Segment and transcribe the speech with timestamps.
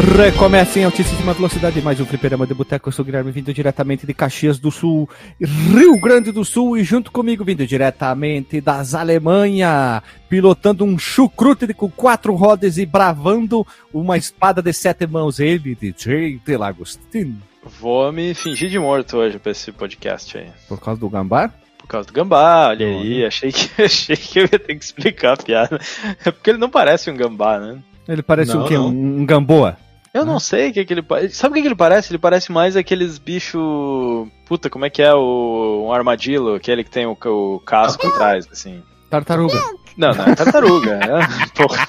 [0.00, 2.88] Recomeça em altíssima velocidade mais um fliperama de boteco.
[2.88, 5.08] Eu sou o Guilherme, vindo diretamente de Caxias do Sul,
[5.40, 11.90] Rio Grande do Sul, e junto comigo, vindo diretamente das Alemanha, pilotando um chucrute com
[11.90, 15.40] quatro rodas e bravando uma espada de sete mãos.
[15.40, 17.36] Ele, DJ Delagostin.
[17.80, 20.46] Vou me fingir de morto hoje pra esse podcast aí.
[20.68, 21.50] Por causa do gambá?
[21.76, 23.24] Por causa do gambá, olha aí.
[23.24, 25.80] Achei que, achei que eu ia ter que explicar a piada.
[26.24, 27.78] É porque ele não parece um gambá, né?
[28.06, 28.74] Ele parece Não, o quê?
[28.74, 28.88] não.
[28.88, 29.76] Um, um gamboa?
[30.18, 31.34] Eu não sei o que, que ele parece.
[31.34, 32.10] Sabe o que, que ele parece?
[32.10, 34.28] Ele parece mais aqueles bichos.
[34.46, 38.46] Puta, como é que é o um armadilho, aquele que tem o, o casco atrás,
[38.50, 38.82] assim.
[39.10, 39.58] Tartaruga.
[39.96, 41.00] Não, não é tartaruga.
[41.02, 41.48] é.
[41.56, 41.88] Porra,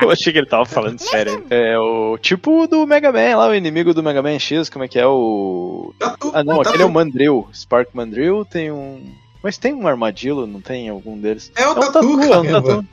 [0.00, 1.44] eu achei que ele tava falando sério.
[1.50, 4.88] É o tipo do Mega Man lá, o inimigo do Mega Man X, como é
[4.88, 5.92] que é o.
[6.32, 7.48] Ah, não, aquele é o Mandrill.
[7.52, 9.12] Spark Mandrill tem um.
[9.42, 11.50] Mas tem um armadilho, não tem algum deles?
[11.56, 12.86] É o É um tatu, tatu, é um tatu.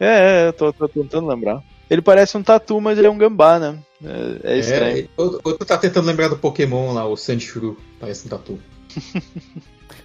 [0.00, 1.62] É, é, eu tô, tô tentando lembrar.
[1.92, 3.78] Ele parece um tatu, mas ele é um gambá, né?
[4.44, 4.98] É, é estranho.
[4.98, 8.58] É, ou, ou tu tá tentando lembrar do Pokémon lá, o Sandshrew, parece um tatu.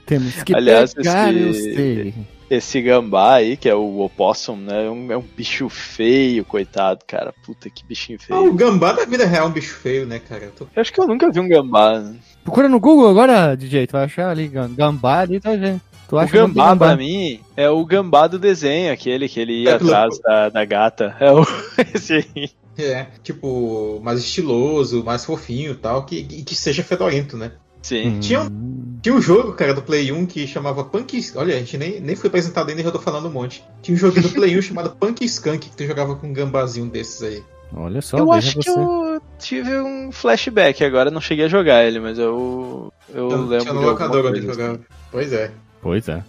[0.05, 2.27] Temos que Aliás, pegar, esse- eu.
[2.49, 4.85] Esse gambá aí, que é o opossum, né?
[4.85, 7.33] É um, é um bicho feio, coitado, cara.
[7.45, 8.53] Puta que bichinho Ah, o feio.
[8.53, 10.45] gambá da vida real é um bicho feio, né, cara?
[10.45, 11.99] Eu tô- Eu acho que eu nunca vi um gambá.
[11.99, 12.15] né?
[12.45, 15.81] Procura no Google agora, DJ, tu vai achar ali, gam- gambá ali, tá vendo?
[16.07, 19.39] Tu O acha o do gambá, pra mim, é o gambá do desenho, aquele que
[19.39, 21.15] ele ia É, atrás da, da gata.
[21.19, 21.41] É o
[21.93, 22.49] esse aí.
[22.77, 27.51] É, tipo, mais estiloso, mais fofinho e tal, que, que seja fedorento, né?
[27.81, 28.19] Sim.
[28.19, 31.19] Tinha um- Tinha um jogo, cara, do Play 1 que chamava Punk.
[31.35, 33.63] Olha, a gente nem, nem foi apresentado ainda e já tô falando um monte.
[33.81, 36.89] Tinha um jogo do Play 1 chamado Punk Skunk que tu jogava com um gambazinho
[36.89, 37.43] desses aí.
[37.73, 38.79] Olha só, Eu acho que você.
[38.79, 43.59] eu tive um flashback agora, não cheguei a jogar ele, mas eu, eu Então, lembro
[43.65, 44.73] tinha de no locador onde coisa jogava.
[44.73, 44.83] assim.
[45.11, 45.51] Pois é.
[45.81, 46.23] Pois é.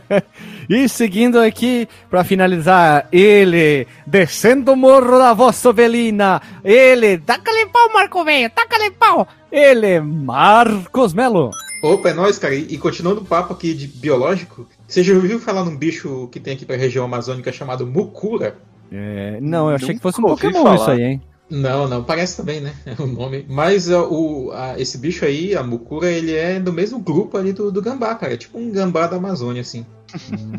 [0.68, 7.92] e seguindo aqui, pra finalizar, ele, descendo o morro da vossa ovelina, ele, taca-lhe pau,
[7.92, 11.50] Marco Velho, taca-lhe pau, ele, Marcos Melo.
[11.82, 12.54] Opa, é nóis, cara.
[12.54, 16.54] E, continuando o papo aqui de biológico, você já ouviu falar num bicho que tem
[16.54, 18.56] aqui pra região amazônica chamado Mucura?
[18.92, 21.22] É, não, eu achei Nunca que fosse um Pokémon isso aí, hein?
[21.50, 22.72] Não, não, parece também, né?
[22.86, 23.44] É o nome.
[23.48, 27.72] Mas o, a- esse bicho aí, a Mucura, ele é do mesmo grupo ali do,
[27.72, 28.34] do gambá, cara.
[28.34, 29.84] É tipo um gambá da Amazônia, assim.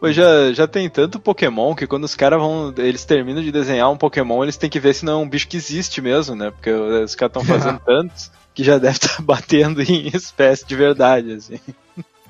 [0.00, 2.74] Pois já, já tem tanto Pokémon que quando os caras vão.
[2.76, 5.46] Eles terminam de desenhar um Pokémon, eles têm que ver se não é um bicho
[5.46, 6.50] que existe mesmo, né?
[6.50, 11.32] Porque os caras estão fazendo tantos que já deve estar batendo em espécie de verdade,
[11.34, 11.58] assim.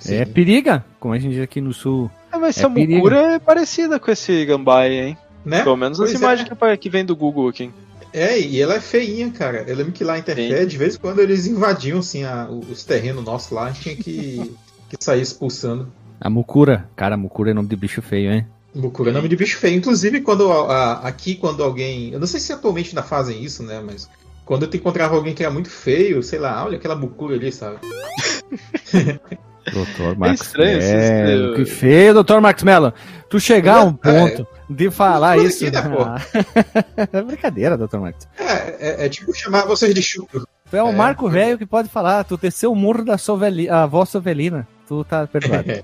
[0.06, 2.10] É periga, como a gente diz aqui no sul.
[2.30, 2.68] É, mas É essa.
[2.68, 5.16] Mukura é parecida com esse Gambá aí, hein?
[5.44, 5.62] Né?
[5.62, 6.24] Pelo menos as Pois é.
[6.24, 7.70] imagens que, apa- que vem do Google aqui.
[8.12, 9.64] É, e ela é feinha, cara.
[9.66, 12.84] Eu lembro que lá em Interfé, de vez em quando eles invadiam, assim, a- os
[12.84, 14.54] terrenos nossos lá, a gente tinha que,
[14.90, 15.90] que sair expulsando.
[16.20, 18.46] A Mukura, cara, Mukura é nome de bicho feio, hein?
[18.74, 19.76] Mucura é nome de bicho feio.
[19.76, 22.10] Inclusive, quando a- a- aqui, quando alguém.
[22.12, 23.82] Eu não sei se atualmente ainda fazem isso, né?
[23.84, 24.08] Mas
[24.44, 27.78] quando eu encontrava alguém que era muito feio, sei lá, olha aquela Mucura ali, sabe?
[29.72, 31.54] Doutor Marcos estranho esse- Mello.
[31.54, 32.92] esse- Que feio, doutor Marcos Mello.
[33.28, 35.66] Tu chegar a um É, ponto de falar isso.
[35.66, 35.82] aqui, né,
[37.12, 38.26] é brincadeira, doutor Marcos.
[38.38, 40.46] É, é, é tipo chamar vocês de chucro.
[40.70, 42.24] Tu é o É, Marco Velho que pode falar.
[42.24, 44.66] Tu desceu o murro da soveli, a voz sovelina.
[44.88, 45.70] Tu tá perdoado.
[45.70, 45.82] É,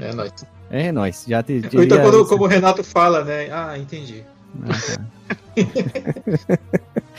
[0.00, 0.32] é nóis.
[0.70, 1.24] é nóis.
[1.28, 2.26] Já te então, quando, isso.
[2.28, 3.48] como o Renato fala, né?
[3.52, 4.22] Ah, entendi.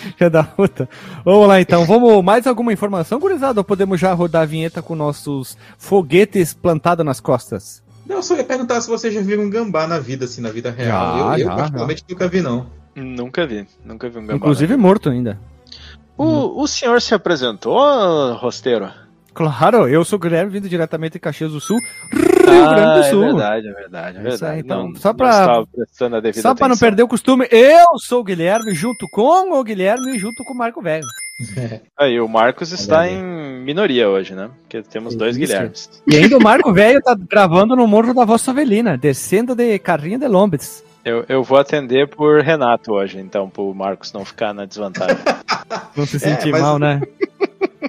[0.20, 0.90] Já da puta.
[1.24, 1.86] Vamos lá então.
[1.86, 3.60] Vamos mais alguma informação, gurizada?
[3.60, 7.84] Ou podemos já rodar a vinheta com nossos foguetes plantados nas costas?
[8.06, 10.50] Não, eu só ia perguntar se vocês já viram um gambá na vida, assim, na
[10.50, 11.18] vida real.
[11.18, 12.66] Já, eu, eu já, particularmente nunca vi, não.
[12.96, 14.36] Nunca vi, nunca vi um Gambá.
[14.36, 15.40] Inclusive morto ainda.
[16.18, 18.90] O, o senhor se apresentou, rosteiro?
[19.34, 21.80] Claro, eu sou o Guilherme, vindo diretamente de Caxias do Sul,
[22.52, 23.24] Rio Ah, Grande do Sul.
[23.24, 24.60] É verdade, é verdade, é É aí, verdade.
[24.62, 27.48] então, não, só não pra- estava prestando a devida Só pra não perder o costume,
[27.52, 31.06] eu sou o Guilherme, junto com o Guilherme e junto com o Marco Velho.
[31.98, 33.13] Aí, o Marcos está aí.
[33.16, 34.50] em minoria hoje, né?
[34.63, 35.46] Porque temos dois Isso.
[35.48, 35.90] Guilhermes.
[36.06, 40.19] E ainda o Marco Velho tá gravando no Morro da Vossa Avelina, descendo de carrinho
[40.19, 40.84] de lombes.
[41.06, 45.16] Eu, eu vou atender por Renato hoje, então, pro Marcos não ficar na desvantagem.
[45.95, 47.02] Não se É, sentir mas- mal, né?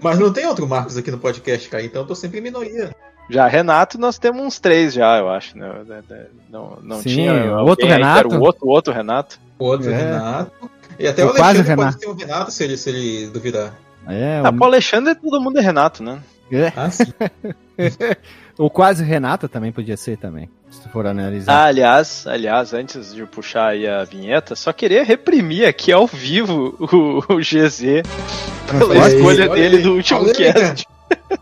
[0.02, 2.94] Mas não tem outro Marcos aqui no podcast, cara, então eu tô sempre em minoria.
[3.30, 5.56] Já Renato, nós temos uns três já, eu acho.
[5.56, 5.70] Né?
[6.50, 8.36] Não, não Sim, tinha alguém outro aí que era Renato.
[8.36, 9.38] O outro, outro Renato.
[9.58, 9.96] O outro É.
[9.96, 10.52] Renato.
[10.98, 11.92] E até O o, quase Alexandre Renato.
[11.98, 13.74] pode ter um Renato se ele, se ele duvidar.
[14.08, 16.18] É, Ah, o, pro Alexandre, todo mundo é Renato, né?
[16.52, 17.04] é, Ah, sim.
[18.58, 21.52] o quase Renata também podia ser também, se tu for analisar.
[21.52, 26.74] Ah, aliás, aliás, antes de puxar aí a vinheta, só queria reprimir aqui ao vivo
[26.78, 28.02] o, o GZ
[28.68, 29.82] pela Olha aí, escolha olha dele aí.
[29.82, 30.86] do último Olha aí, cast.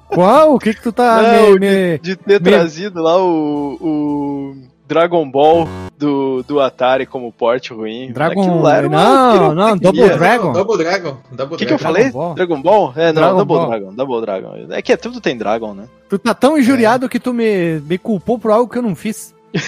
[0.08, 0.54] Qual?
[0.54, 4.56] O que que tu tá Não, me, me- De ter Me- trazido lá o, o
[4.86, 5.68] Dragon Ball
[5.98, 8.10] do, do Atari como porte ruim.
[8.12, 10.16] Dragon Aquilo lá era uma Não, não, Double pirotecnia.
[10.18, 10.52] Dragon.
[10.52, 11.16] Double Dragon.
[11.30, 11.94] Double O que, que eu Dragon.
[11.94, 12.10] falei?
[12.10, 12.34] Ball.
[12.34, 12.92] Dragon Ball?
[12.96, 13.68] É, não, Dragon Double Ball.
[13.68, 14.54] Dragon, Double Dragon.
[14.70, 15.84] É que é, tudo tem Dragon, né?
[16.08, 19.34] Tu tá tão injuriado que tu me, me culpou por algo que eu não fiz.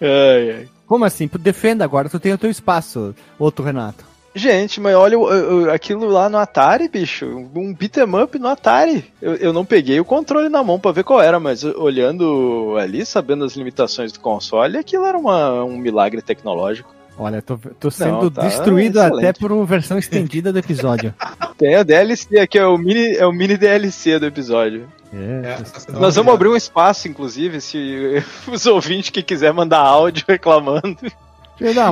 [0.00, 0.68] Ai, ai.
[0.86, 1.28] Como assim?
[1.40, 4.04] Defenda agora, tu tem o teu espaço, outro Renato.
[4.34, 7.26] Gente, mas olha o- o- aquilo lá no Atari, bicho.
[7.54, 9.04] Um beat'em up no Atari.
[9.20, 13.04] Eu, eu não peguei o controle na mão pra ver qual era, mas olhando ali,
[13.04, 16.94] sabendo as limitações do console, aquilo era uma- um milagre tecnológico.
[17.18, 19.26] Olha, tô, tô sendo tá destruído excelente.
[19.26, 21.14] até por uma versão estendida do episódio.
[21.58, 24.88] Tem a DLC aqui, é o mini, é o mini DLC do episódio.
[25.12, 29.80] É, É, tá Nós vamos abrir um espaço, inclusive, se os ouvintes que quiser mandar
[29.80, 30.96] áudio reclamando,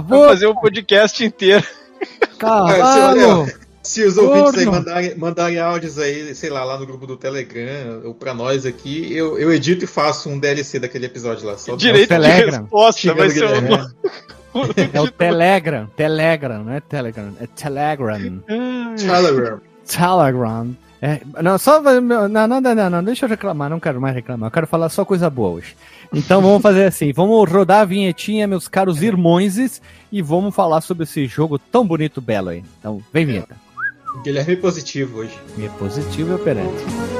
[0.01, 1.65] boca, fazer um podcast inteiro.
[2.41, 3.47] Cavalo!
[3.83, 4.73] Se os ouvintes aí Corno.
[4.73, 9.11] mandarem, mandarem áudios aí, sei lá, lá no grupo do Telegram, ou pra nós aqui,
[9.15, 11.57] eu, eu edito e faço um DLC daquele episódio lá.
[11.57, 12.61] Só Direito de Telegram.
[12.61, 14.21] resposta, vai ser um...
[14.93, 18.43] É o Telegram, Telegram, não é Telegram, é Telegram.
[18.97, 19.61] Telegram.
[19.87, 20.77] Telegram.
[21.03, 21.81] É, não, só.
[21.81, 25.05] Não, não, não, não, deixa eu reclamar, não quero mais reclamar, eu quero falar só
[25.05, 25.75] coisa boa hoje.
[26.13, 29.81] Então vamos fazer assim: vamos rodar a vinhetinha, meus caros irmãos,
[30.13, 32.63] e vamos falar sobre esse jogo tão bonito, belo aí.
[32.79, 33.57] Então, vem vinheta.
[34.23, 35.39] Guilherme positivo hoje.
[35.59, 37.20] É positivo e operante.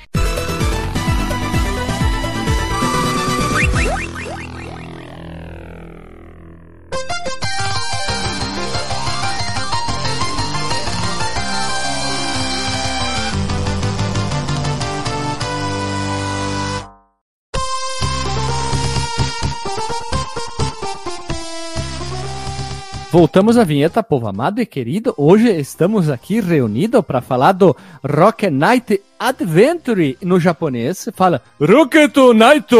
[23.11, 25.13] Voltamos à vinheta, povo amado e querido.
[25.17, 31.09] Hoje estamos aqui reunidos para falar do Rocket Knight Adventure no japonês.
[31.13, 32.73] Fala Rocket Knight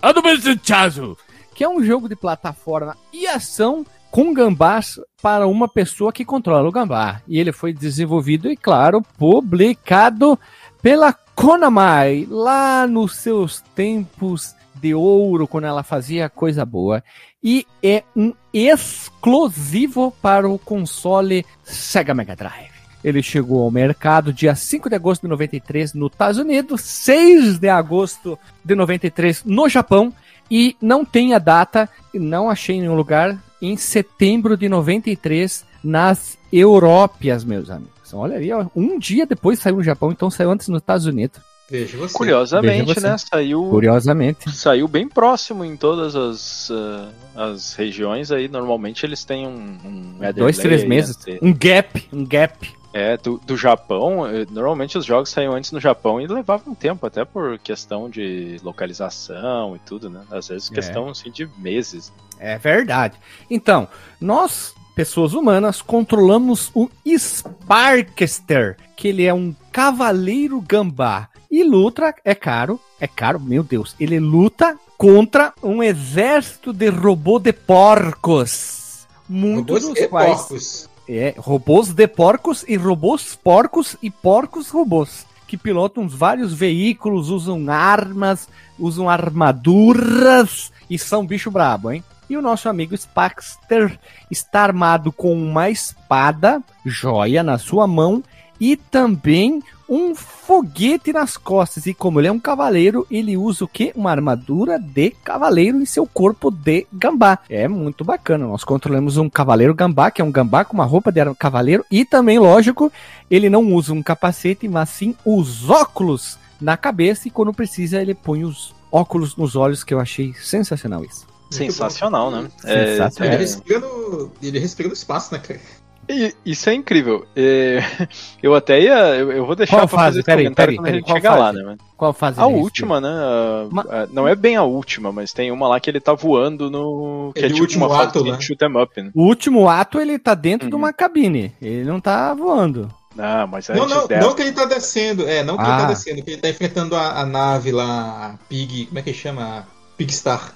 [0.00, 1.16] Adventure,
[1.56, 6.68] que é um jogo de plataforma e ação com gambás para uma pessoa que controla
[6.68, 7.20] o gambá.
[7.26, 10.38] E ele foi desenvolvido e, claro, publicado
[10.80, 14.54] pela Konami lá nos seus tempos
[14.84, 17.02] de ouro, quando ela fazia coisa boa.
[17.44, 22.72] E é um exclusivo para o console Sega Mega Drive.
[23.04, 27.68] Ele chegou ao mercado dia 5 de agosto de 93 nos Estados Unidos, 6 de
[27.68, 30.10] agosto de 93 no Japão
[30.50, 37.44] e não tem a data, não achei nenhum lugar, em setembro de 93 nas Európias,
[37.44, 37.92] meus amigos.
[38.14, 41.40] Olha aí, ó, um dia depois saiu no Japão, então saiu antes nos Estados Unidos.
[41.70, 42.14] Veja você.
[42.14, 43.08] Curiosamente, Veja você.
[43.08, 43.16] né?
[43.18, 44.50] Saiu, Curiosamente.
[44.50, 47.10] saiu bem próximo em todas as, ah,
[47.52, 48.48] as regiões aí.
[48.48, 49.78] Normalmente eles têm um.
[49.84, 51.16] um header Dois, três meses.
[51.26, 51.38] né?
[51.40, 52.70] Um gap, um gap.
[52.96, 57.04] É, do, do Japão, eh, normalmente os jogos saíam antes no Japão e levavam tempo,
[57.04, 60.20] até por questão de localização e tudo, né?
[60.30, 60.74] Às vezes É.
[60.76, 62.12] questão assim, de meses.
[62.38, 63.16] É verdade.
[63.50, 63.88] Então,
[64.20, 71.28] nós, pessoas humanas, controlamos o Sparkster, que ele é um cavaleiro gambá.
[71.54, 77.38] E luta, é caro, é caro, meu Deus, ele luta contra um exército de robô
[77.38, 79.06] de porcos.
[79.28, 80.90] Muitos Robôs dos quais porcos.
[81.08, 85.24] é, robôs de porcos e robôs porcos e porcos robôs.
[85.46, 92.02] Que pilotam vários veículos, usam armas, usam armaduras e são bicho brabo, hein?
[92.28, 93.96] E o nosso amigo Spaxter
[94.28, 98.24] está armado com uma espada, joia na sua mão
[98.60, 101.86] e também um foguete nas costas.
[101.86, 103.92] E como ele é um cavaleiro, ele usa o quê?
[103.94, 107.38] Uma armadura de cavaleiro em seu corpo de gambá.
[107.48, 108.46] É muito bacana.
[108.46, 111.84] Nós controlamos um cavaleiro gambá, que é um gambá com uma roupa de cavaleiro.
[111.90, 112.90] E também, lógico,
[113.30, 117.28] ele não usa um capacete, mas sim os óculos na cabeça.
[117.28, 121.26] E quando precisa, ele põe os óculos nos olhos, que eu achei sensacional isso.
[121.50, 122.48] Sensacional, né?
[122.58, 123.34] Sensacional.
[123.34, 125.60] Ele É, respira no, ele respira no espaço, né, cara?
[126.08, 127.26] E Isso é incrível.
[128.42, 129.14] Eu até ia.
[129.16, 130.04] Eu eu vou deixar Qual pra fase?
[130.06, 131.76] fazer esse Peraí, comentário peraí, quando peraí, a gente chegar lá, né?
[131.96, 133.08] Qual fase A ele última, né?
[133.08, 136.12] a- Ma- a- não é bem a última, mas tem uma lá que ele tá
[136.12, 137.32] voando no.
[137.34, 138.36] Que É é, de tipo último uma ato, né?
[138.36, 139.10] de shoot 'em up, né?
[139.14, 140.80] O último ato ele tá dentro de Uhum.
[140.82, 141.52] uma cabine.
[141.62, 142.88] Ele não tá voando.
[143.16, 145.76] Não, mas Não, não, não que ele tá descendo, é, não que ele Ah.
[145.78, 149.14] tá descendo, que ele tá enfrentando a, a nave lá, a Pig, como é que
[149.14, 149.42] chama?
[149.60, 149.64] A
[149.96, 150.52] Pigstar.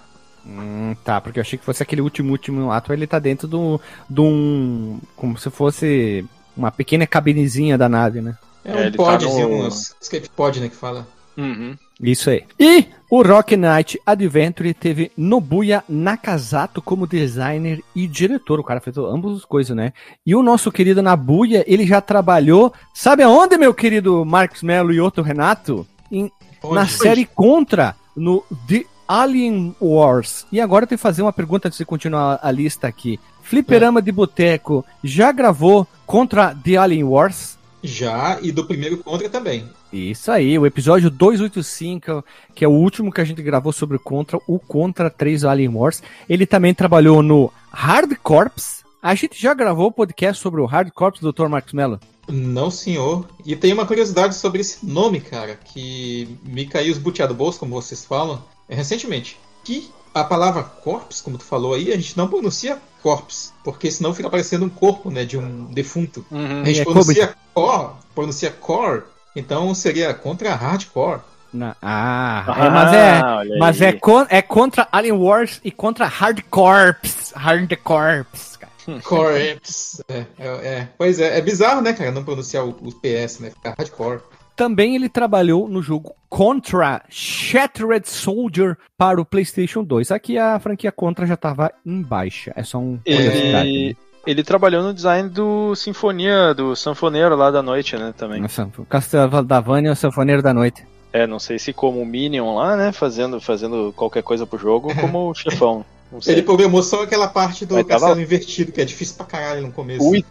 [0.49, 3.79] Hum, tá, porque eu achei que fosse aquele último, último ato, ele tá dentro do,
[4.09, 4.99] de um.
[5.15, 6.25] Como se fosse
[6.57, 8.37] uma pequena cabinezinha da nave, né?
[8.65, 11.07] É É, um tá podzinho, no- um escape pod, né, que fala.
[11.37, 11.77] Uhum.
[12.03, 12.45] Isso aí.
[12.59, 18.59] E o Rock Knight Adventure teve Nobuya Nakazato como designer e diretor.
[18.59, 19.93] O cara fez ambas as coisas, né?
[20.27, 22.73] E o nosso querido Nabuya, ele já trabalhou.
[22.95, 25.87] Sabe aonde, meu querido Marcos Melo e outro Renato?
[26.11, 26.31] Em,
[26.73, 30.47] na série Contra, no The Alien Wars.
[30.53, 33.19] E agora eu tenho que fazer uma pergunta antes de continuar a lista aqui.
[33.43, 37.57] Fliperama de Boteco já gravou contra The Alien Wars?
[37.83, 39.65] Já, e do primeiro contra também.
[39.91, 42.23] Isso aí, o episódio 285,
[42.55, 45.71] que é o último que a gente gravou sobre o Contra, o Contra 3 Alien
[45.71, 46.03] Wars.
[46.29, 48.85] Ele também trabalhou no Hard Corps.
[49.03, 51.47] A gente já gravou o podcast sobre o Hard Corps, Dr.
[51.47, 51.99] Marcos Mello?
[52.29, 53.27] Não, senhor.
[53.47, 57.59] E tem uma curiosidade sobre esse nome, cara, que me caiu os buteados do bolso,
[57.59, 59.39] como vocês falam, é recentemente.
[59.65, 64.13] Que a palavra corpse, como tu falou aí, a gente não pronuncia corpse, porque senão
[64.15, 66.25] fica parecendo um corpo, né, de um defunto.
[66.31, 66.63] Uhum.
[66.63, 69.03] A gente É pronuncia core, pronuncia core,
[69.37, 71.21] então seria contra hardcore.
[71.53, 73.59] Na- ah, é, mas é.
[73.59, 77.33] Mas é, con- é contra Alien Wars e contra Hard Corps.
[77.35, 79.01] Hard Corps, cara.
[79.03, 80.03] Corpse.
[80.09, 80.89] É, é, é.
[80.99, 84.21] Pois é, é bizarro, né, cara, não pronunciar o, o PS, né, ficar hardcore.
[84.59, 90.11] Também ele trabalhou no jogo Contra Shattered Soldier para o PlayStation 2.
[90.11, 92.53] Aqui a franquia Contra já estava em baixa.
[92.57, 93.69] É só um curiosidade.
[93.69, 93.97] Ele,
[94.27, 98.41] ele trabalhou no design do Sinfonia, do Sanfoneiro lá da noite, né, também.
[98.41, 100.85] Nossa, o Castelo da Vânia, o Sanfoneiro da Noite.
[101.13, 104.95] É, não sei se como Minion lá, né, fazendo, fazendo qualquer coisa pro jogo, ou
[104.97, 105.85] como o chefão.
[106.11, 106.37] Não sei.
[106.37, 109.61] Ele programou só aquela parte do Mas tava- castelo invertido, que é difícil pra caralho
[109.61, 110.09] no começo.
[110.09, 110.25] Ui.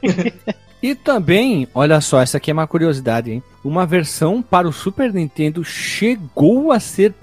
[0.82, 3.42] E também, olha só, essa aqui é uma curiosidade, hein?
[3.64, 7.14] Uma versão para o Super Nintendo chegou a ser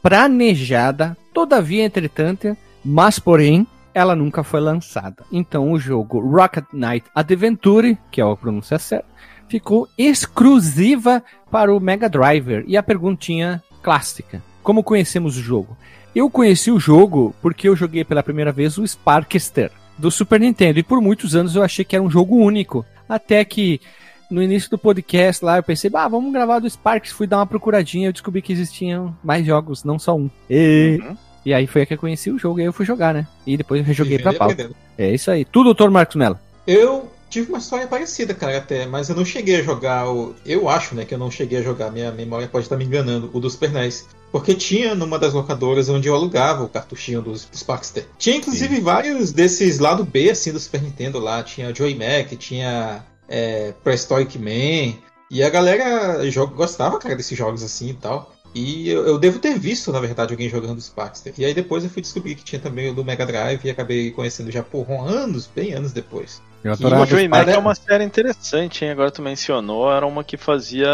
[0.00, 5.24] planejada, todavia, entretanto, mas porém, ela nunca foi lançada.
[5.32, 9.08] Então o jogo Rocket Knight Adventure, que é a pronúncia certa,
[9.48, 12.64] ficou exclusiva para o Mega Driver.
[12.68, 15.76] E a perguntinha clássica: como conhecemos o jogo?
[16.14, 20.78] Eu conheci o jogo porque eu joguei pela primeira vez o Sparkster do Super Nintendo
[20.78, 22.84] e por muitos anos eu achei que era um jogo único.
[23.08, 23.80] Até que
[24.30, 27.10] no início do podcast lá eu pensei, ah, vamos gravar do Sparks.
[27.12, 30.30] Fui dar uma procuradinha e eu descobri que existiam mais jogos, não só um.
[30.48, 31.16] E, Uhum.
[31.46, 33.26] e aí foi que eu conheci o jogo e aí eu fui jogar, né?
[33.46, 34.50] E depois eu rejoguei pra pau.
[34.96, 35.44] É isso aí.
[35.44, 36.38] Tudo, doutor Marcos Mello.
[36.66, 40.34] Eu tive uma história parecida, cara, até, mas eu não cheguei a jogar o.
[40.44, 43.30] Eu acho, né, que eu não cheguei a jogar, minha memória pode estar me enganando,
[43.32, 44.06] o do Super NES.
[44.30, 48.06] Porque tinha numa das locadoras onde eu alugava o cartuchinho dos, dos Sparkster.
[48.18, 51.42] Tinha inclusive vários desses lado B, assim, do Super Nintendo lá.
[51.42, 54.98] Tinha Joy Mac, tinha é, Prehistoric Man.
[55.30, 58.34] E a galera joga, gostava, cara, desses jogos assim e tal.
[58.54, 61.32] E eu, eu devo ter visto, na verdade, alguém jogando Sparkster.
[61.38, 64.10] E aí depois eu fui descobrir que tinha também o do Mega Drive e acabei
[64.10, 66.42] conhecendo já por anos, bem anos depois.
[66.64, 68.90] Eu Que O adorava Joey Mac é uma série interessante, hein?
[68.90, 70.88] Agora tu mencionou, era uma que fazia.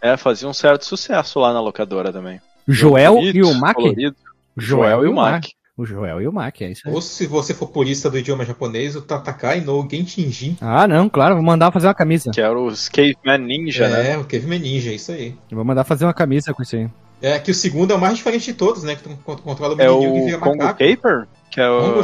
[0.00, 2.40] É, fazia um certo sucesso lá na locadora também.
[2.66, 3.74] Joel e o Mac.
[3.76, 4.16] colorido.
[4.56, 5.44] Joel, e o Mac.
[5.76, 6.92] O Joel e o Mac, é isso aí.
[6.94, 10.58] Ou se você for purista do idioma japonês, o Tatakai no Genshinjin.
[10.60, 12.30] Ah, não, claro, vou mandar fazer uma camisa.
[12.30, 14.12] Que era os Caveman Ninja, né?
[14.12, 15.34] É, o Caveman Ninja, isso aí.
[15.50, 16.88] Eu vou mandar fazer uma camisa com isso aí.
[17.22, 18.96] É que o segundo é o mais diferente de todos, né?
[18.96, 21.26] Que tu con- controla o É que o vira Congo macaco.
[21.50, 21.80] Que é o.
[21.80, 22.02] Congo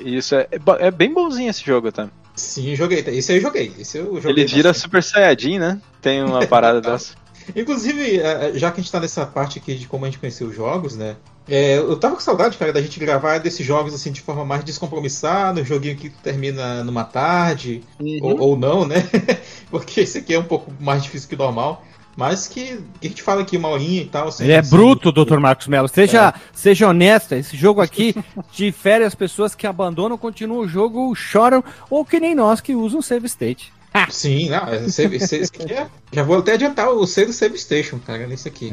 [0.00, 2.08] Isso é, é é bem bonzinho esse jogo, tá?
[2.34, 3.00] Sim, joguei.
[3.00, 3.72] Esse aí eu joguei.
[3.78, 4.82] Esse eu joguei Ele vira bastante.
[4.82, 5.80] Super Saiyajin, né?
[6.00, 7.14] Tem uma parada dessa.
[7.54, 10.46] Inclusive, eh, já que a gente tá nessa parte aqui de como a gente conheceu
[10.46, 11.16] os jogos, né?
[11.48, 14.62] é, eu tava com saudade, cara, da gente gravar desses jogos assim de forma mais
[14.64, 18.18] descompromissada, um joguinho que termina numa tarde, Uhum.
[18.22, 18.96] ou, ou não, né?
[19.70, 21.84] Porque esse aqui é um pouco mais difícil que o normal.
[22.16, 24.30] Mas que, que a gente fala aqui uma horinha e tal.
[24.30, 25.38] sem- Ele é sem- bruto, Dr.
[25.38, 25.88] Marcos Mello.
[25.88, 28.14] Seja, seja honesto, esse jogo aqui
[28.52, 33.00] difere as pessoas que abandonam, continuam o jogo, choram, ou que nem nós que usam
[33.00, 33.72] save state.
[34.08, 37.58] Sim, não, é, save- save- esse aqui é- já vou até adiantar o save Save
[37.58, 38.72] Station, cara, nesse aqui.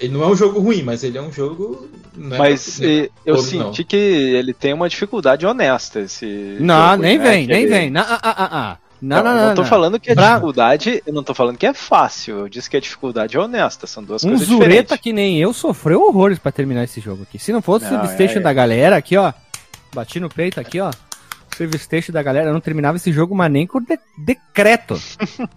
[0.00, 1.88] Ele não é um jogo ruim, mas ele é um jogo.
[2.16, 3.88] não é- Mas não é eh, eu todo, senti não.
[3.88, 6.00] que ele tem uma dificuldade honesta.
[6.00, 7.24] Esse Não, jogo, nem né?
[7.30, 7.96] vem, nem ele- vem.
[7.96, 8.78] Ah, ah, ah, ah.
[9.00, 9.46] Não, Não, não, eu não.
[9.48, 9.68] não tô não.
[9.68, 12.38] falando que é Pra- dificuldade, eu não tô falando que é fácil.
[12.40, 14.96] Eu disse que a dificuldade é honesta, são duas Um coisas zureta diferentes.
[15.02, 17.38] que nem eu sofreu horrores pra terminar esse jogo aqui.
[17.38, 18.42] Se não fosse o Não, save station é, é.
[18.42, 19.32] da galera, aqui ó,
[19.94, 20.90] bati no peito aqui ó,
[21.56, 24.98] save station da galera, eu não terminava esse jogo, mas nem com de- decreto.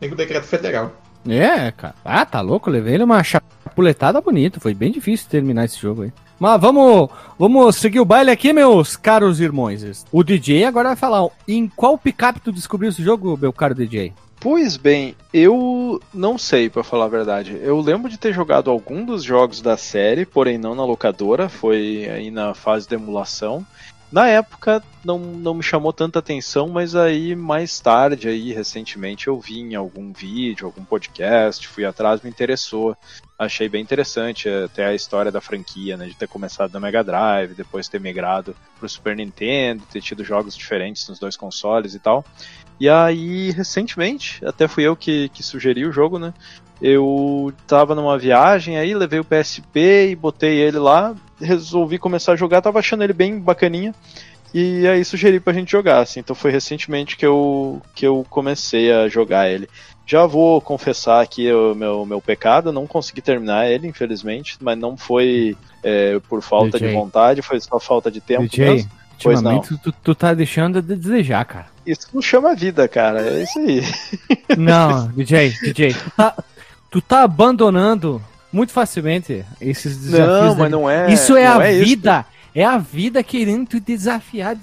[0.00, 0.92] Tem o decreto federal.
[1.28, 1.94] É, cara.
[2.04, 6.12] Ah, tá louco, levei ele uma chapuletada bonita, foi bem difícil terminar esse jogo aí.
[6.44, 7.08] Mas vamos,
[7.38, 10.04] vamos seguir o baile aqui, meus caros irmãos.
[10.12, 14.12] O DJ agora vai falar em qual picape tu descobriu esse jogo, meu caro DJ?
[14.38, 17.58] Pois bem, eu não sei, para falar a verdade.
[17.62, 22.06] Eu lembro de ter jogado algum dos jogos da série, porém não na locadora, foi
[22.10, 23.64] aí na fase de emulação.
[24.14, 29.40] Na época não, não me chamou tanta atenção, mas aí mais tarde, aí recentemente, eu
[29.40, 32.96] vi em algum vídeo, algum podcast, fui atrás, me interessou.
[33.36, 36.06] Achei bem interessante até a história da franquia, né?
[36.06, 40.56] De ter começado na Mega Drive, depois ter migrado pro Super Nintendo, ter tido jogos
[40.56, 42.24] diferentes nos dois consoles e tal.
[42.78, 46.32] E aí, recentemente, até fui eu que, que sugeri o jogo, né?
[46.80, 52.36] Eu tava numa viagem aí, levei o PSP e botei ele lá, resolvi começar a
[52.36, 53.94] jogar, tava achando ele bem bacaninha.
[54.52, 56.20] E aí sugeri pra gente jogar, assim.
[56.20, 59.68] Então foi recentemente que eu, que eu comecei a jogar ele.
[60.06, 64.96] Já vou confessar aqui o meu, meu pecado, não consegui terminar ele, infelizmente, mas não
[64.96, 66.88] foi é, por falta DJ.
[66.88, 68.90] de vontade, foi só falta de tempo DJ, mesmo.
[69.22, 69.60] Pois não.
[69.60, 71.66] Tu, tu tá deixando de desejar, cara.
[71.86, 73.22] Isso não chama vida, cara.
[73.22, 73.82] É isso aí.
[74.56, 76.44] Não, DJ, DJ, tu tá,
[76.90, 78.22] tu tá abandonando
[78.54, 80.50] muito facilmente esses desafios.
[80.50, 81.12] Não, mas não é.
[81.12, 82.20] Isso é a é vida.
[82.20, 82.34] Isso.
[82.56, 84.56] É a vida querendo te desafiar.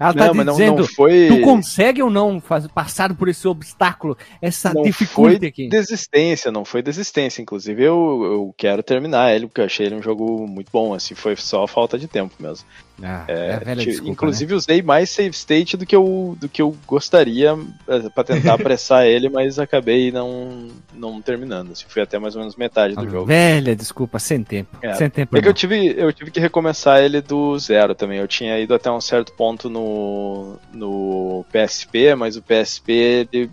[0.00, 1.28] Ela tá não, dizendo, não, não foi...
[1.28, 5.68] tu consegue ou não faz, passar por esse obstáculo, essa não dificuldade aqui?
[5.68, 7.40] desistência, não foi desistência.
[7.40, 11.14] Inclusive, eu, eu quero terminar ele, porque eu achei ele um jogo muito bom, assim,
[11.14, 12.66] foi só falta de tempo mesmo.
[13.02, 14.56] Ah, é, é desculpa, inclusive né?
[14.56, 19.06] usei mais save state do que eu, do que eu gostaria é, para tentar apressar
[19.06, 21.72] ele, mas acabei não, não terminando.
[21.72, 23.26] Assim, fui até mais ou menos metade do ah, jogo.
[23.26, 24.78] Velha, desculpa, sem tempo.
[24.80, 25.36] É, sem tempo.
[25.36, 28.18] É que eu tive, eu tive que recomeçar ele do zero também.
[28.18, 33.50] Eu tinha ido até um certo ponto no, no PSP, mas o PSP, ele,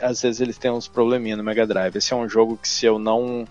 [0.00, 1.96] às vezes, eles têm uns probleminha no Mega Drive.
[1.96, 3.44] Esse é um jogo que se eu não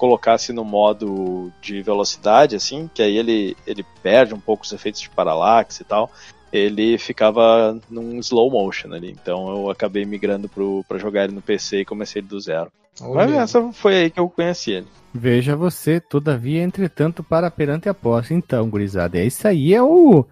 [0.00, 5.02] colocasse no modo de velocidade, assim, que aí ele, ele perde um pouco os efeitos
[5.02, 6.10] de paralaxe e tal,
[6.50, 9.10] ele ficava num slow motion ali.
[9.10, 10.50] Então eu acabei migrando
[10.88, 12.72] para jogar ele no PC e comecei do zero.
[12.98, 13.14] Olha.
[13.14, 14.86] Mas essa foi aí que eu conheci ele.
[15.12, 18.32] Veja você, todavia, entretanto, para perante a posse.
[18.32, 20.24] Então, gurizada, é isso aí, é o.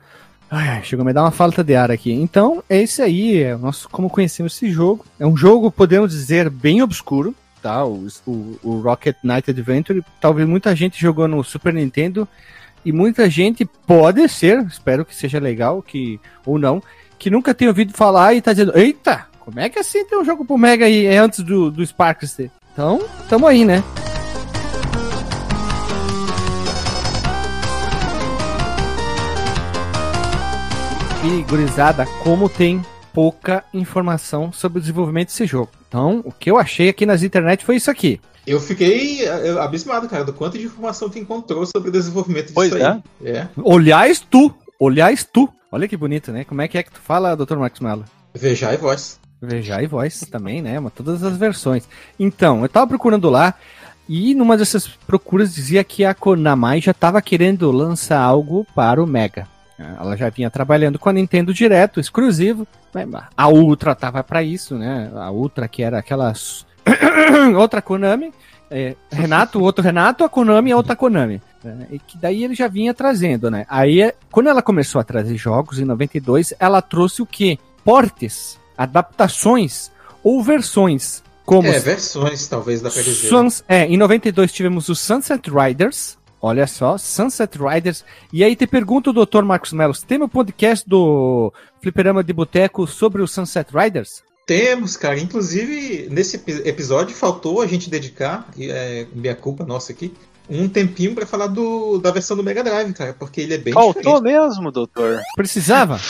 [0.51, 2.11] Ai, chegou a me dar uma falta de ar aqui.
[2.11, 5.05] Então, é isso aí, é nós como conhecemos esse jogo.
[5.21, 7.85] É um jogo, podemos dizer, bem obscuro tá?
[7.85, 12.27] O, o, Rocket Knight Adventure, talvez muita gente jogou no Super Nintendo
[12.85, 16.83] e muita gente pode ser, espero que seja legal, que ou não,
[17.19, 20.25] que nunca tenha ouvido falar e tá dizendo, eita, como é que assim tem um
[20.25, 22.51] jogo pro Mega aí é antes do, do Sparks ter?
[22.73, 23.83] Então, tamo aí, né?
[31.25, 32.81] E gurizada, como tem
[33.19, 35.73] pouca informação sobre o desenvolvimento desse jogo.
[35.89, 38.21] Então, o que eu achei aqui nas internet foi isso aqui.
[38.47, 39.29] Eu fiquei
[39.59, 43.03] abismado, cara, do quanto de informação que encontrou sobre o desenvolvimento disso pois aí.
[43.25, 43.31] É.
[43.31, 43.49] é.
[43.57, 45.49] Olhais tu, olhais tu.
[45.73, 46.45] Olha que bonito, né?
[46.45, 47.57] Como é que é que tu fala, Dr.
[47.57, 48.05] Marcos Mello?
[48.33, 49.19] Veja e voz.
[49.43, 50.81] Veja e voz também, né?
[50.95, 51.89] Todas as versões.
[52.21, 53.53] Então, eu tava procurando lá
[54.09, 59.09] e numa dessas procuras dizia que a Konami já tava querendo lançar algo para o
[59.09, 59.58] Mega.
[59.79, 62.67] Ela já vinha trabalhando com a Nintendo direto, exclusivo.
[63.37, 65.11] A Ultra tava para isso, né?
[65.15, 66.33] A Ultra que era aquela
[67.57, 68.33] outra Konami.
[68.71, 71.41] É, Renato, outro Renato, a Konami e a outra Konami.
[71.65, 71.87] Né?
[71.93, 73.65] E que daí ele já vinha trazendo, né?
[73.69, 77.59] Aí, quando ela começou a trazer jogos em 92, ela trouxe o quê?
[77.85, 79.91] Portes, adaptações
[80.23, 81.23] ou versões.
[81.47, 82.91] Como é, versões, talvez, da.
[82.91, 88.05] Suns, é, em 92 tivemos o Sunset Riders, Olha só, Sunset Riders.
[88.33, 93.23] E aí te pergunto, doutor Marcos Melo, tem um podcast do Fliperama de Boteco sobre
[93.23, 94.23] o Sunset Riders?
[94.47, 95.19] Temos, cara.
[95.19, 100.15] Inclusive, nesse episódio faltou a gente dedicar, é, minha culpa nossa aqui,
[100.49, 103.75] um tempinho para falar do, da versão do Mega Drive, cara, porque ele é bem
[103.75, 104.23] Faltou diferente.
[104.23, 105.21] mesmo, doutor.
[105.37, 106.01] Precisava?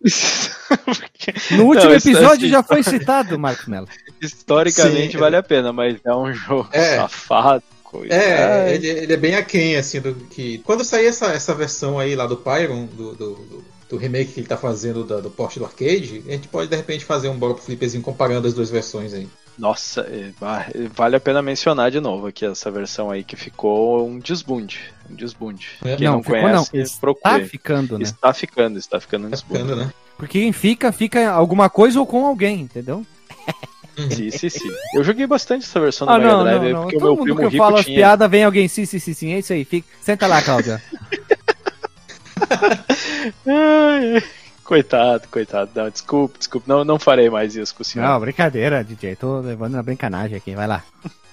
[1.50, 2.48] no último Não, episódio assim...
[2.48, 3.88] já foi citado, Marcos Mello.
[4.22, 6.96] Historicamente Sim, vale a pena, mas é um jogo é.
[6.96, 7.62] safado
[7.92, 8.14] coisa.
[8.14, 10.58] É, ele, ele, é bem aquém, assim, do que.
[10.58, 14.40] Quando sair essa, essa versão aí lá do Pyron, do, do, do, do remake que
[14.40, 17.36] ele tá fazendo do, do porte do arcade, a gente pode de repente fazer um
[17.36, 19.28] bolo flipperzinho comparando as duas versões aí.
[19.58, 20.32] Nossa, é,
[20.94, 24.80] vale a pena mencionar de novo aqui essa versão aí que ficou um desbunde.
[25.10, 25.68] Um desbunde.
[25.84, 25.96] É.
[25.96, 26.82] Quem não, não conhece, não.
[26.82, 27.44] Está procure.
[27.44, 28.04] ficando, né?
[28.04, 29.62] Está ficando, está ficando um tá desbunde.
[29.62, 29.92] Ficando, né?
[30.16, 33.04] Porque quem fica, fica alguma coisa ou com alguém, entendeu?
[33.96, 34.70] Sim, sim, sim.
[34.94, 36.82] Eu joguei bastante essa versão do ah, Mega Drive, não, não.
[36.82, 37.94] porque Todo o meu primo que eu rico falo tinha...
[37.94, 39.64] as piadas, vem alguém, sim, sim, sim, sim, é isso aí.
[39.64, 39.86] Fica...
[40.00, 40.82] Senta lá, Cláudia.
[44.64, 45.70] Coitado, coitado.
[45.74, 46.68] Não, desculpe, desculpe.
[46.68, 48.06] Não, não farei mais isso com o senhor.
[48.06, 49.16] Não, brincadeira, DJ.
[49.16, 50.54] Tô levando na brincanagem aqui.
[50.54, 50.82] Vai lá.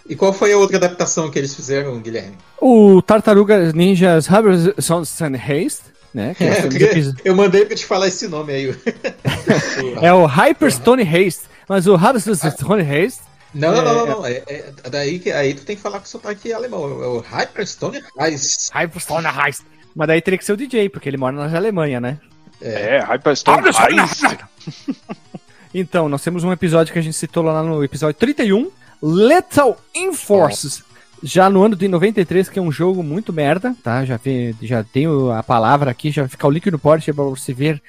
[0.07, 2.35] E qual foi a outra adaptação que eles fizeram, Guilherme?
[2.59, 5.03] O Tartarugas Ninjas Robertson
[5.35, 6.33] Haste, né?
[6.35, 8.75] que É, eu, eu mandei pra te falar esse nome aí.
[10.01, 11.43] É o Hyperstone Haste.
[11.69, 13.21] Mas o Hyperstone Haste
[13.53, 14.05] Não, não, não, É, não.
[14.07, 14.25] não.
[14.25, 16.83] É, é- daí que aí tu tem que falar com sotaque alemão.
[16.83, 18.01] É o Hyperstone
[18.31, 18.69] Ice.
[18.73, 19.61] Hyperstone Heist.
[19.95, 22.17] Mas daí teria que ser o DJ, porque ele mora na Alemanha, né?
[22.61, 24.37] É, Hyperstone Ice.
[25.73, 30.83] Então, nós temos um episódio que a gente citou lá no episódio 31, Lethal Enforces.
[31.21, 34.03] Já no ano de 93, que é um jogo muito merda, tá?
[34.03, 37.23] Já, vi, já tenho a palavra aqui, já vai ficar o link no post pra
[37.23, 37.79] você ver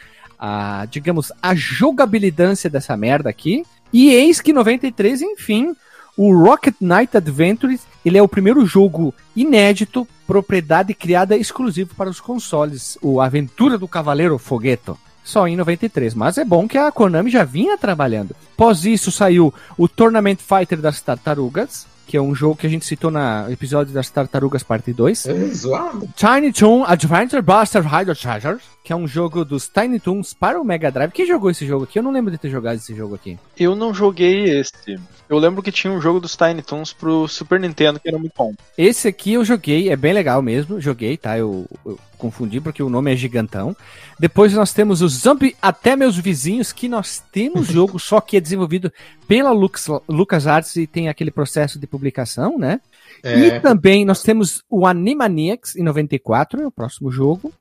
[0.40, 3.62] a, digamos, a jogabilidade dessa merda aqui.
[3.92, 5.76] E eis que 93, enfim,
[6.16, 12.20] o Rocket Knight Adventures, ele é o primeiro jogo inédito, propriedade criada exclusivo para os
[12.20, 14.98] consoles, o Aventura do Cavaleiro Fogueto.
[15.22, 18.34] Só em 93, mas é bom que a Konami já vinha trabalhando.
[18.54, 22.84] Após isso saiu o Tournament Fighter das Tartarugas, que é um jogo que a gente
[22.84, 23.20] citou no
[23.52, 25.26] episódio das Tartarugas Parte 2.
[25.26, 26.08] É zoado.
[26.16, 30.64] Tiny Toon Adventure Buster Hydro Chargers, que é um jogo dos Tiny Toons para o
[30.64, 31.12] Mega Drive.
[31.12, 32.00] Quem jogou esse jogo aqui?
[32.00, 33.38] Eu não lembro de ter jogado esse jogo aqui.
[33.56, 34.98] Eu não joguei esse.
[35.28, 38.32] Eu lembro que tinha um jogo dos Tiny Toons pro Super Nintendo que era muito
[38.36, 38.54] bom.
[38.76, 40.80] Esse aqui eu joguei, é bem legal mesmo.
[40.80, 41.38] Joguei, tá?
[41.38, 43.74] Eu, eu confundi porque o nome é gigantão.
[44.18, 48.40] Depois nós temos o Zombie Até Meus Vizinhos, que nós temos jogo, só que é
[48.40, 48.92] desenvolvido
[49.26, 52.80] pela Lux, LucasArts e tem aquele processo de publicação, né?
[53.24, 53.60] E É.
[53.60, 57.52] também nós temos o Animaniacs em 94, é o próximo jogo.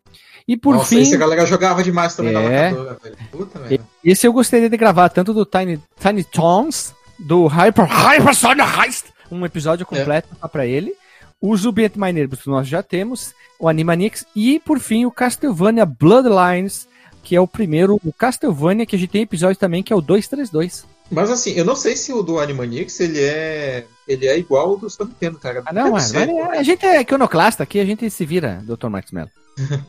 [0.48, 2.70] E por Nossa, fim, esse a galera jogava demais também na É.
[2.72, 3.18] locadora, velho.
[3.32, 3.84] Puta merda.
[4.04, 9.06] esse eu gostaria de gravar tanto do Tiny, Tiny Tons, do Hyper, Hyper Sonic Heist,
[9.32, 10.94] um episódio completo só pra ele.
[11.42, 16.86] O Zubiet Minerbus nós já temos, o Animaniacs e por fim o Castlevania Bloodlines,
[17.24, 20.02] que é o primeiro, o Castlevania que a gente tem episódio também que é o
[20.02, 20.86] 232.
[21.10, 23.86] Mas assim, eu não sei se o do Animaniacs ele é.
[24.08, 25.64] Ele é igual ao do Super Nintendo, cara.
[25.66, 28.88] Ah, não, Deve mas, mas a gente é iconoclasta aqui, a gente se vira, Dr.
[28.88, 29.30] Max Mello.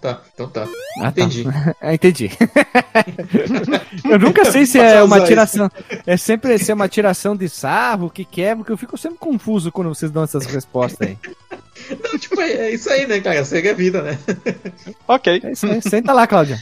[0.01, 0.67] Tá, então tá.
[0.99, 1.23] Ah, tá.
[1.23, 1.45] Entendi.
[1.81, 2.31] Ah, entendi.
[4.11, 5.71] eu nunca sei se é uma tiração.
[6.07, 8.97] É sempre se é uma tiração de sarro, o que que é, porque eu fico
[8.99, 11.19] sempre confuso quando vocês dão essas respostas aí.
[12.03, 13.45] Não, tipo, é, é isso aí, né, cara?
[13.45, 14.19] Segue a vida, né?
[15.09, 15.41] Ok.
[15.43, 15.81] É isso aí.
[15.83, 16.59] Senta lá, Cláudia.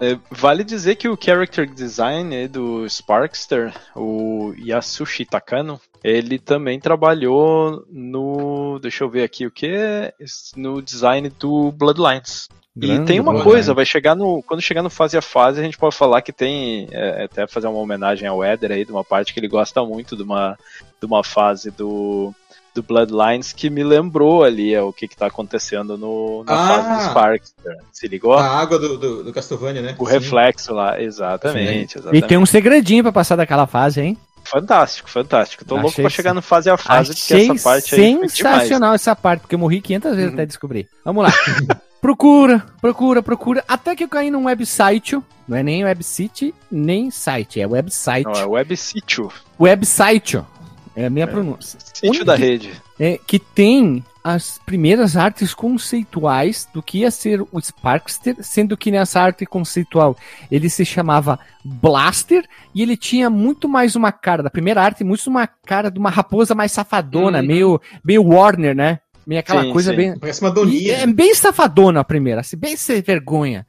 [0.00, 6.80] É, vale dizer que o character design aí do Sparkster, o Yasushi Takano, ele também
[6.80, 8.78] trabalhou no.
[8.80, 9.72] Deixa eu ver aqui o que?
[10.56, 12.48] No design do Bloodlines.
[12.76, 13.52] E Grande tem uma Bloodlines.
[13.52, 14.42] coisa, vai chegar no.
[14.42, 16.88] Quando chegar no fase a fase, a gente pode falar que tem.
[16.90, 20.16] é, até fazer uma homenagem ao Eder aí, de uma parte que ele gosta muito
[20.16, 20.58] de uma,
[21.00, 22.34] de uma fase do.
[22.74, 26.68] Do Bloodlines que me lembrou ali é, o que, que tá acontecendo no, na Ah!
[26.68, 27.76] fase do Sparkster.
[27.92, 28.34] Se ligou?
[28.34, 29.94] A água do, do, do Castlevania, né?
[29.98, 30.12] O Sim.
[30.12, 31.94] reflexo lá, exatamente.
[31.94, 32.26] E exatamente.
[32.26, 34.18] tem um segredinho pra passar daquela fase, hein?
[34.42, 35.64] Fantástico, fantástico.
[35.64, 38.92] Tô louco Achei pra chegar no fase a fase, porque Achei essa parte aí sensacional
[38.92, 40.34] essa parte, porque eu morri 500 vezes Uhum.
[40.34, 40.88] até descobrir.
[41.04, 41.32] Vamos lá.
[42.02, 43.64] procura, procura, procura.
[43.66, 45.18] Até que eu caí num website.
[45.46, 47.60] Não é nem website, nem site.
[47.60, 48.24] É website.
[48.24, 49.30] Não, é web sítio.
[49.60, 50.42] Website.
[50.96, 51.78] É a minha pronúncia.
[51.80, 52.72] Sítio Onde da que- rede.
[53.00, 58.90] É, que tem as primeiras artes conceituais do que ia ser o Sparkster, sendo que
[58.90, 60.16] nessa arte conceitual
[60.50, 65.26] ele se chamava Blaster e ele tinha muito mais uma cara, da primeira arte, muito
[65.28, 67.46] uma cara de uma raposa mais safadona, Uhum.
[67.46, 69.00] meio, meio Warner, né?
[69.26, 69.96] Meio aquela Sim, coisa sim.
[69.96, 70.18] bem.
[70.18, 70.96] Parece uma doninha.
[70.98, 73.66] é bem safadona a primeira, assim, bem sem vergonha.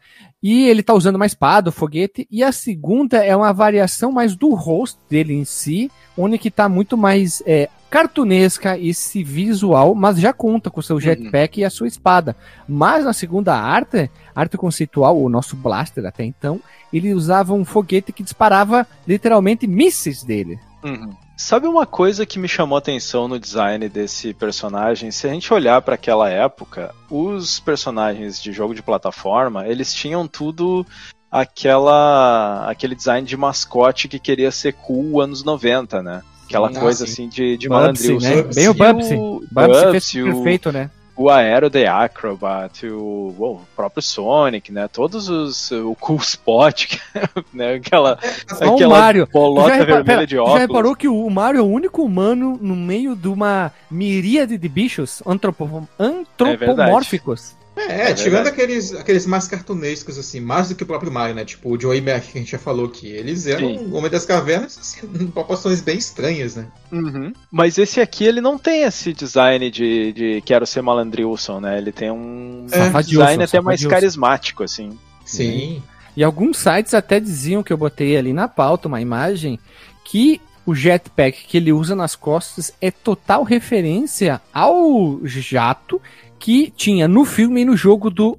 [0.48, 4.36] E ele tá usando uma espada, o foguete, e a segunda é uma variação mais
[4.36, 10.20] do rosto dele em si, onde que tá muito mais é, cartunesca esse visual, mas
[10.20, 12.36] já conta com o seu jetpack e a sua espada.
[12.70, 16.62] Mas na segunda arte, arte conceitual, o nosso blaster até então,
[16.94, 20.60] ele usava um foguete que disparava literalmente mísseis dele.
[20.84, 21.10] Uhum.
[21.38, 25.12] Sabe uma coisa que me chamou a atenção no design desse personagem?
[25.12, 30.28] Se a gente olhar para aquela época, os personagens de jogo de plataforma, eles tinham
[30.28, 30.86] tudo
[31.30, 36.22] aquela aquele design de mascote que queria ser cool anos 90, né?
[36.46, 37.12] Aquela Ah, coisa sim.
[37.12, 38.20] assim de, de Bubsy, malandril.
[38.22, 38.42] né?
[38.44, 38.56] Bubsy.
[38.60, 39.16] Bem o Bubsy.
[39.16, 40.90] o Bubsy fez Bubsy, o, perfeito, né?
[41.18, 44.88] O Aero The Acrobat, o, o próprio Sonic, né?
[44.88, 45.72] Todos os.
[45.72, 46.98] O Cool Spot,
[47.54, 47.76] né?
[47.76, 49.28] Aquela, Só o aquela Mario.
[49.32, 50.60] bolota já, vermelha de já óculos.
[50.60, 55.22] reparou que o Mario é o único humano no meio de uma miríade de bichos
[55.26, 57.56] antropo- antropomórficos?
[57.62, 58.50] É, É tirando verdade.
[58.50, 61.44] aqueles, aqueles mais cartunescos, assim, mais do que o próprio Mario, né?
[61.44, 63.08] Tipo o Joey Mac que a gente já falou aqui.
[63.08, 63.90] Eles eram Sim.
[63.92, 66.68] o Homem das Cavernas, assim, em proporções bem estranhas, né?
[66.92, 67.34] Uhum.
[67.52, 71.78] Mas esse aqui, ele não tem esse design de, de quero ser malandrilson, né?
[71.78, 73.02] Ele tem um É.
[73.04, 74.98] design até mais carismático, assim.
[75.26, 75.82] Sim.
[76.16, 79.60] E alguns sites até diziam que eu botei ali na pauta uma imagem
[80.06, 86.02] que o jetpack que ele usa nas costas é total referência ao jato
[86.46, 88.38] que tinha no filme e no jogo do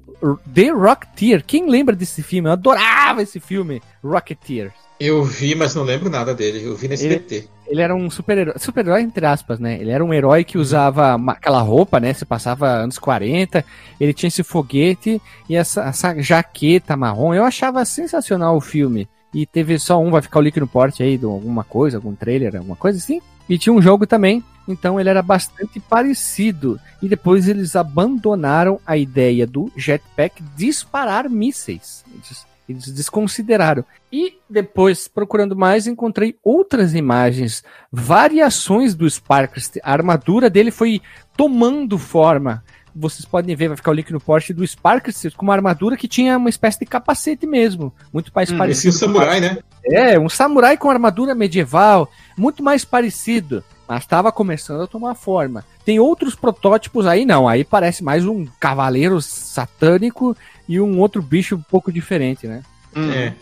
[0.53, 1.43] The Rocketeer.
[1.45, 2.47] Quem lembra desse filme?
[2.47, 4.71] Eu adorava esse filme, Rocketeer.
[4.97, 6.63] Eu vi, mas não lembro nada dele.
[6.63, 9.77] Eu vi nesse ele, Ele era um super-herói, super-herói entre aspas, né?
[9.81, 12.13] Ele era um herói que usava aquela roupa, né?
[12.13, 13.65] Você passava anos 40,
[13.99, 17.33] ele tinha esse foguete e essa, essa jaqueta marrom.
[17.33, 19.05] Eu achava sensacional o filme.
[19.33, 22.15] E teve só um, vai ficar o link no porte aí de alguma coisa, algum
[22.15, 23.19] trailer, alguma coisa assim.
[23.49, 26.79] E tinha um jogo também, então ele era bastante parecido.
[27.01, 32.03] E depois eles abandonaram a ideia do jetpack disparar mísseis.
[32.13, 33.85] Eles eles desconsideraram.
[34.11, 39.71] E depois, procurando mais, encontrei outras imagens, variações do Sparks.
[39.81, 41.01] A armadura dele foi
[41.35, 42.63] tomando forma.
[42.93, 46.07] Vocês podem ver, vai ficar o link no post do Sparks com uma armadura que
[46.07, 47.93] tinha uma espécie de capacete mesmo.
[48.11, 48.93] Muito mais hum, parecido.
[48.93, 49.57] Esse é um samurai, né?
[49.85, 52.09] É, um samurai com armadura medieval.
[52.37, 55.63] Muito mais parecido mas estava começando a tomar forma.
[55.85, 57.47] Tem outros protótipos aí, não.
[57.47, 60.35] Aí parece mais um cavaleiro satânico
[60.67, 62.63] e um outro bicho um pouco diferente, né?
[62.95, 63.11] Hum.
[63.11, 63.33] É.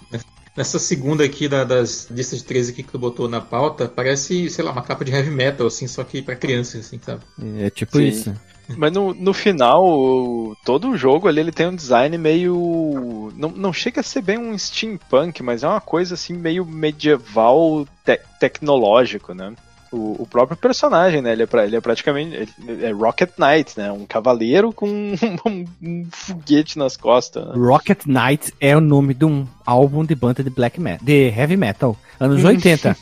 [0.56, 4.64] Nessa segunda aqui da, das listas de 13 que tu botou na pauta, parece, sei
[4.64, 7.22] lá, uma capa de heavy metal, assim, só que para crianças, assim, sabe?
[7.58, 8.06] É tipo Sim.
[8.06, 8.34] isso.
[8.70, 13.32] Mas no, no final, todo o jogo ali ele tem um design meio.
[13.36, 17.86] Não, não chega a ser bem um steampunk, mas é uma coisa assim meio medieval
[18.04, 19.54] te tecnológico, né?
[19.96, 21.32] O, o, próprio personagem, né?
[21.32, 23.92] Ele é, pra, ele é praticamente ele é Rocket Knight, né?
[23.92, 24.88] Um cavaleiro com
[25.46, 27.46] um, um, foguete nas costas.
[27.48, 27.54] Né?
[27.56, 31.58] Rocket Knight é o nome de um álbum de banda de black metal, de heavy
[31.58, 32.96] metal, anos 80.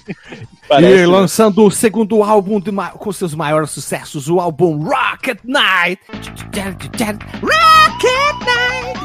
[0.67, 1.06] Parece, e né?
[1.08, 5.99] lançando o segundo álbum de, com seus maiores sucessos, o álbum Rocket Knight.
[6.53, 6.99] Rocket
[8.45, 9.03] Knight!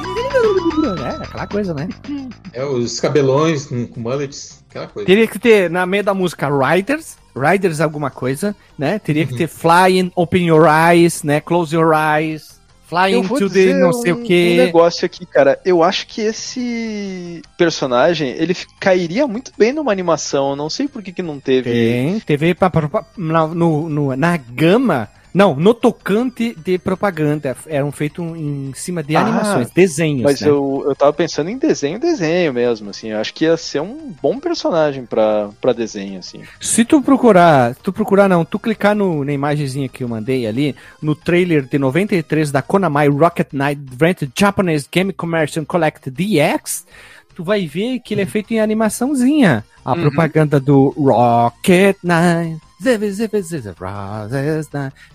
[1.05, 1.89] É, aquela coisa, né?
[2.53, 5.07] É, os cabelões com, com mullets, aquela coisa.
[5.07, 8.99] Teria que ter, na meia da música, Riders, Riders alguma coisa, né?
[8.99, 9.39] Teria que uhum.
[9.39, 11.41] ter Flying, Open Your Eyes, né?
[11.41, 12.59] Close Your Eyes.
[12.89, 14.53] Flying to the não sei um, o que.
[14.55, 15.61] Um negócio aqui, cara.
[15.63, 20.51] Eu acho que esse personagem, ele cairia muito bem numa animação.
[20.51, 21.71] Eu não sei por que, que não teve.
[21.71, 25.07] Tem, teve pra, pra, pra, na, no, no, na gama
[25.39, 27.57] não, no tocante de propaganda.
[27.69, 30.25] Eram feitos em cima de ah, animações, desenhos.
[30.25, 30.49] Mas né?
[30.49, 33.11] eu, eu tava pensando em desenho, desenho mesmo, assim.
[33.11, 36.43] Eu acho que ia ser um bom personagem pra, pra desenho, assim.
[36.61, 40.75] Se tu procurar, tu procurar não, tu clicar no, na imagenzinha que eu mandei ali,
[41.01, 46.85] no trailer de 93 da Konami Rocket Knight Adventure Japanese Game Commercial Collect DX,
[47.37, 49.65] tu vai ver que ele é feito em animaçãozinha.
[49.85, 50.01] A uhum.
[50.01, 52.68] propaganda do Rocket Knight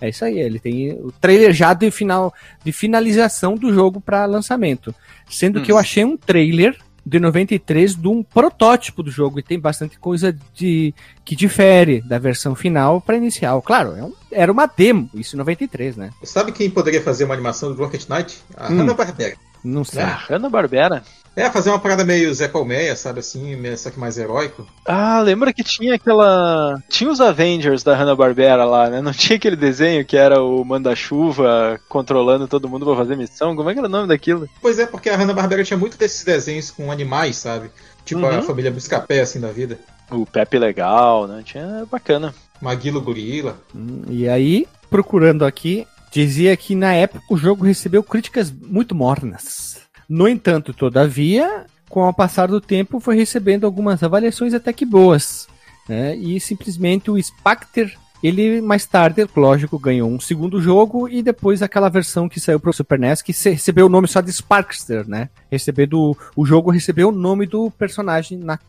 [0.02, 4.26] é isso aí, ele tem o trailer já de final de finalização do jogo para
[4.26, 4.94] lançamento.
[5.30, 5.64] Sendo hum.
[5.64, 10.00] que eu achei um trailer de 93 de um protótipo do jogo e tem bastante
[10.00, 10.94] coisa de
[11.26, 13.62] que difere da versão final para inicial.
[13.62, 16.12] Claro, é um, era uma demo, isso em 93, né?
[16.24, 18.42] Sabe quem poderia fazer uma animação do Rocket Knight?
[18.56, 18.78] A hum.
[18.78, 19.36] Hanna-Barbera.
[19.64, 20.02] Não sei.
[20.02, 21.04] Ah, Hanna-Barbera?
[21.36, 24.68] É, fazer uma parada meio Zé Colmeia, sabe assim, só que mais heróico.
[24.86, 26.80] Ah, lembra que tinha aquela.
[26.88, 29.02] Tinha os Avengers da Hanna-Barbera lá, né?
[29.02, 33.56] Não tinha aquele desenho que era o Manda-Chuva controlando todo mundo pra fazer missão?
[33.56, 34.48] Como é que era o nome daquilo?
[34.62, 37.72] Pois é, porque a Hanna-Barbera tinha muito desses desenhos com animais, sabe?
[38.06, 38.40] Tipo uhum.
[38.40, 39.80] a família Buscapé, assim, da vida.
[40.12, 41.42] O Pepe Legal, né?
[41.44, 42.34] Tinha bacana.
[42.62, 43.58] Maguilo Gorila.
[43.76, 49.83] Hum, e aí, procurando aqui, dizia que na época o jogo recebeu críticas muito mornas.
[50.14, 55.48] No entanto, todavia, com o passar do tempo, foi recebendo algumas avaliações até que boas.
[55.90, 56.16] Né?
[56.16, 61.90] E simplesmente o Spectre, ele mais tarde, lógico, ganhou um segundo jogo e depois aquela
[61.90, 65.32] versão que saiu para o Super NES que recebeu o nome só de Sparkster, né?
[65.50, 68.60] Recebendo o jogo recebeu o nome do personagem na,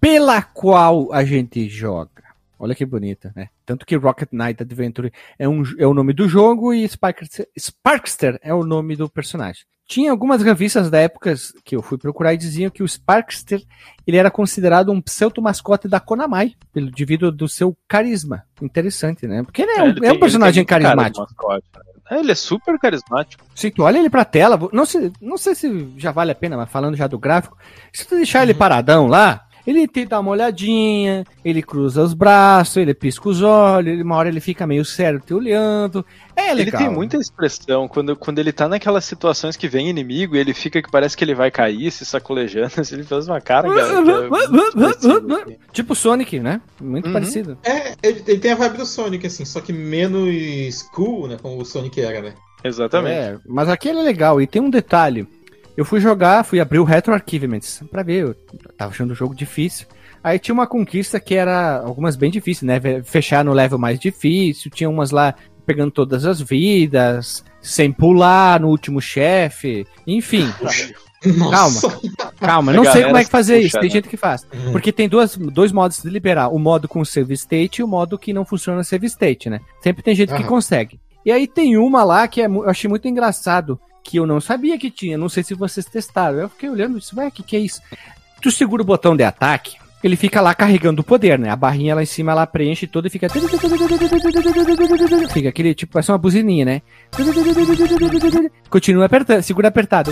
[0.00, 2.22] pela qual a gente joga.
[2.60, 3.48] Olha que bonita, né?
[3.66, 8.38] Tanto que Rocket Knight Adventure é, um, é o nome do jogo e Sparkster, Sparkster
[8.40, 9.64] é o nome do personagem.
[9.92, 13.62] Tinha algumas revistas da época que eu fui procurar e diziam que o Sparkster
[14.06, 18.42] ele era considerado um pseudo-mascote da Konami, pelo, devido do seu carisma.
[18.62, 19.42] Interessante, né?
[19.42, 21.26] Porque ele é, é, um, ele é um personagem carismático.
[22.10, 23.44] É, ele é super carismático.
[23.54, 26.56] Se tu olha ele pra tela, não sei, não sei se já vale a pena,
[26.56, 27.58] mas falando já do gráfico,
[27.92, 28.44] se tu deixar uhum.
[28.44, 33.42] ele paradão lá, ele te dá uma olhadinha, ele cruza os braços, ele pisca os
[33.42, 36.04] olhos, uma hora ele fica meio sério te olhando.
[36.34, 36.60] É legal.
[36.60, 40.82] Ele tem muita expressão quando, quando ele tá naquelas situações que vem inimigo, ele fica
[40.82, 43.68] que parece que ele vai cair, se sacolejando, assim, ele faz uma cara.
[43.68, 46.60] é tipo Sonic, né?
[46.80, 47.12] Muito uhum.
[47.12, 47.58] parecido.
[47.62, 51.36] É, ele, ele, tem a vibe do Sonic, assim, só que menos cool, né?
[51.40, 52.34] Como o Sonic era, né?
[52.64, 53.14] Exatamente.
[53.14, 55.26] É, mas aqui ele é legal e tem um detalhe
[55.76, 58.34] eu fui jogar, fui abrir o Retro Archivements pra ver, eu
[58.76, 59.86] tava achando o jogo difícil.
[60.22, 63.02] Aí tinha uma conquista que era algumas bem difíceis, né?
[63.02, 65.34] Fechar no level mais difícil, tinha umas lá
[65.66, 70.52] pegando todas as vidas, sem pular no último chefe, enfim.
[71.36, 71.88] Nossa.
[71.88, 73.94] Calma, calma, não sei como é que fazer puxa, isso, tem né?
[73.94, 74.44] gente que faz.
[74.52, 74.72] Uhum.
[74.72, 78.18] Porque tem duas, dois modos de liberar, o modo com save state e o modo
[78.18, 79.60] que não funciona save state, né?
[79.80, 80.38] Sempre tem gente uhum.
[80.38, 81.00] que consegue.
[81.24, 84.78] E aí tem uma lá que é, eu achei muito engraçado, que eu não sabia
[84.78, 86.38] que tinha, não sei se vocês testaram.
[86.38, 87.80] Eu fiquei olhando isso, ué, o que, que é isso?
[88.40, 91.48] Tu segura o botão de ataque, ele fica lá carregando o poder, né?
[91.48, 93.28] A barrinha lá em cima ela preenche toda e fica.
[93.28, 93.46] Fica
[95.48, 96.82] aquele tipo, parece uma buzininha, né?
[98.68, 100.10] Continua apertando, segura apertado.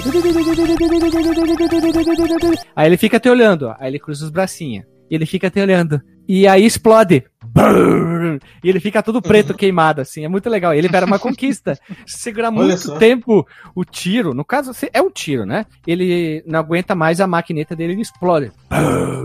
[2.77, 3.75] Aí ele fica te olhando, ó.
[3.81, 4.87] Aí ele cruza os bracinhos.
[5.11, 6.01] E ele fica te olhando.
[6.29, 7.25] E aí explode.
[8.63, 10.25] E ele fica todo preto queimado, assim.
[10.25, 10.75] É muito legal.
[10.75, 11.79] Ele era uma conquista.
[12.07, 14.35] Segura muito tempo o tiro.
[14.35, 15.67] No caso, é um tiro, né?
[15.87, 18.53] Ele não aguenta mais a maquineta dele, ele explode.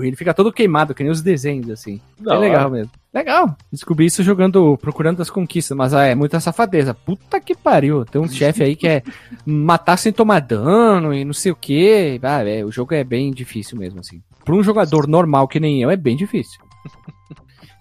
[0.02, 2.00] Ele fica todo queimado, que nem os desenhos, assim.
[2.20, 2.92] Não, é legal mesmo.
[3.14, 3.56] Legal.
[3.72, 6.94] Descobri isso jogando, procurando as conquistas, mas ah, é muita safadeza.
[6.94, 8.04] Puta que pariu.
[8.04, 9.04] Tem um chefe aí que é
[9.46, 12.20] matar sem tomar dano e não sei o que.
[12.22, 14.22] Ah, é, o jogo é bem difícil mesmo, assim.
[14.44, 16.60] Para um jogador normal que nem eu, é bem difícil.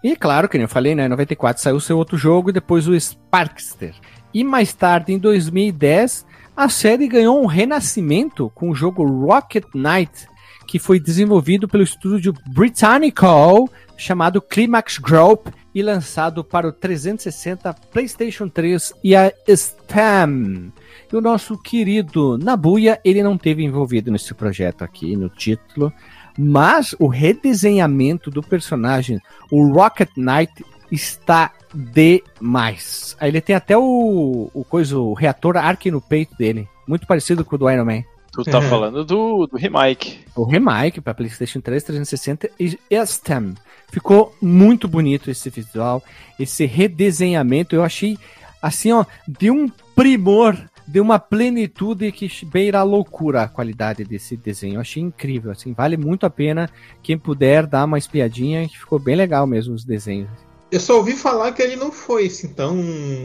[0.05, 1.07] E claro, que nem eu falei, né?
[1.07, 3.95] Em 94 saiu seu outro jogo e depois o Sparkster.
[4.35, 10.29] E mais tarde, em 2010, a série ganhou um renascimento com o jogo Rocket Knight,
[10.69, 18.47] que foi desenvolvido pelo estúdio Britannical chamado Climax Group e lançado para o 360, PlayStation
[18.47, 20.71] 3 e a Steam.
[21.11, 25.90] E o nosso querido Nabuya, ele não teve envolvido nesse projeto aqui no título,
[26.38, 29.20] mas o redesenhamento do personagem,
[29.51, 33.16] o Rocket Knight, está demais.
[33.18, 36.68] Aí ele tem até o, o, coisa, o reator Ark no peito dele.
[36.87, 38.03] Muito parecido com o do Iron Man.
[38.33, 40.25] Tu tá falando do, do remake.
[40.35, 43.55] O remake para PlayStation 3, 360 e STEM.
[43.92, 46.03] Ficou muito bonito esse visual,
[46.38, 47.77] esse redesenhamento.
[47.77, 48.18] Eu achei,
[48.61, 54.37] assim, ó, de um primor de uma plenitude que beira a loucura a qualidade desse
[54.37, 54.77] desenho.
[54.77, 56.68] Eu achei incrível, assim, vale muito a pena
[57.03, 60.31] quem puder dar uma espiadinha, que ficou bem legal mesmo os desenhos.
[60.70, 62.75] Eu só ouvi falar que ele não foi assim tão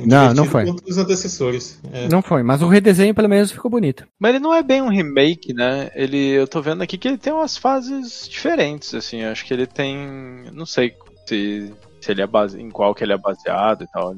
[0.06, 0.66] não, não foi.
[0.66, 1.80] quanto os antecessores.
[1.92, 2.08] É.
[2.08, 4.06] Não foi, mas o redesenho pelo menos ficou bonito.
[4.20, 5.90] Mas ele não é bem um remake, né?
[5.96, 9.24] Ele, eu tô vendo aqui que ele tem umas fases diferentes, assim.
[9.24, 9.98] Acho que ele tem,
[10.54, 10.94] não sei
[11.26, 14.16] se, se ele é base, em qual que ele é baseado e tal.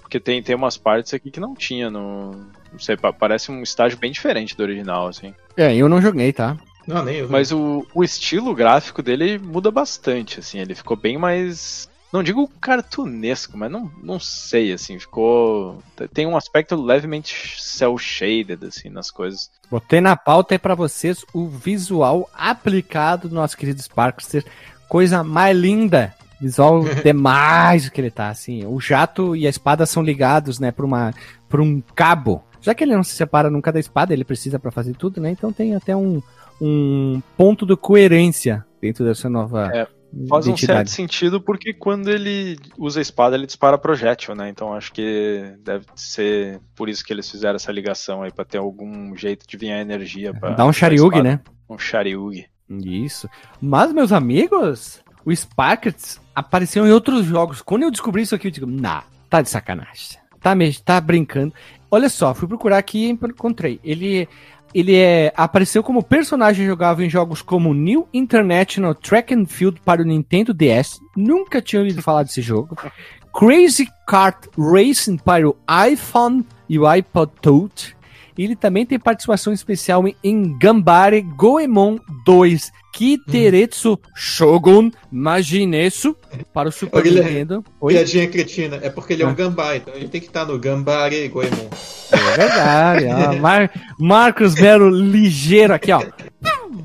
[0.00, 2.32] Porque tem, tem umas partes aqui que não tinha no,
[2.74, 5.34] não sei, parece um estágio bem diferente do original, assim.
[5.56, 6.56] É, eu não joguei, tá?
[6.86, 7.30] Não, nem eu.
[7.30, 10.58] Mas o, o estilo gráfico dele muda bastante, assim.
[10.58, 15.82] Ele ficou bem mais não digo cartunesco, mas não, não sei, assim, ficou.
[16.12, 19.50] Tem um aspecto levemente cel shaded, assim, nas coisas.
[19.68, 24.44] Botei na pauta aí pra vocês o visual aplicado do nosso querido Sparkster.
[24.88, 26.14] Coisa mais linda.
[26.40, 28.64] Visual demais que ele tá, assim.
[28.64, 31.12] O jato e a espada são ligados, né, pra, uma,
[31.48, 32.44] pra um cabo.
[32.64, 35.30] Já que ele não se separa nunca da espada, ele precisa para fazer tudo, né?
[35.30, 36.22] Então tem até um,
[36.58, 39.70] um ponto de coerência dentro dessa nova.
[39.70, 39.86] É,
[40.28, 44.48] Faz um certo sentido porque quando ele usa a espada, ele dispara projétil, né?
[44.48, 48.58] Então acho que deve ser por isso que eles fizeram essa ligação aí, pra ter
[48.58, 50.32] algum jeito de vir a energia.
[50.32, 51.40] Pra, Dá um Shariug, né?
[51.68, 52.46] Um Shariug.
[52.70, 53.28] Isso.
[53.60, 57.60] Mas, meus amigos, o Sparkets apareceu em outros jogos.
[57.60, 60.18] Quando eu descobri isso aqui, eu digo, nah, tá de sacanagem.
[60.40, 60.52] Tá,
[60.84, 61.52] tá brincando.
[61.94, 63.78] Olha só, fui procurar aqui e encontrei.
[63.84, 64.28] Ele
[64.74, 70.02] ele é, apareceu como personagem jogável em jogos como New International Track and Field para
[70.02, 70.98] o Nintendo DS.
[71.16, 72.76] Nunca tinha ouvido falar desse jogo.
[73.32, 75.56] Crazy Kart Racing para o
[75.88, 77.96] iPhone e o iPod Touch.
[78.36, 86.16] Ele também tem participação especial em Gambare Goemon 2 Kiteretsu Shogun Majinesu
[86.52, 87.64] para o Super Olha, Nintendo.
[87.80, 87.94] Oi?
[87.94, 89.34] Piadinha cretina, é porque ele é um ah.
[89.34, 91.68] gambá, então ele tem que estar no Gambare Goemon.
[92.12, 96.02] É verdade, ó, Mar Marcos Vero ligeiro aqui, ó.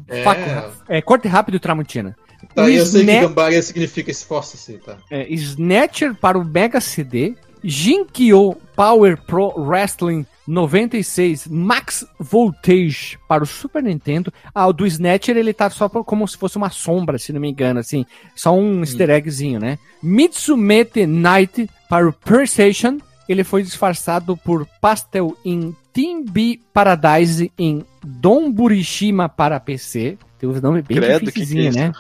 [0.08, 2.16] É, é corte rápido Tramontina.
[2.56, 4.98] Tá, eu sei que Gambare significa esforço-se, tá?
[5.12, 13.48] É, Snatcher para o Mega CD, Jinkyo Power Pro Wrestling 96 Max Voltage para o
[13.48, 14.34] Super Nintendo.
[14.54, 17.52] Ah, o do Snatcher ele tá só como se fosse uma sombra, se não me
[17.52, 18.04] engano, assim.
[18.36, 19.78] Só um easter eggzinho, né?
[20.02, 22.98] Mitsumete Night para o PlayStation.
[23.28, 30.18] Ele foi disfarçado por Pastel em Team B Paradise em Don Burishima para PC.
[30.40, 31.92] Tem um nome bem Credo, é né?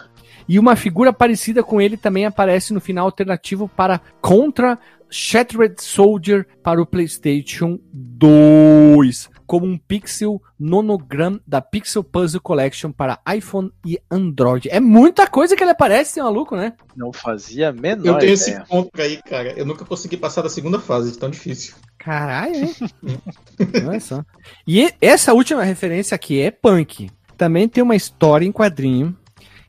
[0.47, 4.79] E uma figura parecida com ele também aparece no final alternativo para Contra
[5.09, 9.29] Shattered Soldier para o PlayStation 2.
[9.47, 14.69] como um pixel nonogram da Pixel Puzzle Collection para iPhone e Android.
[14.69, 16.73] É muita coisa que ele aparece, esse maluco, né?
[16.95, 18.33] Não fazia a menor Eu tenho ideia.
[18.33, 19.53] esse ponto aí, cara.
[19.57, 21.73] Eu nunca consegui passar da segunda fase, tão difícil.
[21.97, 22.75] Caralho, hein?
[23.87, 24.23] Olha só.
[24.67, 27.09] E e- essa última referência aqui é punk.
[27.35, 29.17] Também tem uma história em quadrinho,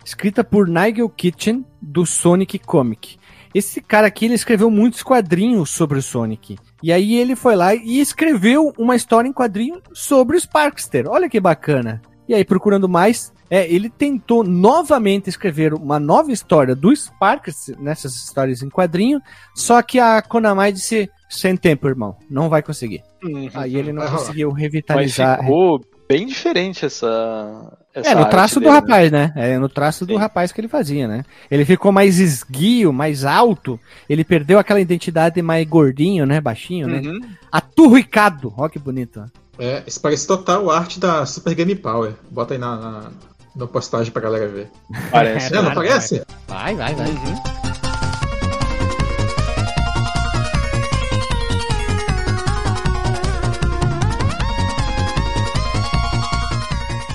[0.05, 3.17] escrita por Nigel Kitchen, do Sonic Comic.
[3.55, 6.57] Esse cara aqui, ele escreveu muitos quadrinhos sobre o Sonic.
[6.83, 11.07] E aí ele foi lá e escreveu uma história em quadrinho sobre o Sparkster.
[11.09, 12.01] Olha que bacana.
[12.29, 18.15] E aí, procurando mais, é, ele tentou novamente escrever uma nova história do Sparkster, nessas
[18.15, 19.21] histórias em quadrinho,
[19.53, 23.03] só que a Konami disse, sem tempo, irmão, não vai conseguir.
[23.25, 23.51] Uhum.
[23.53, 25.41] Aí ele não conseguiu Mas revitalizar.
[25.41, 27.79] ficou bem diferente essa.
[27.95, 28.79] Essa É, no arte traço do dele, né?
[28.81, 29.33] rapaz, né?
[29.37, 30.19] É, no traço do Sim.
[30.19, 31.25] rapaz que ele fazia, né?
[31.51, 33.79] Ele ficou mais esguio, mais alto.
[34.09, 36.41] Ele perdeu aquela identidade mais gordinho, né?
[36.41, 37.01] Baixinho, né?
[37.01, 37.21] Uhum.
[37.51, 38.53] Aturricado.
[38.57, 39.25] Ó que bonito.
[39.59, 42.15] É, isso parece total a arte da Super Game Power.
[42.31, 43.11] Bota aí na, na,
[43.55, 44.71] na postagem pra galera ver.
[45.11, 45.53] Parece.
[45.53, 46.23] É, não vai, parece?
[46.49, 47.09] Vai, vai, vai.
[47.09, 47.80] Uhum.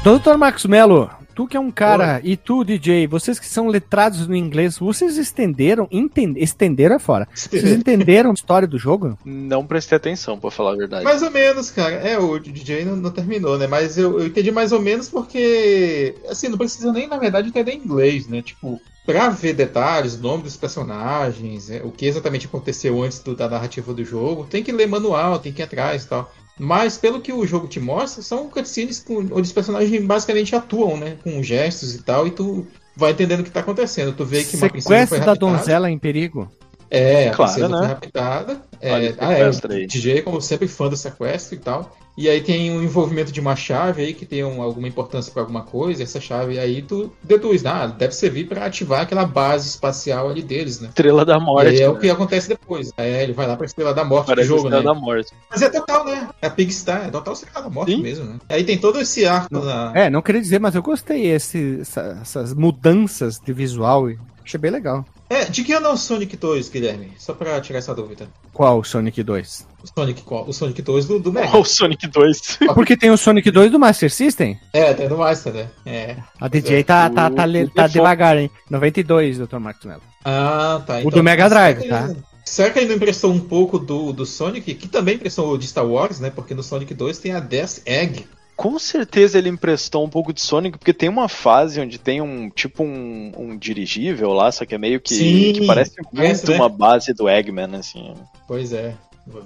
[0.05, 4.27] Doutor Marcos Melo, tu que é um cara, e tu, DJ, vocês que são letrados
[4.27, 7.27] no inglês, vocês estenderam, enten- estenderam é fora.
[7.33, 9.17] Vocês entenderam a história do jogo?
[9.25, 11.03] Não prestei atenção, pra falar a verdade.
[11.03, 11.95] Mais ou menos, cara.
[11.95, 13.65] É, o DJ não, não terminou, né?
[13.65, 17.73] Mas eu, eu entendi mais ou menos porque, assim, não precisa nem, na verdade, entender
[17.73, 18.43] inglês, né?
[18.43, 23.49] Tipo, pra ver detalhes, nome dos personagens, é, o que exatamente aconteceu antes do- da
[23.49, 26.31] narrativa do jogo, tem que ler manual, tem que ir atrás e tal.
[26.59, 30.97] Mas, pelo que o jogo te mostra, são cutscenes com- onde os personagens basicamente atuam,
[30.97, 31.17] né?
[31.23, 34.13] Com gestos e tal, e tu vai entendendo o que tá acontendo.
[34.13, 36.49] Tu vê que uma princesa Sequestro foi da donzela em perigo.
[36.89, 37.77] É, a Claro, princesa né?
[37.79, 38.61] foi raptada.
[38.79, 41.97] É, Olha, ah, é, DJ, como sempre, fã do sequestro e tal.
[42.17, 45.41] E aí tem um envolvimento de uma chave aí que tem um- alguma importância pra
[45.41, 46.01] alguma coisa.
[46.01, 50.79] Essa chave aí tu deduz, ah, deve servir pra ativar aquela base espacial ali deles,
[50.79, 50.87] né?
[50.89, 51.67] Estrela da E Morte.
[51.69, 51.99] aí é o né?
[51.99, 52.91] que acontece depois.
[52.97, 54.93] É, ele vai lá pra Estrela da Morte Parece do jogo, Estrela né?
[54.93, 55.31] da Morte.
[55.51, 56.29] Mas é total, né?
[56.41, 58.01] É a Pigstar, é total Estrela da Morte Sim.
[58.01, 58.35] mesmo, né?
[58.47, 59.91] Aí tem todo esse arco na...
[59.93, 64.09] É, não queria dizer, mas eu gostei esse, essa- essas mudanças de visual.
[64.09, 65.03] e Achei bem legal.
[65.29, 67.11] É, de que ano é o Sonic 2, Guilherme?
[67.17, 68.27] Só pra tirar essa dúvida.
[68.53, 69.67] Qual o Sonic 2?
[69.83, 70.47] O Sonic qual?
[70.47, 71.47] O Sonic 2 do, do Mega.
[71.49, 72.59] Olha o Sonic 2.
[72.75, 74.59] Porque tem o Sonic 2 do Master System?
[74.71, 75.67] É, até do Master, né?
[75.85, 76.17] É.
[76.39, 78.51] A DJ tá, tá, tá, O- le- o tá default- devagar, hein?
[78.69, 79.57] 92, Dr.
[79.57, 80.01] Marcos Mello.
[80.23, 80.99] Ah, tá.
[81.03, 82.13] O do Mega Drive, tá?
[82.43, 85.65] Será que ele não emprestou um pouco do, do Sonic, que também emprestou o de
[85.65, 86.29] Star Wars, né?
[86.29, 88.27] Porque no Sonic 2 tem a Death Egg.
[88.55, 92.49] Com certeza ele emprestou um pouco de Sonic, porque tem uma fase onde tem um
[92.49, 96.55] tipo um, um dirigível lá, só que é meio que, Sim, que parece muito né?
[96.55, 98.13] uma base do Eggman, assim.
[98.47, 98.95] Pois é.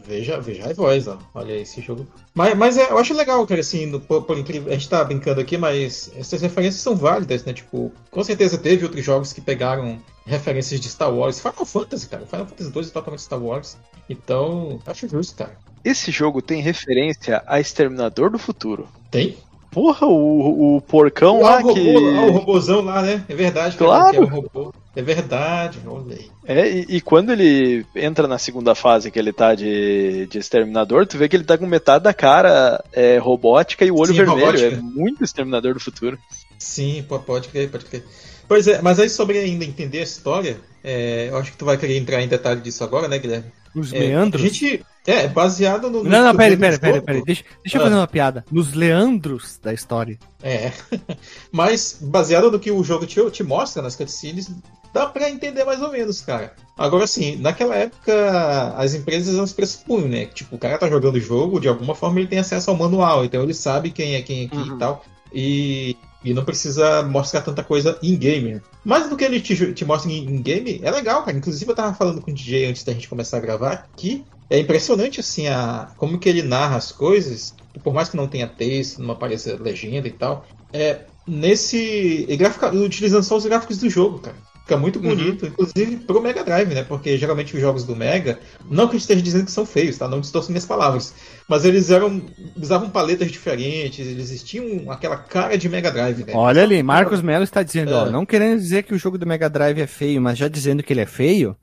[0.06, 1.18] Veja, veja a voz, ó.
[1.34, 2.06] Olha esse jogo.
[2.34, 4.70] Mas, mas é, eu acho legal, cara, assim, no- por, por incrível.
[4.72, 7.54] A gente tá brincando aqui, mas essas referências são válidas, né?
[7.54, 11.40] Tipo, com certeza teve outros jogos que pegaram referências de Star Wars.
[11.40, 12.26] Final Fantasy, cara.
[12.26, 13.78] Final Fantasy 2 é totalmente Star Wars.
[14.10, 15.58] Então, acho justo, cara.
[15.84, 18.88] Esse jogo tem referência a Exterminador do Futuro.
[19.10, 19.38] Tem?
[19.72, 21.96] Porra, o, o porcão lá o robô, que.
[21.96, 23.24] ah, o robôzão lá, né?
[23.30, 24.10] É verdade, Claro.
[24.12, 24.74] que é o robô.
[24.96, 26.32] É verdade, olha aí.
[26.46, 31.06] É, e, e quando ele entra na segunda fase que ele tá de, de exterminador,
[31.06, 34.18] tu vê que ele tá com metade da cara é, robótica e o olho Sim,
[34.18, 34.40] vermelho.
[34.48, 34.66] robótica.
[34.76, 36.18] É muito exterminador do futuro.
[36.58, 38.04] Sim, pode crer, pode crer.
[38.48, 41.78] Pois é, mas aí sobre ainda entender a história, é, eu acho que tu vai
[41.78, 43.46] querer entrar em detalhe disso agora, né, Guilherme?
[43.76, 44.42] Os É, meandros?
[44.44, 44.84] A gente.
[45.10, 46.04] É, baseado no.
[46.04, 47.22] Não, não, pera, pera, pera, pera.
[47.24, 47.84] Deixa, deixa eu Ah.
[47.86, 48.46] fazer uma piada.
[48.52, 50.18] Nos leandros da história.
[50.44, 50.72] É.
[51.52, 54.52] Mas baseado no que o jogo te, te mostra nas cutscenes,
[54.94, 56.54] dá pra entender mais ou menos, cara.
[56.78, 60.26] Agora sim, naquela época as empresas elas pressupunham, né?
[60.28, 63.26] Tipo, o cara tá jogando o jogo, de alguma forma ele tem acesso ao manual,
[63.26, 64.76] então ele sabe quem é quem aqui Uhum.
[64.76, 65.06] e tal.
[65.34, 68.56] E, e não precisa mostrar tanta coisa em game.
[68.56, 68.62] né?
[68.84, 71.38] Mas do que ele te, te mostra em, em game é legal, cara.
[71.38, 74.60] Inclusive eu tava falando com o DJ antes da gente começar a gravar que é
[74.60, 77.54] impressionante assim a como que ele narra as coisas,
[77.84, 80.46] por mais que não tenha texto, não apareça legenda e tal.
[80.74, 84.36] É nesse grafica, utilizando só os gráficos do jogo, cara.
[84.70, 85.16] Fica muito Uhum.
[85.16, 86.84] bonito, inclusive pro Mega Drive, né?
[86.84, 88.38] Porque geralmente os jogos do Mega,
[88.70, 90.08] não que eu esteja dizendo que são feios, tá?
[90.08, 91.12] Não distorço minhas palavras.
[91.48, 92.22] Mas eles eram.
[92.56, 96.34] usavam paletas diferentes, eles tinham aquela cara de Mega Drive, né?
[96.36, 98.12] Olha ali, Marcos Melo está dizendo, ó, É.
[98.12, 100.94] não querendo dizer que o jogo do Mega Drive é feio, mas já dizendo que
[100.94, 101.58] ele é feio.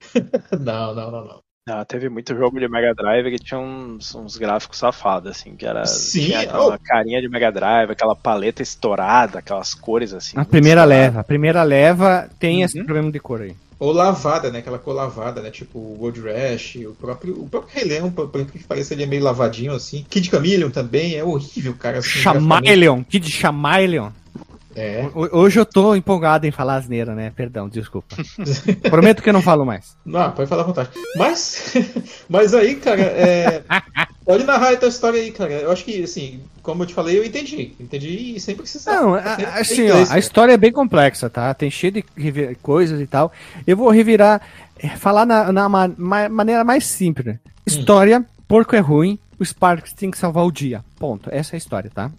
[0.60, 1.40] Não, não, não, não.
[1.68, 5.66] Ah, teve muito jogo de Mega Drive que tinha uns, uns gráficos safados, assim, que
[5.66, 6.78] era Sim, tinha aquela oh.
[6.82, 10.38] carinha de Mega Drive, aquela paleta estourada, aquelas cores assim.
[10.38, 11.06] A primeira estouradas.
[11.06, 11.20] leva.
[11.20, 12.64] A primeira leva tem Uhum.
[12.64, 13.54] esse problema de cor aí.
[13.78, 14.58] Ou lavada, né?
[14.58, 15.50] Aquela cor lavada, né?
[15.50, 19.04] Tipo o Gold Rush, o próprio, o próprio Rei Leão, por incrível que pareça, ele
[19.04, 20.04] é meio lavadinho assim.
[20.08, 21.98] Kid Chameleon também é horrível, cara.
[21.98, 22.08] Assim.
[22.08, 24.10] Chameleon, Kid Chameleon.
[24.74, 25.04] É.
[25.14, 27.32] Ho- Hoje eu tô empolgado em falar asneira, né?
[27.34, 28.14] Perdão, desculpa.
[28.88, 29.96] Prometo que eu não falo mais.
[30.06, 30.90] Não, pode falar à vontade.
[31.16, 31.74] Mas,
[32.28, 33.62] mas aí, cara, é...
[34.24, 35.52] pode narrar a tua história aí, cara.
[35.52, 37.72] Eu acho que, assim, como eu te falei, eu entendi.
[37.80, 38.92] Entendi e sem precisar.
[39.00, 40.20] Não, a- assim, ó, inglês, a cara.
[40.20, 41.52] história é bem complexa, tá?
[41.52, 42.04] Tem cheio de
[42.62, 43.32] coisas e tal.
[43.66, 44.40] Eu vou revirar,
[44.78, 47.26] eh, falar na, na ma- ma- maneira mais simples.
[47.26, 47.38] né?
[47.66, 50.84] História, porco é ruim, o Sparks tem que salvar o dia.
[50.98, 51.28] Ponto.
[51.32, 52.10] Essa é a história, tá?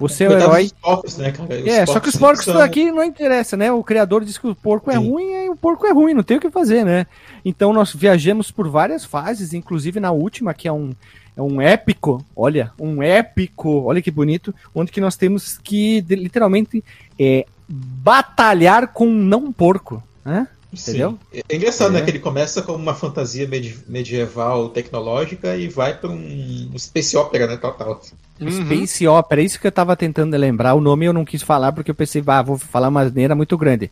[0.00, 0.70] Você é o Coitado herói.
[0.82, 1.32] porcos, né,
[1.66, 3.70] É, só que os porcos são- aqui não interessa, né?
[3.70, 5.10] O criador diz que o porco é Sim.
[5.10, 7.06] ruim e o porco é ruim, não tem o que fazer, né?
[7.44, 10.92] Então nós viajamos por várias fases, inclusive na última, que é um,
[11.36, 16.82] é um épico, olha, um épico, olha que bonito, onde que nós temos que literalmente
[17.18, 20.48] é, batalhar com um não porco, né?
[20.72, 20.90] Sim.
[20.90, 21.18] Entendeu?
[21.48, 21.98] É engraçado, É.
[21.98, 22.04] né?
[22.04, 27.46] Que ele começa como uma fantasia medi- medieval tecnológica e vai pra um space opera,
[27.46, 27.56] né?
[27.56, 28.00] Total.
[28.40, 28.50] Uhum.
[28.64, 30.74] Space Opera, é isso que eu tava tentando lembrar.
[30.74, 33.58] O nome eu não quis falar porque eu pensei, ah, vou falar uma asneira muito
[33.58, 33.90] grande.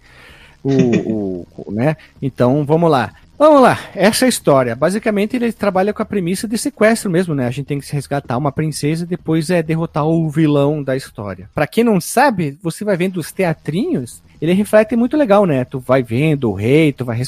[0.62, 1.96] O, o- o- né?
[2.22, 3.12] Então, vamos lá.
[3.38, 4.74] Vamos lá, essa é a história.
[4.74, 7.46] Basicamente, ele trabalha com a premissa de sequestro mesmo, né?
[7.46, 10.96] A gente tem que se resgatar uma princesa e depois é derrotar o vilão da
[10.96, 11.48] história.
[11.54, 15.64] Pra quem não sabe, você vai vendo os teatrinhos, ele reflete muito legal, né?
[15.64, 17.18] Tu vai vendo o rei, tu vai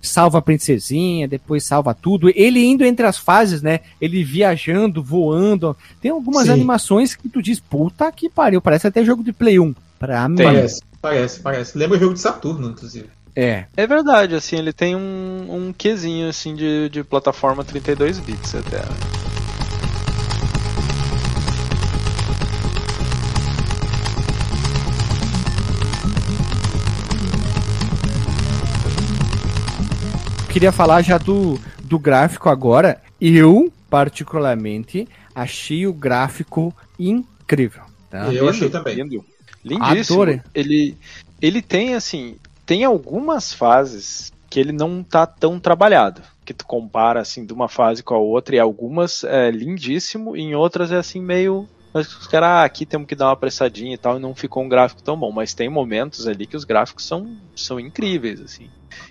[0.00, 2.30] salva a princesinha, depois salva tudo.
[2.34, 3.80] Ele indo entre as fases, né?
[4.00, 5.76] Ele viajando, voando.
[6.00, 6.52] Tem algumas Sim.
[6.52, 9.74] animações que tu diz, puta que pariu, parece até jogo de Play 1.
[9.98, 10.36] Pra mim.
[10.36, 11.78] Parece, parece, parece.
[11.78, 13.08] Lembra o jogo de Saturno, inclusive.
[13.34, 13.64] É.
[13.76, 18.82] É verdade, assim, ele tem um, um quesinho assim de, de plataforma 32 bits até.
[30.54, 33.02] Queria falar já do, do gráfico agora.
[33.20, 37.82] Eu, particularmente, achei o gráfico incrível.
[38.08, 38.32] Tá?
[38.32, 38.94] Eu achei também.
[38.94, 39.24] Lindo.
[39.64, 40.22] Lindíssimo.
[40.22, 40.40] Adorei.
[40.54, 40.96] Ele,
[41.42, 46.22] ele tem, assim, tem algumas fases que ele não tá tão trabalhado.
[46.44, 50.42] Que tu compara, assim, de uma fase com a outra, e algumas é lindíssimo, e
[50.42, 51.68] em outras é assim, meio.
[51.92, 54.62] Mas os caras, ah, aqui temos que dar uma apressadinha e tal, e não ficou
[54.62, 55.32] um gráfico tão bom.
[55.32, 58.70] Mas tem momentos ali que os gráficos são, são incríveis, assim.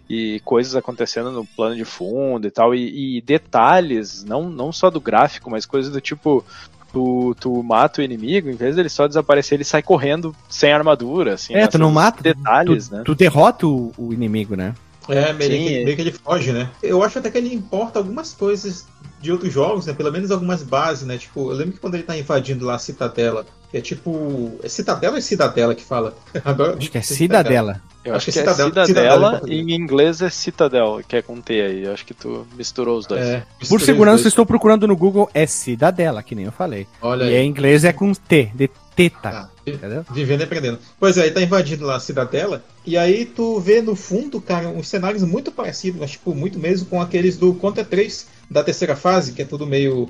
[0.09, 4.89] E coisas acontecendo no plano de fundo e tal, e, e detalhes, não, não só
[4.89, 6.45] do gráfico, mas coisas do tipo,
[6.91, 11.33] tu, tu mata o inimigo, em vez dele só desaparecer, ele sai correndo sem armadura,
[11.33, 11.55] assim.
[11.55, 13.01] É, tu não essas mata, Detalhes, tu, né?
[13.03, 14.75] tu derrota o, o inimigo, né?
[15.09, 15.83] É, meio, Sim, que, é.
[15.85, 16.69] meio que ele foge, né?
[16.81, 18.85] Eu acho até que ele importa algumas coisas
[19.21, 19.93] de outros jogos, né?
[19.93, 21.17] Pelo menos algumas bases, né?
[21.17, 24.51] Tipo, eu lembro que quando ele tá invadindo lá a Citadela, que é tipo.
[24.63, 26.15] É Citadela ou é Cidadela que fala?
[26.43, 27.81] Agora, Acho que é Cidadela.
[28.05, 31.15] Eu acho acho, que que é Cidadela- Cidadela, Cidadela em e inglês é Citadel, que
[31.15, 31.83] é com T aí.
[31.85, 33.21] Eu acho que tu misturou os dois.
[33.21, 34.27] É, Por segurança, dois.
[34.27, 36.85] estou procurando no Google, é Cidadela, que nem eu falei.
[37.01, 37.35] Olha E aí.
[37.45, 39.29] em inglês é com T, de teta.
[39.29, 40.05] Ah, Entendeu?
[40.11, 40.79] Vivendo e aprendendo.
[40.99, 44.67] Pois é, ele tá invadindo lá a cidadela, e aí tu vê no fundo, cara,
[44.67, 48.95] uns cenários muito parecidos, mas tipo, muito mesmo com aqueles do Contra 3 da terceira
[48.95, 50.09] fase, que é tudo meio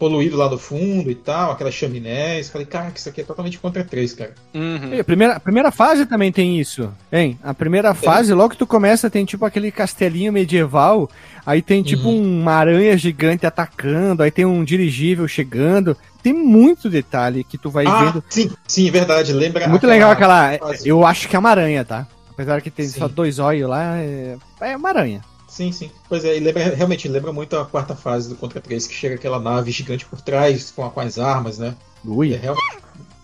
[0.00, 2.48] poluído lá no fundo e tal, aquelas chaminés.
[2.48, 4.34] Falei, cara, que isso aqui é totalmente Contra 3, cara.
[4.54, 4.94] Uhum.
[4.94, 7.38] E a primeira, a primeira fase também tem isso, hein?
[7.44, 11.10] A primeira fase, logo que tu começa, tem tipo aquele castelinho medieval,
[11.44, 12.40] aí tem tipo Uhum.
[12.40, 15.94] uma aranha gigante atacando, aí tem um dirigível chegando.
[16.22, 18.24] Tem muito detalhe que tu vai ah, vendo.
[18.30, 19.32] sim, sim, verdade.
[19.34, 19.68] Lembra.
[19.68, 20.56] Muito legal aquela.
[20.58, 20.88] fase.
[20.88, 22.06] Eu acho que é uma aranha, tá?
[22.30, 23.00] Apesar que tem Sim.
[23.00, 25.20] só dois olhos lá, é, é uma aranha.
[25.60, 25.90] Sim, sim.
[26.08, 29.16] Pois é, e lembra, realmente lembra muito a quarta fase do Contra 3, que chega
[29.16, 31.74] aquela nave gigante por trás com, com as armas, né?
[32.02, 32.34] É Ui.
[32.34, 32.78] realmente.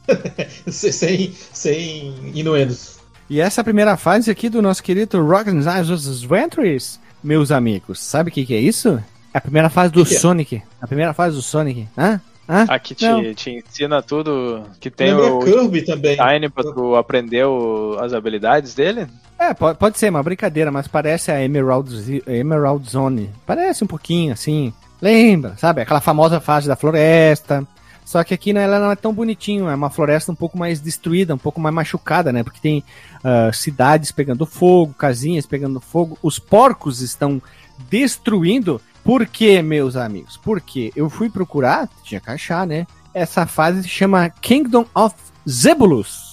[0.71, 2.99] sem, sem inuendos.
[3.31, 8.45] E essa primeira fase aqui do nosso querido Rock'n'Roll Adventures, meus amigos, sabe o que,
[8.45, 9.03] que é isso?
[9.33, 10.19] É a primeira fase do Que que é?
[10.19, 10.63] Sonic.
[10.79, 11.89] A primeira fase do Sonic.
[11.97, 12.21] Hã?
[12.47, 12.67] Hã?
[12.69, 13.23] Aqui Não.
[13.23, 16.19] te, te ensina tudo que tem Lembra o Kirby também.
[16.19, 19.07] Tiny pra tu aprender o- as habilidades dele.
[19.39, 23.31] É, pode, pode ser uma brincadeira, mas parece a Emerald, Emerald Zone.
[23.45, 24.73] Parece um pouquinho, assim.
[25.01, 25.83] Lembra, sabe?
[25.83, 27.67] Aquela famosa fase da floresta.
[28.07, 30.81] Só que aqui né, ela não é tão bonitinho, é uma floresta um pouco mais
[30.81, 32.45] destruída, um pouco mais machucada, né?
[32.45, 32.85] Porque tem
[33.25, 37.43] ah, cidades pegando fogo, casinhas pegando fogo, os porcos estão
[37.91, 38.81] destruindo.
[39.03, 40.37] Por quê, meus amigos?
[40.37, 42.87] Porque eu fui procurar, tinha que achar, né?
[43.13, 45.17] Essa fase se chama Kingdom of
[45.49, 46.26] Zebulus,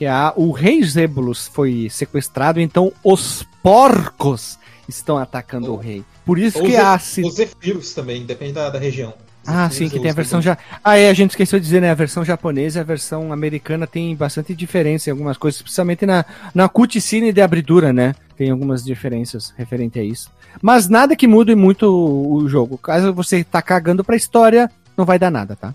[0.00, 6.02] que é a, o rei Zebulus foi sequestrado, então os porcos estão atacando o rei.
[6.24, 7.28] Por isso Ou que ácido.
[7.28, 9.12] Os Zephyrus também, depende da, da região.
[9.46, 10.56] Ah, sim, que tem a versão já.
[10.82, 11.90] Ah, é, a gente esqueceu de dizer, né?
[11.90, 16.24] A versão japonesa e a versão americana tem bastante diferença em algumas coisas, principalmente na,
[16.54, 18.14] na cutscene de abridura, né?
[18.38, 20.30] Tem algumas diferenças referente a isso.
[20.62, 22.78] Mas nada que mude muito o, o jogo.
[22.78, 25.74] Caso você tá cagando pra história, não vai dar nada, tá?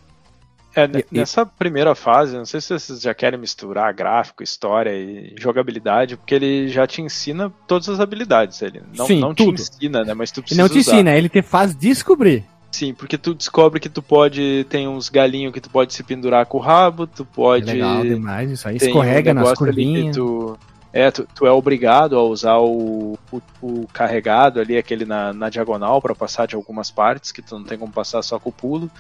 [0.76, 4.92] É, ne- E- nessa primeira fase, não sei se vocês já querem misturar gráfico, história
[4.92, 8.62] e jogabilidade, porque ele já te ensina todas as habilidades.
[8.62, 9.56] Ele não, Sim, não tudo.
[9.56, 10.14] te ensina, né?
[10.14, 10.92] Mas tu precisa não te usar.
[10.94, 12.44] ensina, ele te faz descobrir.
[12.72, 14.66] Sim, porque tu descobre que tu pode.
[14.70, 17.66] Tem uns galinhos que tu pode se pendurar com o rabo, tu pode.
[17.66, 20.14] Legal demais, isso aí escorrega um nas curvinhas.
[20.14, 20.58] Tu,
[20.92, 25.50] é, tu, tu é obrigado a usar o, o, o carregado ali, aquele na, na
[25.50, 28.54] diagonal, para passar de algumas partes, que tu não tem como passar só com o
[28.54, 28.92] pulo.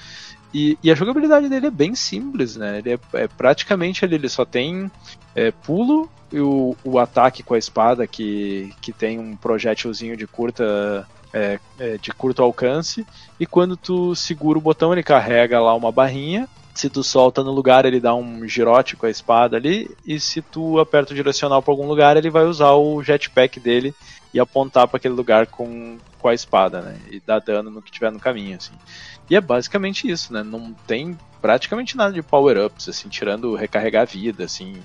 [0.57, 2.77] E, e a jogabilidade dele é bem simples, né?
[2.77, 4.89] Ele é, é praticamente ele, ele só tem
[5.35, 10.25] é, pulo e o, o ataque com a espada, que, que tem um projétilzinho de
[10.25, 11.05] curta.
[11.35, 13.05] é, é, de curto alcance,
[13.37, 16.47] e quando tu segura o botão, ele carrega lá uma barrinha.
[16.73, 20.41] Se tu solta no lugar, ele dá um girote com a espada ali, e se
[20.41, 23.93] tu aperta o direcional para algum lugar, ele vai usar o jetpack dele
[24.33, 26.97] e apontar para aquele lugar com, com a espada, né?
[27.11, 28.73] E dar dano no que tiver no caminho, assim.
[29.29, 30.43] E é basicamente isso, né?
[30.43, 34.81] Não tem praticamente nada de power-ups, assim, tirando recarregar a vida, assim,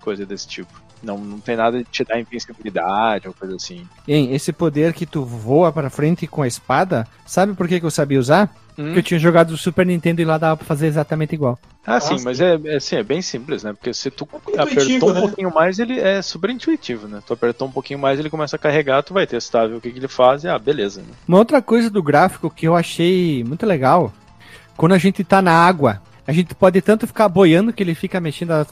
[0.00, 0.80] coisa desse tipo.
[1.02, 3.86] Não, não tem nada de te dar invencibilidade ou coisa assim.
[4.06, 7.86] Hein, esse poder que tu voa pra frente com a espada, sabe por que, que
[7.86, 8.54] eu sabia usar?
[8.78, 8.84] Hum.
[8.84, 11.58] Porque eu tinha jogado o Super Nintendo e lá dava pra fazer exatamente igual.
[11.86, 12.24] Ah, sim, sim.
[12.24, 13.72] mas é, é, assim, é bem simples, né?
[13.72, 15.20] Porque se tu intuitivo, apertou um né?
[15.20, 17.20] pouquinho mais, ele é super intuitivo, né?
[17.26, 19.90] Tu apertou um pouquinho mais, ele começa a carregar, tu vai testar, ver o que,
[19.90, 21.00] que ele faz e, ah, beleza.
[21.00, 21.08] Né?
[21.26, 24.12] Uma outra coisa do gráfico que eu achei muito legal,
[24.76, 28.20] quando a gente tá na água, a gente pode tanto ficar boiando que ele fica
[28.20, 28.68] mexendo as,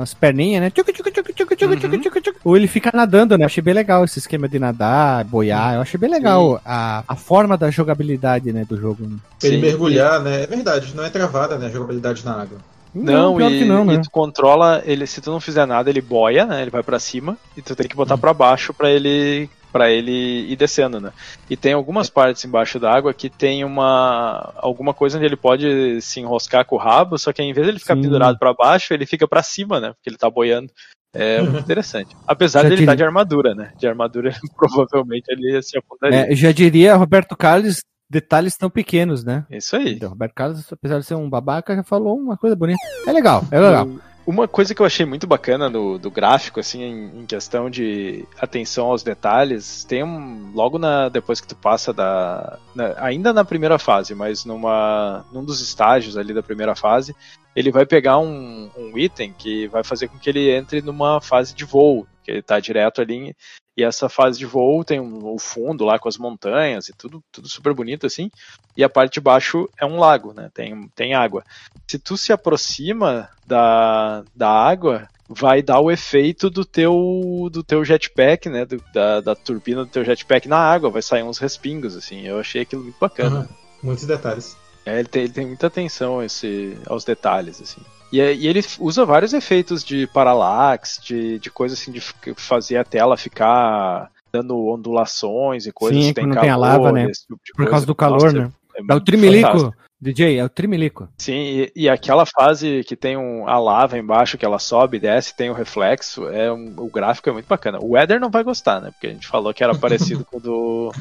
[0.00, 0.70] as perninhas, né?
[0.70, 2.00] Tchucu, tchucu, tchucu, tchucu, tchucu, Uhum.
[2.00, 2.40] tchucu, tchucu.
[2.44, 3.44] Ou ele fica nadando, né?
[3.44, 5.74] Eu achei bem legal esse esquema de nadar, boiar.
[5.74, 9.04] Eu achei bem legal a, a forma da jogabilidade, né, do jogo.
[9.42, 9.60] Ele Sim.
[9.62, 10.42] mergulhar, né?
[10.42, 11.66] É verdade, não é travada, né?
[11.66, 12.58] A jogabilidade na água.
[12.94, 14.02] Não, pior e, que não, e né?
[14.02, 16.60] tu controla ele, se tu não fizer nada, ele boia, né?
[16.60, 20.50] Ele vai pra cima e tu tem que botar pra baixo pra ele para ele
[20.52, 21.12] ir descendo, né?
[21.48, 26.00] E tem algumas partes embaixo da água que tem uma alguma coisa onde ele pode
[26.02, 28.02] se enroscar com o rabo, só que em vez de ele ficar Sim.
[28.02, 29.88] pendurado pra baixo, ele fica pra cima, né?
[29.94, 30.70] Porque ele tá boiando.
[31.14, 32.16] É muito interessante.
[32.26, 33.72] Apesar Já de ele tive- estar de armadura, né?
[33.78, 36.32] De armadura, provavelmente ele se afundaria.
[36.32, 39.44] É, já diria Roberto Carlos, detalhes tão pequenos, né?
[39.50, 39.94] Isso aí.
[39.94, 42.78] Então, Roberto Carlos, apesar de ser um babaca, já falou uma coisa bonita.
[43.06, 43.88] É legal, é legal.
[44.24, 48.24] Uma coisa que eu achei muito bacana do, do gráfico, assim, em, em questão de
[48.40, 50.52] atenção aos detalhes, tem um.
[50.54, 52.56] Logo na, depois que tu passa da.
[52.72, 57.16] na- ainda na primeira fase, mas numa, num dos estágios ali da primeira fase,
[57.54, 61.54] ele vai pegar um, um item que vai fazer com que ele entre numa fase
[61.54, 63.34] de voo, que ele tá direto ali.
[63.76, 67.22] e essa fase de voo tem um, o fundo lá com as montanhas e tudo,
[67.32, 68.30] tudo super bonito assim.
[68.76, 70.50] E a parte de baixo é um lago, né?
[70.54, 71.44] Tem, tem água
[71.86, 77.84] se tu se aproxima da, da água, vai dar o efeito do teu do teu
[77.84, 78.64] jetpack, né?
[78.64, 82.26] do- da, da turbina do teu jetpack na água, vai sair uns respingos, assim.
[82.26, 83.40] Eu achei aquilo muito bacana.
[83.40, 83.48] Aham,
[83.82, 84.56] Muitos detalhes.
[84.84, 87.80] É, ele, tem, ele tem muita atenção a esse, aos detalhes, assim.
[88.12, 92.00] E, é- e ele usa vários efeitos de paralaxe, de, de coisa assim, de
[92.36, 96.02] fazer a tela ficar dando ondulações e coisas.
[96.02, 97.06] Sim, se quando tem a lava, né?
[97.10, 98.52] tipo Por causa do calor, Nossa, né?
[98.74, 99.82] É, É o muito trimelico, fantástico.
[100.00, 101.08] DJ, é o trimelico.
[101.18, 105.00] Sim, e, e aquela fase que tem um, a lava embaixo, que ela sobe e
[105.00, 107.78] desce, tem o reflexo, é um- o gráfico é muito bacana.
[107.80, 108.90] O Eder não vai gostar, né?
[108.90, 110.92] Porque a gente falou que era parecido com o do,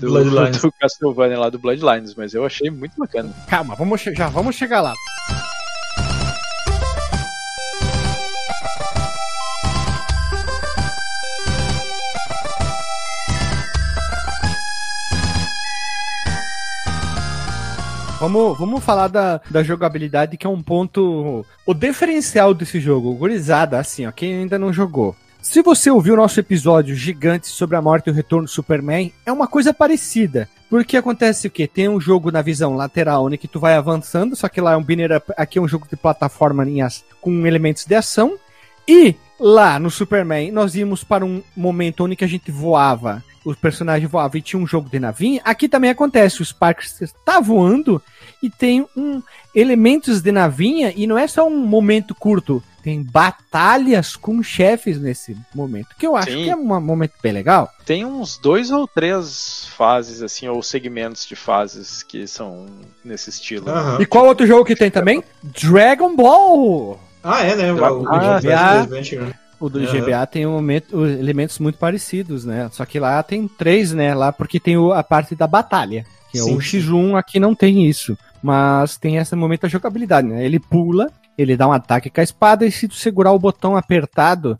[0.00, 0.60] do, Bloodlines.
[0.62, 3.30] do Castlevania lá do Bloodlines, mas eu achei muito bacana.
[3.46, 4.94] Calma, vamos já vamos chegar lá.
[18.20, 21.44] Vamos, vamos falar da, da jogabilidade, que é um ponto.
[21.64, 25.16] O diferencial desse jogo, gurizada, assim, ó, quem ainda não jogou.
[25.42, 29.12] Se você ouviu o nosso episódio gigante sobre a morte e o retorno do Superman,
[29.24, 30.48] é uma coisa parecida.
[30.68, 31.66] Porque acontece o quê?
[31.66, 34.76] Tem um jogo na visão lateral onde que tu vai avançando, só que lá é
[34.76, 36.64] um binner up, aqui é um jogo de plataforma
[37.20, 38.36] com elementos de ação.
[38.86, 43.56] E lá no Superman, nós íamos para um momento onde que a gente voava, os
[43.56, 45.40] personagens voavam e tinha um jogo de navinha.
[45.42, 48.00] Aqui também acontece, o Sparks está voando
[48.42, 49.22] e tem um
[49.54, 55.36] elementos de navinha e não é só um momento curto, tem batalhas com chefes nesse
[55.54, 56.44] momento, que eu acho Sim.
[56.44, 57.70] que é um momento bem legal.
[57.84, 62.66] Tem uns dois ou três fases, assim, ou segmentos de fases que são
[63.04, 63.68] nesse estilo.
[63.68, 63.98] Aham.
[64.00, 65.22] E qual outro jogo que tem também?
[65.42, 67.00] Dragon Ball!
[67.22, 67.72] Ah, é, né?
[67.72, 69.22] O, Dra- o, o Ah, Advanced ah.
[69.22, 69.34] Né?
[69.60, 69.86] O do uhum.
[69.86, 72.70] GBA tem um momento, elementos muito parecidos, né?
[72.72, 74.14] Só que lá tem três, né?
[74.14, 76.06] Lá porque tem o, a parte da batalha.
[76.32, 78.16] Que é o X1 aqui não tem isso.
[78.42, 80.44] Mas tem esse momento da jogabilidade, né?
[80.46, 83.76] Ele pula, ele dá um ataque com a espada e se tu segurar o botão
[83.76, 84.56] apertado,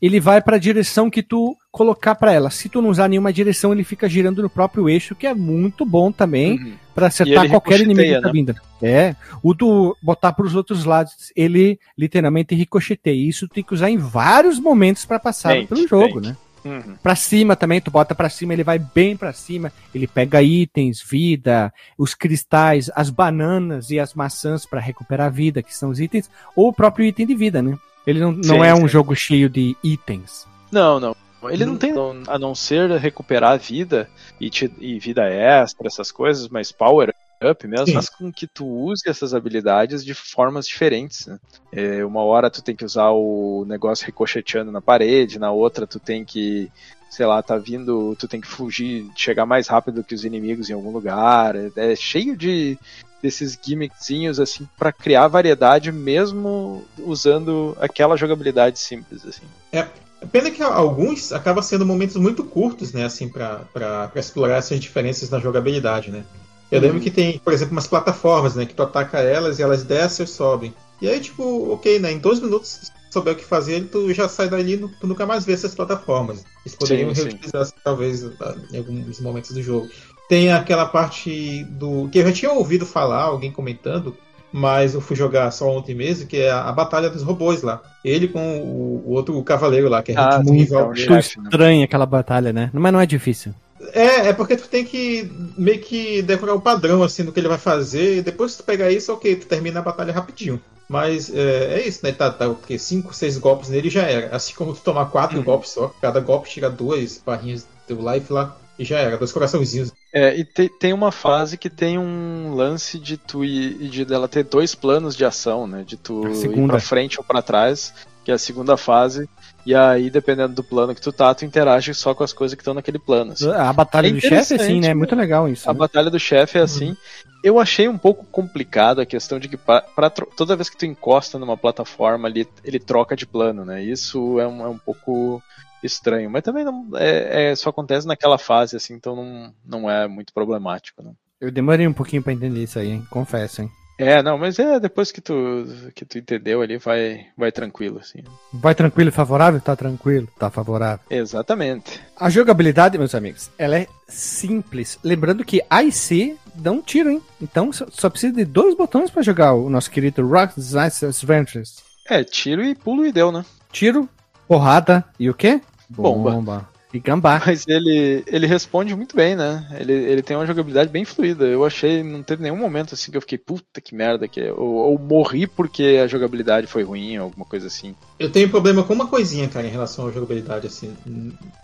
[0.00, 2.50] ele vai para a direção que tu colocar para ela.
[2.50, 5.84] Se tu não usar nenhuma direção, ele fica girando no próprio eixo, que é muito
[5.84, 6.72] bom também uhum.
[6.94, 8.32] para acertar qualquer inimigo que tá né?
[8.32, 8.54] vindo.
[8.82, 13.28] É, o do botar para os outros lados, ele literalmente ricocheteia.
[13.28, 16.28] Isso tem que usar em vários momentos para passar mente, pelo jogo, mente.
[16.28, 16.36] né?
[16.64, 16.96] Uhum.
[17.02, 19.72] Pra cima também, tu bota pra cima, ele vai bem pra cima.
[19.94, 25.74] Ele pega itens, vida, os cristais, as bananas e as maçãs para recuperar vida, que
[25.74, 27.78] são os itens, ou o próprio item de vida, né?
[28.06, 28.88] Ele não, não sim, é um sim.
[28.88, 30.46] jogo cheio de itens.
[30.70, 31.16] Não, não.
[31.48, 31.94] Ele não tem
[32.28, 37.14] a não ser recuperar a vida e, te, e vida extra, essas coisas, mas power
[37.42, 41.26] up mesmo, faz com que tu use essas habilidades de formas diferentes.
[41.26, 41.38] Né?
[41.72, 45.98] É, uma hora tu tem que usar o negócio ricocheteando na parede, na outra tu
[45.98, 46.70] tem que,
[47.08, 50.74] sei lá, tá vindo, tu tem que fugir, chegar mais rápido que os inimigos em
[50.74, 51.56] algum lugar.
[51.56, 52.78] É, é cheio de,
[53.22, 59.42] desses gimmickzinhos assim para criar variedade mesmo usando aquela jogabilidade simples assim.
[59.72, 59.86] É,
[60.26, 65.38] pena que alguns acabam sendo momentos muito curtos, né, assim para explorar essas diferenças na
[65.38, 66.24] jogabilidade, né?
[66.70, 66.86] Eu uhum.
[66.86, 70.24] lembro que tem, por exemplo, umas plataformas, né, que tu ataca elas e elas descem
[70.24, 70.74] ou sobem.
[71.00, 74.28] E aí, tipo, ok, né, em dois minutos, se souber o que fazer, tu já
[74.28, 76.44] sai dali, tu nunca mais vê essas plataformas.
[76.64, 77.72] Eles poderiam sim, reutilizar, sim.
[77.82, 79.88] talvez, em alguns momentos do jogo.
[80.28, 82.08] Tem aquela parte do.
[82.08, 84.16] que eu já tinha ouvido falar, alguém comentando,
[84.52, 87.82] mas eu fui jogar só ontem mesmo, que é a, a Batalha dos Robôs lá.
[88.04, 90.92] Ele com o, o outro cavaleiro lá, que é ah, muito rival.
[90.96, 92.70] Então, estranha aquela batalha, né?
[92.72, 93.52] Mas não é difícil.
[93.92, 97.48] É, é porque tu tem que meio que decorar o padrão assim do que ele
[97.48, 100.60] vai fazer, e depois que tu pegar isso, ok, tu termina a batalha rapidinho.
[100.88, 102.10] Mas é, é isso, né?
[102.10, 102.76] Tá, tá o quê?
[102.76, 104.34] Cinco, seis golpes nele já era.
[104.34, 105.44] Assim como tu tomar quatro uhum.
[105.44, 108.56] golpes só, cada golpe tira duas barrinhas do life lá.
[108.76, 109.92] E já era, dois coraçãozinhos.
[110.12, 114.26] É, e te, tem uma fase que tem um lance de tu ir, de dela
[114.26, 115.84] ter dois planos de ação, né?
[115.86, 119.28] De tu ir pra frente ou para trás, que é a segunda fase.
[119.64, 122.62] E aí, dependendo do plano que tu tá, tu interage só com as coisas que
[122.62, 123.32] estão naquele plano.
[123.32, 123.50] Assim.
[123.50, 124.88] A batalha é do chefe é assim, né?
[124.88, 125.68] É muito legal isso.
[125.68, 125.78] A né?
[125.78, 126.90] batalha do chefe é assim.
[126.90, 126.96] Uhum.
[127.42, 130.86] Eu achei um pouco complicado a questão de que pra, pra, toda vez que tu
[130.86, 133.82] encosta numa plataforma ali, ele troca de plano, né?
[133.82, 135.42] Isso é um, é um pouco
[135.82, 136.30] estranho.
[136.30, 140.32] Mas também não é, é, só acontece naquela fase, assim, então não, não é muito
[140.32, 141.02] problemático.
[141.02, 141.14] Não.
[141.40, 143.06] Eu demorei um pouquinho para entender isso aí, hein?
[143.10, 143.70] confesso, hein?
[144.00, 148.20] É, não, mas é depois que tu, que tu entendeu ali, vai, vai tranquilo, assim.
[148.52, 149.60] Vai tranquilo e favorável?
[149.60, 151.04] Tá tranquilo, tá favorável.
[151.10, 152.00] Exatamente.
[152.16, 154.98] A jogabilidade, meus amigos, ela é simples.
[155.04, 157.22] Lembrando que A e C dão tiro, hein?
[157.40, 161.82] Então só precisa de dois botões para jogar o nosso querido Rock Adventures.
[162.08, 163.44] É, tiro e pulo e deu, né?
[163.70, 164.08] Tiro,
[164.48, 165.60] porrada e o quê?
[165.88, 166.30] Bomba.
[166.30, 166.69] Bomba.
[166.92, 167.40] E gambá.
[167.46, 169.66] Mas ele, ele responde muito bem, né?
[169.78, 171.44] Ele, ele tem uma jogabilidade bem fluida.
[171.44, 174.52] Eu achei, não teve nenhum momento assim que eu fiquei, puta que merda, que é.
[174.52, 177.94] ou, ou morri porque a jogabilidade foi ruim, alguma coisa assim.
[178.20, 180.94] Eu tenho problema com uma coisinha, cara, em relação à jogabilidade, assim.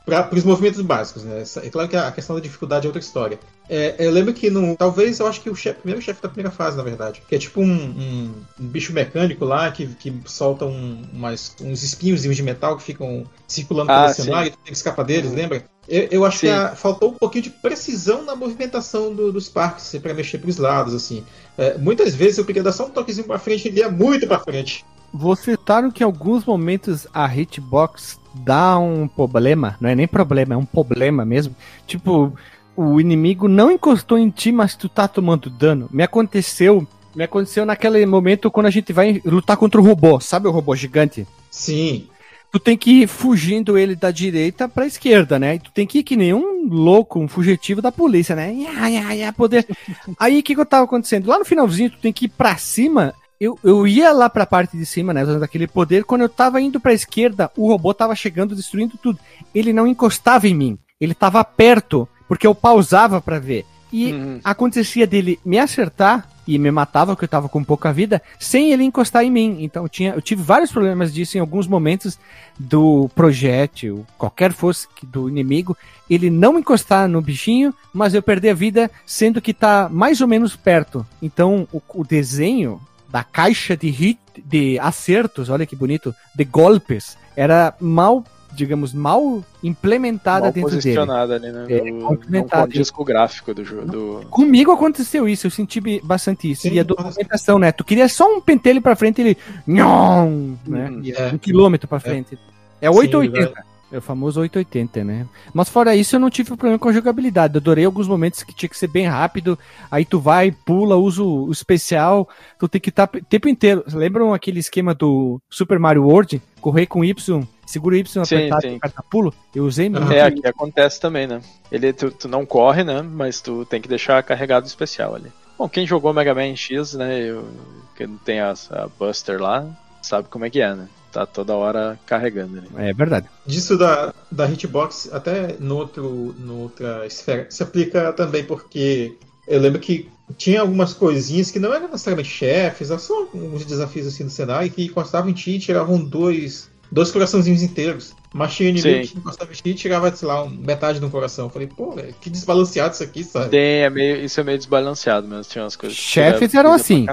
[0.07, 1.45] Para os movimentos básicos, né?
[1.63, 3.39] É claro que a questão da dificuldade é outra história.
[3.69, 4.75] É, eu lembro que no.
[4.75, 7.21] Talvez eu acho que o chefe, primeiro chefe da primeira fase, na verdade.
[7.29, 11.83] Que é tipo um, um, um bicho mecânico lá que, que solta um, umas, uns
[11.83, 15.33] espinhos de metal que ficam circulando ah, pelo cenário e tu tem que escapar deles,
[15.33, 15.37] uhum.
[15.37, 15.63] lembra?
[15.87, 16.47] Eu, eu acho Sim.
[16.47, 20.39] que a, faltou um pouquinho de precisão na movimentação do, dos parques assim, para mexer
[20.39, 21.23] para os lados, assim.
[21.59, 24.27] É, muitas vezes eu queria dar só um toquezinho para frente e ele ia muito
[24.27, 24.87] para frente.
[25.13, 30.55] Vocês notaram que em alguns momentos a hitbox dá um problema, não é nem problema,
[30.55, 31.55] é um problema mesmo.
[31.87, 32.33] Tipo,
[32.77, 35.89] o inimigo não encostou em ti, mas tu tá tomando dano.
[35.91, 40.47] Me aconteceu, me aconteceu naquele momento quando a gente vai lutar contra o robô, sabe
[40.47, 41.27] o robô gigante?
[41.51, 42.09] Sim.
[42.53, 45.57] Tu tem que ir fugindo ele da direita pra esquerda, né?
[45.57, 48.53] E tu tem que ir que nem um louco, um fugitivo da polícia, né?
[48.53, 49.67] Ia, ia, ia, poder.
[50.19, 51.27] Aí o que que eu tava acontecendo?
[51.27, 54.76] Lá no finalzinho tu tem que ir pra cima eu, eu ia lá pra parte
[54.76, 58.14] de cima, né, usando aquele poder, quando eu tava indo pra esquerda, o robô tava
[58.14, 59.18] chegando, destruindo tudo.
[59.55, 63.64] Ele não encostava em mim, ele tava perto, porque eu pausava para ver.
[63.93, 64.41] E uhum.
[64.43, 68.84] acontecia dele me acertar e me matava, porque eu tava com pouca vida, sem ele
[68.84, 69.59] encostar em mim.
[69.61, 72.18] Então eu, tinha, eu tive vários problemas disso em alguns momentos
[72.59, 75.76] do projétil, qualquer fosse do inimigo,
[76.09, 80.28] ele não encostar no bichinho, mas eu perder a vida, sendo que tá mais ou
[80.28, 81.05] menos perto.
[81.20, 82.80] Então o, o desenho
[83.17, 89.45] da caixa de hit, de acertos, olha que bonito, de golpes, era mal digamos, mal
[89.62, 91.59] implementada mal dentro posicionada dele.
[91.59, 91.89] Ali, né?
[91.89, 92.69] É, mal implementada.
[92.69, 93.87] disco gráfico do jogo.
[93.87, 94.27] Do...
[94.31, 96.62] Comigo aconteceu isso, eu senti bastante isso.
[96.62, 97.71] Sim, e a documentação, né?
[97.73, 99.37] Tu queria só um pentelho pra frente e ele.
[99.67, 100.91] Nhon, né?
[100.91, 101.35] Hum, é.
[101.35, 102.01] Um quilômetro pra é.
[102.01, 102.39] frente.
[102.81, 103.62] É 880.
[103.91, 105.26] É o famoso 880, né?
[105.55, 107.55] Mas fora isso, eu não tive problema com a jogabilidade.
[107.55, 109.57] Eu adorei alguns momentos que tinha que ser bem rápido.
[109.89, 112.28] Aí tu vai, pula, usa o especial.
[112.59, 113.84] Tu tem que estar tá o tempo inteiro.
[113.93, 116.43] Lembram aquele esquema do Super Mario World?
[116.61, 118.68] Correr com Y, segura o Y sim, apertado sim.
[118.72, 119.32] e aperta pulo?
[119.55, 120.11] Eu usei muito.
[120.11, 121.41] É, aqui acontece também, né?
[121.70, 123.03] Ele, tu, tu, não corre, né?
[123.03, 125.30] Mas tu tem que deixar carregado o especial ali.
[125.57, 127.20] Bom, quem jogou Mega Man X, né?
[127.20, 127.49] Eu,
[127.97, 129.64] que tem a, a Buster lá,
[130.03, 130.89] sabe como é que é, né?
[131.17, 132.61] Tá toda hora carregando.
[132.61, 132.91] Né?
[132.91, 133.27] É verdade.
[133.47, 139.61] Disso da, da hitbox, até no outro, no outra esfera, se aplica também porque eu
[139.61, 144.25] lembro que tinha algumas coisinhas que não eram necessariamente chefes, eram só uns desafios assim
[144.25, 148.14] do cenário que encostavam em ti e tiravam dois, dois coraçãozinhos inteiros.
[148.51, 151.47] Tinha inimigo que encostava em ti e tirava, sei lá, metade de um coração.
[151.47, 153.49] Eu falei, pô, que desbalanceado isso aqui, sabe?
[153.49, 155.45] Tem, é meio, isso é meio desbalanceado mesmo.
[155.45, 155.97] Tinha umas coisas.
[155.97, 157.07] Chefes eram assim.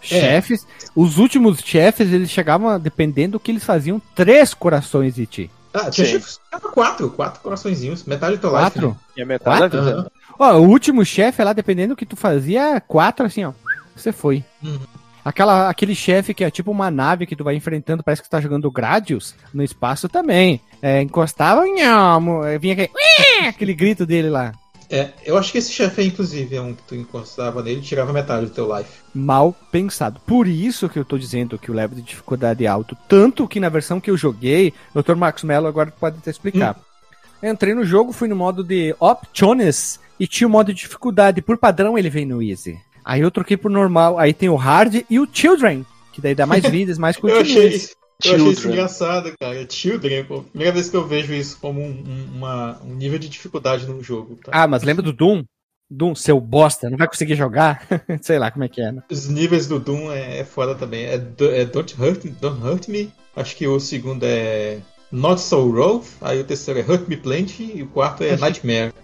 [0.00, 0.66] Chefes,
[0.96, 5.50] os últimos chefes, eles chegavam, dependendo do que eles faziam, três corações de ti.
[5.74, 6.12] Ah, tinha Sim.
[6.12, 8.88] chefes que quatro, quatro coraçõezinhos, metade do teu Quatro?
[8.88, 9.04] Life, né?
[9.16, 9.80] E a metade quatro?
[9.82, 10.12] da vida.
[10.38, 13.52] Ó, o último chefe lá, dependendo do que tu fazia, quatro assim, ó.
[13.94, 14.44] Você foi.
[14.62, 14.80] Uhum.
[15.24, 18.32] Aquela, aquele chefe que é tipo uma nave que tu vai enfrentando, parece que tu
[18.32, 20.60] tá jogando Gradius no espaço também.
[20.80, 21.62] É, encostava,
[22.60, 22.90] vinha aquele,
[23.46, 24.52] aquele grito dele lá.
[24.92, 28.12] É, eu acho que esse chefe inclusive, é um que tu encostava nele e tirava
[28.12, 28.90] metade do teu life.
[29.14, 30.20] Mal pensado.
[30.26, 32.94] Por isso que eu tô dizendo que o level de dificuldade é alto.
[33.08, 35.14] Tanto que na versão que eu joguei, Dr.
[35.14, 36.76] Marcos Mello agora pode até explicar.
[37.42, 37.48] Hum.
[37.48, 41.40] Entrei no jogo, fui no modo de Options e tinha o modo de dificuldade.
[41.40, 42.78] Por padrão ele vem no Easy.
[43.04, 44.18] Aí eu troquei pro normal.
[44.18, 47.52] Aí tem o Hard e o Children, que daí dá mais vidas, mais continuidade.
[48.24, 49.66] Eu achei isso engraçado, cara.
[49.68, 50.42] Children, pô.
[50.42, 54.36] Primeira vez que eu vejo isso como um, uma, um nível de dificuldade num jogo.
[54.36, 54.52] Tá?
[54.54, 55.42] Ah, mas lembra do Doom?
[55.90, 57.86] Doom, seu bosta, não vai conseguir jogar?
[58.22, 59.02] Sei lá como é que é, né?
[59.10, 61.04] Os níveis do Doom é, é foda também.
[61.04, 63.12] É, é Don't, Hurt, Don't Hurt Me.
[63.36, 64.78] Acho que o segundo é
[65.10, 66.04] Not So Rough.
[66.20, 67.72] Aí o terceiro é Hurt Me Plenty.
[67.74, 68.94] E o quarto é Nightmare.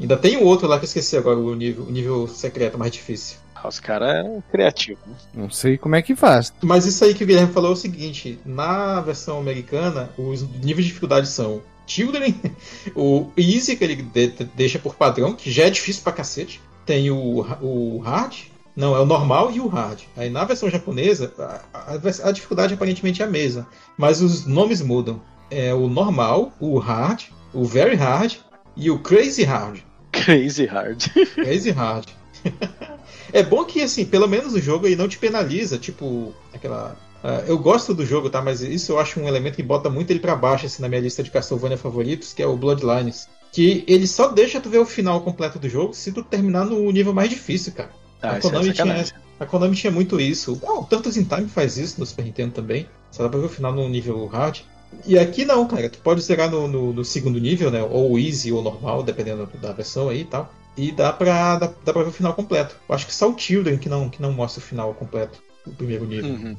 [0.00, 2.92] Ainda tem o outro lá que eu esqueci agora, o nível, o nível secreto mais
[2.92, 3.38] difícil.
[3.66, 5.02] Os caras é criativos.
[5.06, 5.14] Né?
[5.32, 6.52] Não sei como é que faz.
[6.62, 10.84] Mas isso aí que o Guilherme falou é o seguinte: na versão americana, os níveis
[10.84, 12.34] de dificuldade são Children,
[12.94, 14.06] o Easy, que ele
[14.54, 16.60] deixa por padrão, que já é difícil pra cacete.
[16.84, 18.34] Tem o, o Hard,
[18.76, 20.00] não, é o normal e o hard.
[20.16, 23.66] Aí na versão japonesa, a, a, a, dificuldade aparentemente é a mesma,
[23.96, 25.20] mas os nomes mudam.
[25.50, 27.22] É o normal, o hard,
[27.52, 28.34] o very hard
[28.76, 29.80] e o crazy hard.
[30.12, 31.02] Crazy hard.
[31.34, 32.06] Crazy hard.
[33.32, 36.96] É bom que, assim, pelo menos o jogo aí não te penaliza, tipo, aquela.
[37.24, 38.40] Uh, eu gosto do jogo, tá?
[38.40, 41.00] Mas isso eu acho um elemento que bota muito ele para baixo, assim, na minha
[41.00, 43.28] lista de Castlevania favoritos, que é o Bloodlines.
[43.50, 46.90] Que ele só deixa tu ver o final completo do jogo se tu terminar no
[46.92, 47.90] nível mais difícil, cara.
[48.22, 49.04] Ah, a, Konami é tinha,
[49.40, 50.60] a Konami tinha muito isso.
[50.62, 52.86] Oh, o Tantos in Time faz isso no Super Nintendo também.
[53.10, 54.60] Só dá pra ver o final no nível hard.
[55.06, 55.88] E aqui não, cara.
[55.88, 57.82] Tu pode zerar no, no, no, segundo nível, né?
[57.82, 60.52] Ou easy ou normal, dependendo da versão aí e tal.
[60.76, 62.76] E dá pra, dá, dá pra ver o final completo.
[62.88, 65.72] Eu acho que só o Children que não, que não mostra o final completo do
[65.72, 66.30] primeiro nível.
[66.30, 66.56] Uhum.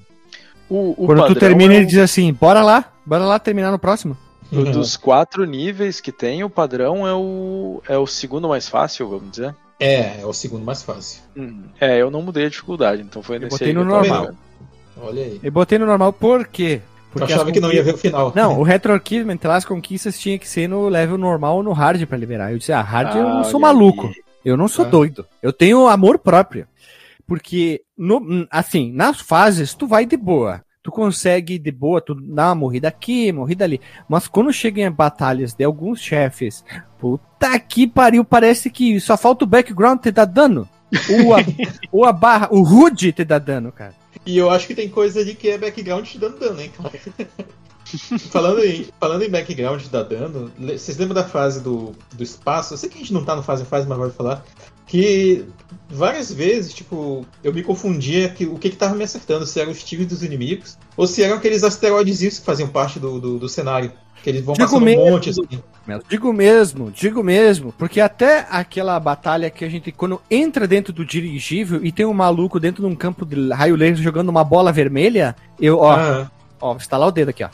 [0.69, 1.77] O, o Quando tu termina, é...
[1.77, 4.17] ele diz assim: bora lá, bora lá terminar no próximo.
[4.51, 4.71] Uhum.
[4.71, 9.31] Dos quatro níveis que tem, o padrão é o, é o segundo mais fácil, vamos
[9.31, 9.55] dizer.
[9.79, 11.21] É, é o segundo mais fácil.
[11.35, 11.63] Uhum.
[11.79, 14.29] É, eu não mudei a dificuldade, então foi eu nesse botei aí no normal.
[14.97, 15.39] Olha aí.
[15.43, 16.81] Eu botei no normal por quê?
[17.15, 18.33] Porque eu achava que não ia ver o final.
[18.35, 22.05] Não, o Retro Archive, as conquistas tinha que ser no level normal ou no hard
[22.05, 22.51] para liberar.
[22.51, 24.07] Eu disse, ah, hard ah, eu não sou maluco.
[24.07, 24.15] Aí.
[24.43, 24.89] Eu não sou ah.
[24.89, 25.25] doido.
[25.41, 26.67] Eu tenho amor próprio.
[27.25, 30.61] Porque, no, assim, nas fases, tu vai de boa.
[30.83, 33.79] Tu consegue de boa, tu dá uma morrida aqui, morrida ali.
[34.09, 36.65] Mas quando chega em batalhas de alguns chefes,
[36.99, 40.67] puta que pariu, parece que só falta o background te dar dano.
[41.09, 41.37] Ou a,
[41.93, 43.95] ou a barra, o HUD te dá dano, cara.
[44.25, 46.91] E eu acho que tem coisa ali que é background te dando dano, hein, cara.
[48.31, 52.73] falando, em, falando em background da dano, vocês lembram da fase do, do espaço?
[52.73, 54.45] Eu sei que a gente não tá no fase a fase, mas vai falar.
[54.95, 55.45] Que
[55.89, 59.73] várias vezes, tipo, eu me confundia que o que que tava me acertando, se eram
[59.73, 63.49] os tiros dos inimigos, ou se eram aqueles asteroides que faziam parte do, do, do
[63.49, 63.91] cenário.
[64.23, 65.41] Que eles vão digo passando mesmo, um monte assim.
[66.07, 71.03] Digo mesmo, digo mesmo, porque até aquela batalha que a gente, quando entra dentro do
[71.03, 74.71] dirigível e tem um maluco dentro de um campo de raio laser jogando uma bola
[74.71, 76.31] vermelha, eu, ó, ah.
[76.61, 77.49] ó, lá o dedo aqui, ó.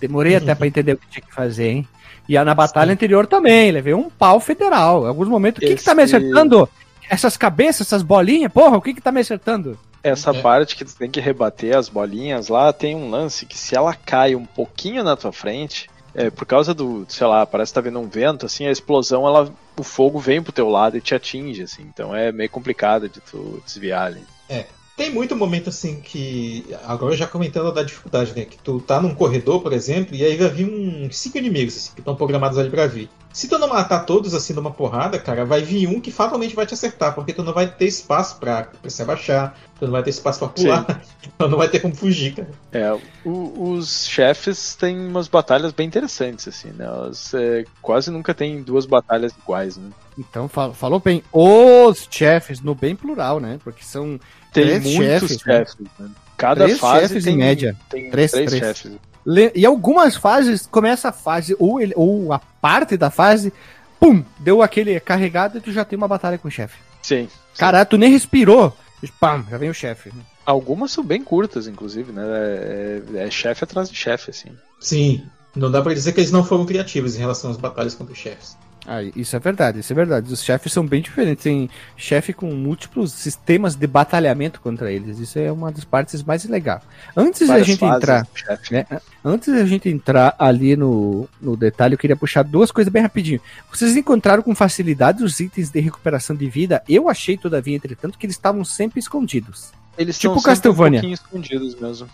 [0.00, 1.88] Demorei até para entender o que tinha que fazer, hein?
[2.30, 2.92] E na batalha Sim.
[2.92, 5.04] anterior também, levei um pau federal.
[5.04, 6.68] Em alguns momentos, o que, que tá me acertando?
[7.10, 8.52] Essas cabeças, essas bolinhas?
[8.52, 9.76] Porra, o que que tá me acertando?
[10.00, 10.40] Essa é.
[10.40, 13.94] parte que tu tem que rebater as bolinhas lá, tem um lance que se ela
[13.94, 17.80] cai um pouquinho na tua frente, é, por causa do, sei lá, parece que tá
[17.80, 21.16] vindo um vento, assim, a explosão, ela, o fogo vem pro teu lado e te
[21.16, 24.22] atinge, assim, então é meio complicado de tu desviar ali.
[24.48, 24.66] É,
[24.96, 26.64] Tem muito momento assim que.
[26.84, 28.44] Agora já comentando da dificuldade, né?
[28.44, 31.92] Que tu tá num corredor, por exemplo, e aí vai vir uns cinco inimigos assim,
[31.94, 33.08] que estão programados ali pra vir.
[33.32, 36.66] Se tu não matar todos assim numa porrada, cara, vai vir um que fatalmente vai
[36.66, 40.02] te acertar, porque tu não vai ter espaço pra, pra se abaixar, tu não vai
[40.02, 42.50] ter espaço pra pular, então não vai ter como fugir, cara.
[42.72, 42.92] É,
[43.24, 46.84] o, os chefes têm umas batalhas bem interessantes, assim, né?
[46.84, 49.90] Elas, é, quase nunca tem duas batalhas iguais, né?
[50.18, 51.22] Então, falou bem.
[51.32, 53.58] Os chefes, no bem plural, né?
[53.62, 54.20] Porque são
[54.52, 55.86] tem três muitos chefes, chefes, né?
[55.98, 56.10] né?
[56.36, 57.76] Cada Três fase chefes tem, em média.
[57.88, 58.78] tem Três, três, três.
[58.78, 59.09] chefes.
[59.54, 63.52] E algumas fases, começa a fase, ou, ele, ou a parte da fase,
[63.98, 66.78] pum, deu aquele carregado e tu já tem uma batalha com o chefe.
[67.02, 67.28] Sim.
[67.58, 68.76] Caralho, tu nem respirou.
[69.18, 70.12] Pam, já vem o chefe.
[70.44, 72.22] Algumas são bem curtas, inclusive, né?
[72.26, 74.50] É, é- é chefe atrás de chefe, assim.
[74.80, 75.24] Sim.
[75.56, 78.18] Não dá pra dizer que eles não foram criativos em relação às batalhas contra os
[78.18, 78.56] chefes.
[78.86, 80.32] Ah, isso é verdade, isso é verdade.
[80.32, 81.44] Os chefes são bem diferentes.
[81.44, 85.18] Tem chefe com múltiplos sistemas de batalhamento contra eles.
[85.18, 86.82] Isso é uma das partes mais legais.
[87.16, 88.26] Antes da gente entrar.
[88.34, 88.72] chefe.
[88.72, 88.86] né?
[89.24, 93.40] Antes da gente entrar ali no, no detalhe, eu queria puxar duas coisas bem rapidinho.
[93.70, 96.82] Vocês encontraram com facilidade os itens de recuperação de vida?
[96.88, 99.72] Eu achei, todavia, entretanto, que eles estavam sempre escondidos.
[99.98, 101.02] Eles Tipo Castlevania.
[101.04, 102.08] um escondidos mesmo.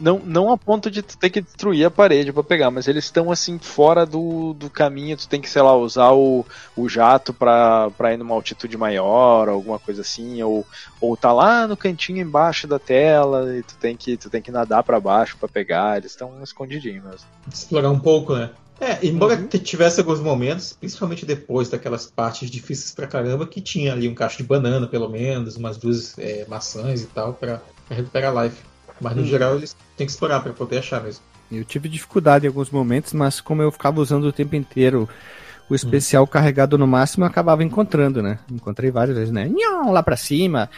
[0.00, 3.04] Não, não a ponto de tu ter que destruir a parede pra pegar, mas eles
[3.04, 6.44] estão assim fora do, do caminho, tu tem que, sei lá, usar o,
[6.74, 10.64] o jato pra, pra ir numa altitude maior, alguma coisa assim, ou,
[11.00, 14.50] ou tá lá no cantinho embaixo da tela e tu tem que, tu tem que
[14.50, 17.26] nadar pra baixo pra pegar, eles estão escondidinhos mesmo.
[17.52, 18.50] Explorar um pouco, né?
[18.80, 19.46] É, embora Uhum.
[19.48, 24.38] tivesse alguns momentos, principalmente depois daquelas partes difíceis pra caramba, que tinha ali um cacho
[24.38, 28.69] de banana, pelo menos, umas duas é, maçãs e tal, pra, pra recuperar a life.
[29.00, 29.26] Mas no Hum.
[29.26, 31.22] geral eles têm que explorar pra poder achar mesmo.
[31.50, 35.08] Eu tive dificuldade em alguns momentos, mas como eu ficava usando o tempo inteiro
[35.68, 38.38] o especial carregado no máximo, eu acabava encontrando, né?
[38.50, 39.48] Encontrei várias vezes, né?
[39.48, 40.68] Nham, lá pra cima.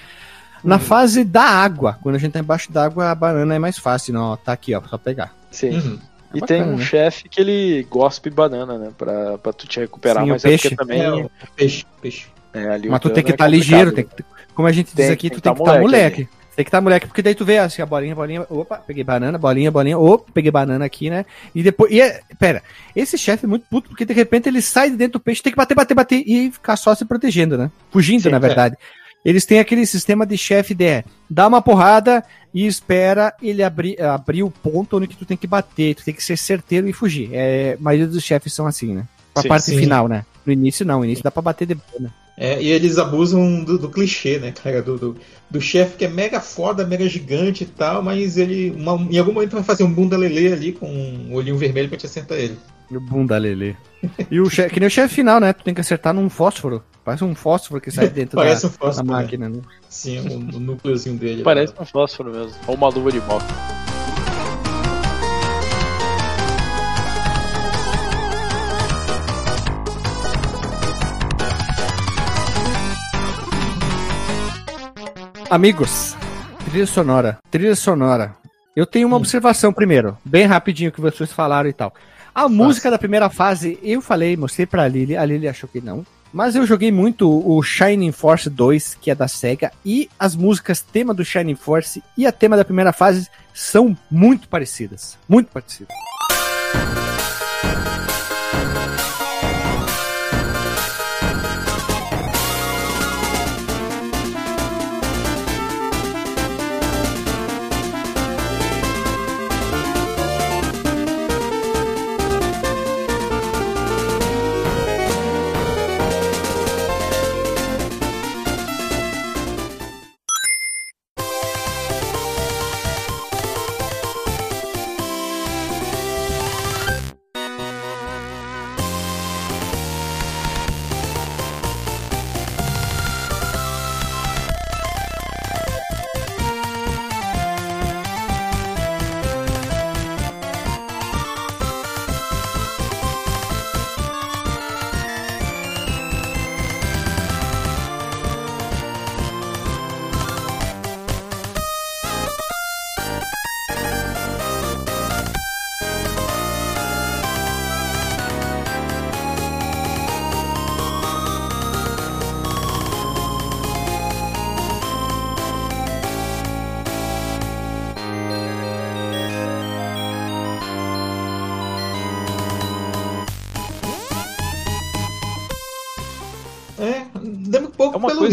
[0.62, 4.14] Na fase da água, quando a gente tá embaixo d'água, a banana é mais fácil.
[4.14, 5.34] Não, ó, tá aqui, ó, só pegar.
[5.50, 5.70] Sim.
[5.76, 5.98] Uhum.
[6.32, 6.84] É E bacana, tem um né?
[6.84, 8.92] chefe que ele gospe banana, né?
[8.96, 10.68] Pra, pra tu te recuperar, Sim, o mas é peixe.
[10.70, 11.02] porque também.
[11.02, 12.26] É, o peixe, peixe.
[12.54, 13.50] É, ali Mas o tu tem que é estar complicado.
[13.50, 15.62] ligeiro, tem que, como a gente diz Tem- aqui, tem tu que tem tá que
[15.62, 16.28] estar moleque moleque.
[16.54, 19.38] Tem que estar moleque, porque daí tu vê assim, a bolinha, bolinha, opa, peguei banana,
[19.38, 21.24] bolinha, bolinha, opa, peguei banana aqui, né?
[21.54, 22.62] E depois, e é, pera,
[22.94, 25.50] esse chefe é muito puto, porque de repente ele sai de dentro do peixe, tem
[25.52, 27.70] que bater, bater, bater, e ficar só se protegendo, né?
[27.90, 28.40] Fugindo, Sim, na é.
[28.40, 28.76] verdade.
[29.24, 32.22] Eles têm aquele sistema de chefe de é, dá uma porrada
[32.52, 36.12] e espera ele abrir, abrir o ponto onde que tu tem que bater, tu tem
[36.12, 37.30] que ser certeiro e fugir.
[37.32, 39.04] É, a maioria dos chefes são assim, né?
[39.34, 39.78] A Sim, parte sim.
[39.78, 40.26] final, né?
[40.44, 42.10] No início não, no início dá pra bater de boa, né?
[42.36, 44.80] É, e eles abusam do, do clichê, né, cara?
[44.82, 45.16] Do, do,
[45.50, 49.32] do chefe que é mega foda, mega gigante e tal, mas ele uma- em algum
[49.34, 52.56] momento vai fazer um bunda lelê ali com um olhinho vermelho pra te acertar ele.
[52.90, 53.74] O bunda lelê.
[54.30, 55.52] E o chefe, que nem o chefe final, né?
[55.52, 56.82] Tu tem que acertar num fósforo.
[57.04, 59.06] Parece um fósforo que sai dentro da, Parece um da fósforo.
[59.06, 59.12] né?
[59.14, 59.60] máquina, né?
[59.88, 61.42] Sim, o, o núcleozinho dele.
[61.42, 62.54] Parece um fósforo mesmo.
[62.66, 63.44] Ou uma luva de moto.
[75.52, 76.16] Amigos,
[76.64, 77.38] trilha sonora.
[77.50, 78.34] Trilha sonora.
[78.74, 79.20] Eu tenho uma Hum.
[79.20, 81.92] observação primeiro, bem rapidinho que vocês falaram e tal.
[82.34, 86.06] A música da primeira fase, eu falei, mostrei pra Lily, a Lily achou que não.
[86.32, 90.80] Mas eu joguei muito o Shining Force 2, que é da SEGA, e as músicas
[90.80, 95.18] tema do Shining Force e a tema da primeira fase são muito parecidas.
[95.28, 95.94] Muito parecidas.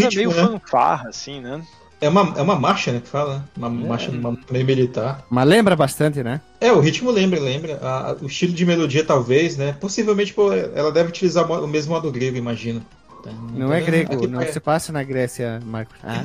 [0.01, 0.47] Coisa ritmo, meio né?
[0.47, 1.61] fanfarra, assim, né?
[2.01, 3.69] É uma, é uma marcha, né, que fala, uma é.
[3.71, 5.25] marcha uma, meio militar.
[5.29, 6.39] Mas lembra bastante, né?
[6.61, 7.77] É, o ritmo lembra, lembra.
[7.81, 9.75] A, o estilo de melodia, talvez, né?
[9.79, 12.81] Possivelmente pô, ela deve utilizar o mesmo modo grego, imagino.
[13.21, 14.45] Tá, não, não é grego, aqui, não é...
[14.45, 15.95] se passa na Grécia, Marcos.
[16.01, 16.23] Ah.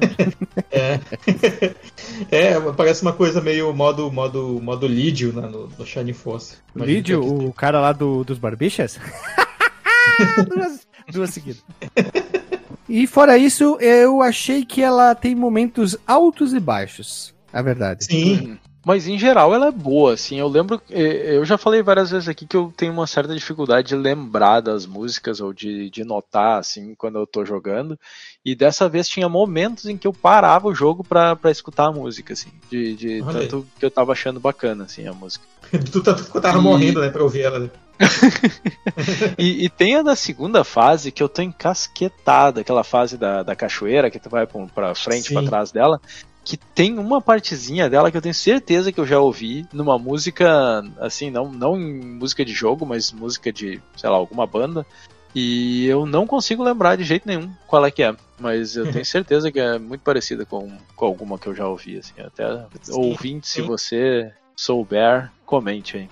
[0.71, 1.01] é.
[2.31, 6.57] é, parece uma coisa meio modo, modo, modo Lídio né, no, no Shining Force.
[6.77, 9.01] Lídio, o cara lá do, dos barbichas?
[10.49, 11.65] duas, duas seguidas.
[12.89, 17.35] E fora isso, eu achei que ela tem momentos altos e baixos.
[17.53, 18.05] É verdade.
[18.05, 18.59] Sim.
[18.85, 20.39] Mas em geral ela é boa, assim.
[20.39, 23.97] Eu lembro, eu já falei várias vezes aqui que eu tenho uma certa dificuldade de
[23.97, 27.99] lembrar das músicas ou de, de notar, assim, quando eu tô jogando.
[28.45, 31.93] E dessa vez tinha momentos em que eu parava o jogo pra, pra escutar a
[31.93, 32.51] música, assim.
[32.71, 35.47] De, de tanto que eu tava achando bacana, assim, a música.
[35.91, 36.61] tu tanto que eu tava e...
[36.61, 37.71] morrendo, né, pra ouvir ela, né?
[39.39, 43.57] e, e, tem a da segunda fase que eu tô encasquetado, aquela fase da, da
[43.57, 45.35] cachoeira que tu vai pra frente, Sim.
[45.35, 46.01] pra trás dela.
[46.45, 50.85] Que tem uma partezinha dela que eu tenho certeza que eu já ouvi numa música,
[50.99, 54.87] assim, não, não em música de jogo, mas música de, sei lá, alguma banda.
[55.35, 58.15] E eu não consigo lembrar de jeito nenhum qual é que é.
[58.39, 61.99] Mas eu tenho certeza que é muito parecida com, com alguma que eu já ouvi.
[61.99, 62.13] Assim.
[62.21, 66.09] Até ouvinte, se você souber, comente aí.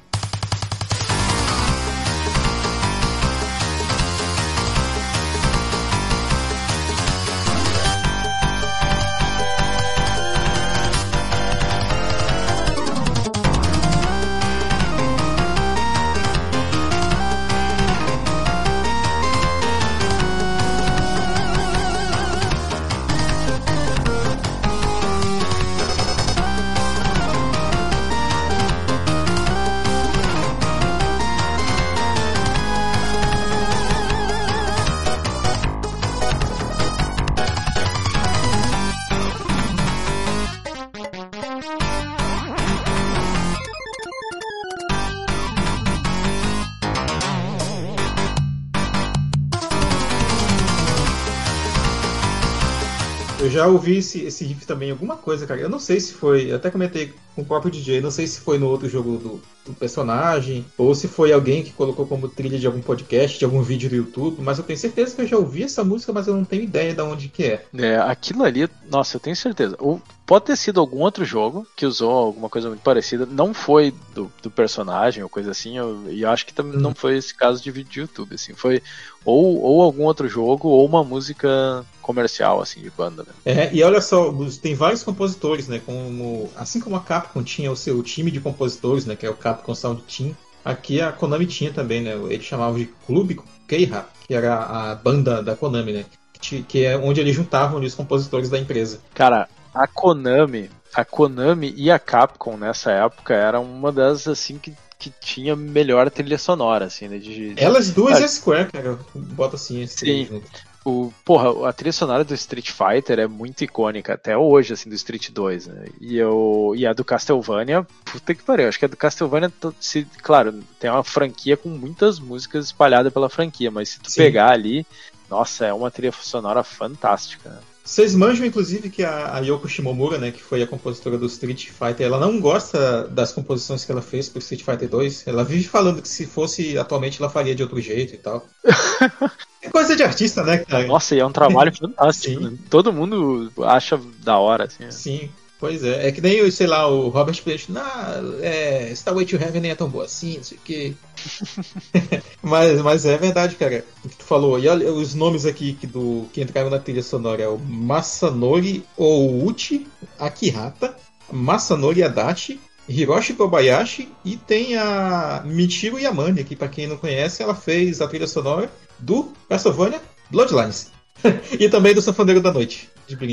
[53.62, 55.60] Já ouvi esse, esse riff também alguma coisa, cara.
[55.60, 56.52] Eu não sei se foi.
[56.52, 59.72] Até comentei com o próprio DJ, não sei se foi no outro jogo do, do,
[59.74, 63.88] personagem, ou se foi alguém que colocou como trilha de algum podcast, de algum vídeo
[63.88, 66.44] do YouTube, mas eu tenho certeza que eu já ouvi essa música, mas eu não
[66.44, 67.64] tenho ideia de onde que é.
[67.74, 69.76] É, aquilo ali, nossa, eu tenho certeza.
[69.80, 73.94] O, pode ter sido algum outro jogo que usou alguma coisa muito parecida, não foi
[74.14, 76.80] do, do personagem ou coisa assim, eu, e acho que também hum.
[76.80, 78.82] não foi esse caso de vídeo de YouTube, assim, foi
[79.24, 83.32] ou, ou algum outro jogo ou uma música comercial, assim, de banda, né?
[83.44, 87.76] É, e olha só, tem vários compositores, né, como, assim como a Capcom tinha o
[87.76, 91.72] seu time de compositores, né, que é o Capcom Sound Team, aqui a Konami tinha
[91.72, 96.04] também, né, eles chamavam de Clube Keira, que era a banda da Konami, né,
[96.40, 99.00] que é onde eles juntavam os compositores da empresa.
[99.14, 104.72] Cara, a Konami, a Konami e a Capcom nessa época eram uma das, assim, que
[105.02, 107.18] que tinha melhor trilha sonora, assim, né?
[107.18, 108.96] De, Elas duas ah, é Square, cara.
[109.12, 110.26] Bota assim, sim.
[110.26, 110.48] Junto
[110.84, 114.94] o, porra, a trilha sonora do Street Fighter é muito icônica até hoje, assim, do
[114.94, 115.86] Street 2, né?
[116.00, 120.04] E, eu, e a do Castlevania, puta que pariu, acho que a do Castlevania, se,
[120.22, 124.22] claro, tem uma franquia com muitas músicas espalhadas pela franquia, mas se tu Sim.
[124.22, 124.84] pegar ali,
[125.30, 127.60] nossa, é uma trilha sonora fantástica.
[127.84, 131.68] Vocês manjam, inclusive, que a, a, Yoko Shimomura, né, que foi a compositora do Street
[131.68, 135.26] Fighter, ela não gosta das composições que ela fez pro Street Fighter 2.
[135.26, 138.46] Ela vive falando que se fosse atualmente ela faria de outro jeito e tal.
[139.60, 140.86] é coisa de artista, né, cara?
[140.86, 142.40] Nossa, e é um trabalho fantástico.
[142.40, 142.56] Né?
[142.70, 144.90] Todo mundo acha da hora, assim.
[144.90, 145.30] Sim.
[145.58, 149.60] Pois é, é que nem, sei lá, o Robert Plant, ah, é, Starway to Heaven
[149.60, 150.96] nem é tão boa assim, não sei o que.
[152.42, 154.58] mas, mas é verdade, cara, o que tu falou.
[154.58, 158.84] E olha os nomes aqui que, do, que entraram na trilha sonora: é o Masanori
[158.96, 159.86] Ouchi
[160.18, 160.96] Akihata,
[161.30, 167.54] Masanori Adachi, Hiroshi Kobayashi e tem a Michiro Yamane, que para quem não conhece, ela
[167.54, 170.00] fez a trilha sonora do Castlevania
[170.30, 170.90] Bloodlines.
[171.58, 172.90] e também do Sanfoneiro da Noite.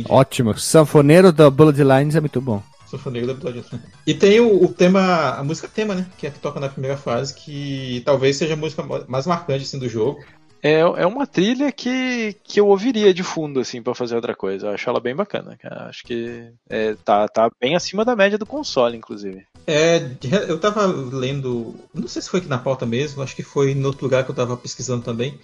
[0.08, 0.58] Ótimo.
[0.58, 2.62] Sanfoneiro da Bloodlines é muito bom.
[2.90, 3.70] Sanfoneiro da Bloodlines.
[4.06, 6.06] E tem o, o, tema, a música tema, né?
[6.18, 9.64] Que é a que toca na primeira fase, que talvez seja a música mais marcante
[9.64, 10.20] assim, do jogo.
[10.62, 14.68] É, é uma trilha que, que eu ouviria de fundo, assim, para fazer outra coisa.
[14.68, 15.86] Eu acho ela bem bacana, cara.
[15.86, 19.46] Acho que é, tá, tá bem acima da média do console, inclusive.
[19.66, 20.02] É,
[20.48, 23.86] eu tava lendo, não sei se foi aqui na pauta mesmo, acho que foi em
[23.86, 25.40] outro lugar que eu tava pesquisando também,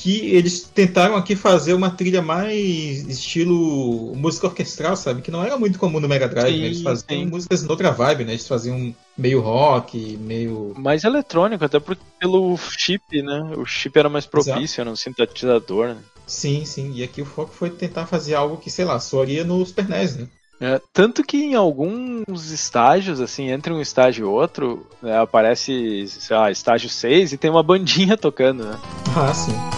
[0.00, 5.22] que eles tentaram aqui fazer uma trilha mais estilo música orquestral, sabe?
[5.22, 6.66] Que não era muito comum no Mega Drive, sim, né?
[6.66, 7.26] Eles faziam sim.
[7.26, 8.32] músicas noutra vibe, né?
[8.32, 10.72] Eles faziam meio rock, meio...
[10.78, 13.54] Mais eletrônico, até por, pelo chip, né?
[13.56, 14.80] O chip era mais propício, Exato.
[14.82, 15.96] era um sintetizador, né?
[16.28, 16.92] Sim, sim.
[16.94, 20.16] E aqui o foco foi tentar fazer algo que, sei lá, soaria no Super NES,
[20.16, 20.28] né?
[20.60, 26.36] É, tanto que em alguns estágios, assim, entre um estágio e outro, né, aparece, sei
[26.36, 28.78] lá, estágio 6 e tem uma bandinha tocando, né?
[29.16, 29.77] Ah, sim.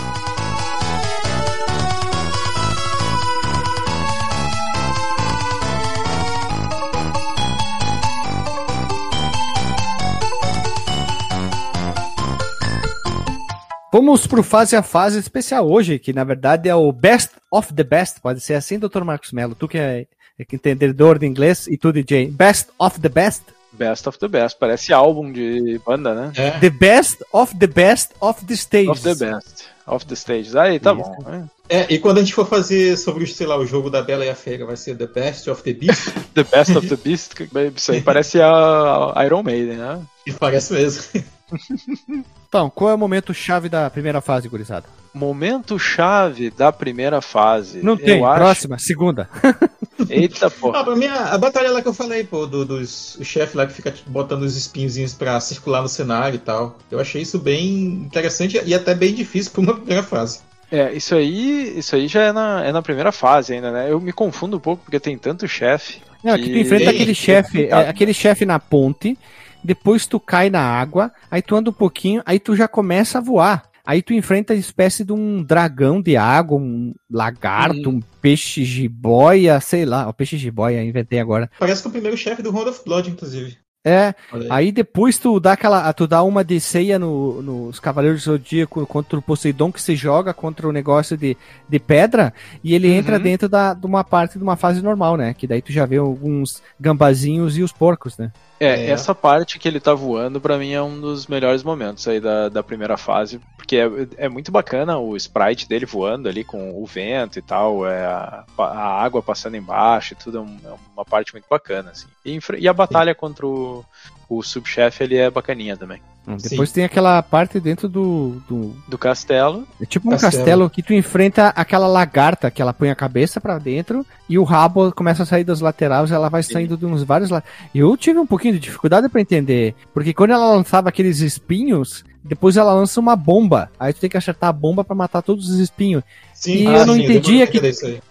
[13.92, 17.82] Vamos pro fase a fase especial hoje, que na verdade é o Best of the
[17.82, 19.02] Best, pode ser assim, Dr.
[19.02, 20.06] Marcos Mello, tu que é,
[20.38, 23.42] é entendedor de inglês e tu DJ, Best of the Best?
[23.72, 26.32] Best of the Best, parece álbum de banda, né?
[26.36, 26.50] É.
[26.60, 28.90] The Best of the Best of the Stage.
[28.90, 30.56] Of the Best of the Stage.
[30.56, 31.02] Aí, tá Isso.
[31.02, 31.48] bom.
[31.68, 34.28] É, e quando a gente for fazer sobre, sei lá, o jogo da Bela e
[34.28, 36.10] a Fera, vai ser The Best of the Beast?
[36.34, 37.34] the Best of the Beast?
[37.76, 40.00] Isso aí parece a Iron Maiden, né?
[40.26, 41.02] E parece mesmo.
[42.50, 44.84] Então, qual é o momento chave da primeira fase, gurizada?
[45.14, 47.80] Momento chave da primeira fase.
[47.80, 48.86] Não tem, eu próxima, acho...
[48.86, 49.30] segunda.
[50.10, 50.80] Eita porra.
[50.80, 53.56] Ah, pra mim, a, a, batalha lá que eu falei, pô, do, dos o chefe
[53.56, 56.76] lá que fica tipo, botando os espinhozinhos pra circular no cenário e tal.
[56.90, 60.40] Eu achei isso bem interessante e até bem difícil pra uma primeira fase.
[60.72, 63.92] É, isso aí, isso aí já é na, é na primeira fase ainda, né?
[63.92, 66.02] Eu me confundo um pouco porque tem tanto chefe.
[66.24, 66.42] Não, que...
[66.42, 69.16] que tu enfrenta aquele chefe, é, aquele chefe na ponte
[69.62, 73.20] depois tu cai na água, aí tu anda um pouquinho, aí tu já começa a
[73.20, 73.70] voar.
[73.84, 79.58] Aí tu enfrenta a espécie de um dragão de água, um lagarto, um peixe jiboia,
[79.60, 81.50] sei lá, o peixe jiboia, inventei agora.
[81.58, 83.56] Parece que é o primeiro chefe do Round of Blood, inclusive.
[83.82, 84.46] É, aí.
[84.50, 84.72] aí.
[84.72, 89.18] depois tu dá aquela, tu dá uma de ceia no, nos Cavaleiros do Zodíaco contra
[89.18, 91.34] o Poseidon que se joga contra o negócio de,
[91.66, 92.94] de pedra e ele uhum.
[92.94, 95.32] entra dentro da, de uma parte de uma fase normal, né?
[95.32, 98.30] Que daí tu já vê alguns gambazinhos e os porcos, né?
[98.60, 102.06] É, é, essa parte que ele tá voando, para mim, é um dos melhores momentos
[102.06, 103.88] aí da, da primeira fase, porque é,
[104.18, 108.44] é muito bacana o sprite dele voando ali com o vento e tal, é a,
[108.58, 112.06] a água passando embaixo e tudo, é, um, é uma parte muito bacana, assim.
[112.22, 113.18] E, e a batalha Sim.
[113.18, 113.82] contra o,
[114.30, 116.00] o subchefe, ele é bacaninha também.
[116.26, 116.76] Hum, depois Sim.
[116.76, 118.76] tem aquela parte dentro do, do.
[118.86, 119.66] Do castelo.
[119.80, 120.32] É tipo um castelo.
[120.32, 120.70] castelo.
[120.70, 124.92] que tu enfrenta aquela lagarta que ela põe a cabeça para dentro e o rabo
[124.92, 126.52] começa a sair dos laterais ela vai Sim.
[126.52, 127.48] saindo de uns vários lados.
[127.74, 129.74] Eu tive um pouquinho de dificuldade para entender.
[129.92, 133.68] Porque quando ela lançava aqueles espinhos, depois ela lança uma bomba.
[133.80, 136.04] Aí tu tem que acertar a bomba para matar todos os espinhos.
[136.32, 137.58] Sim, e ah, eu não sim, entendia que.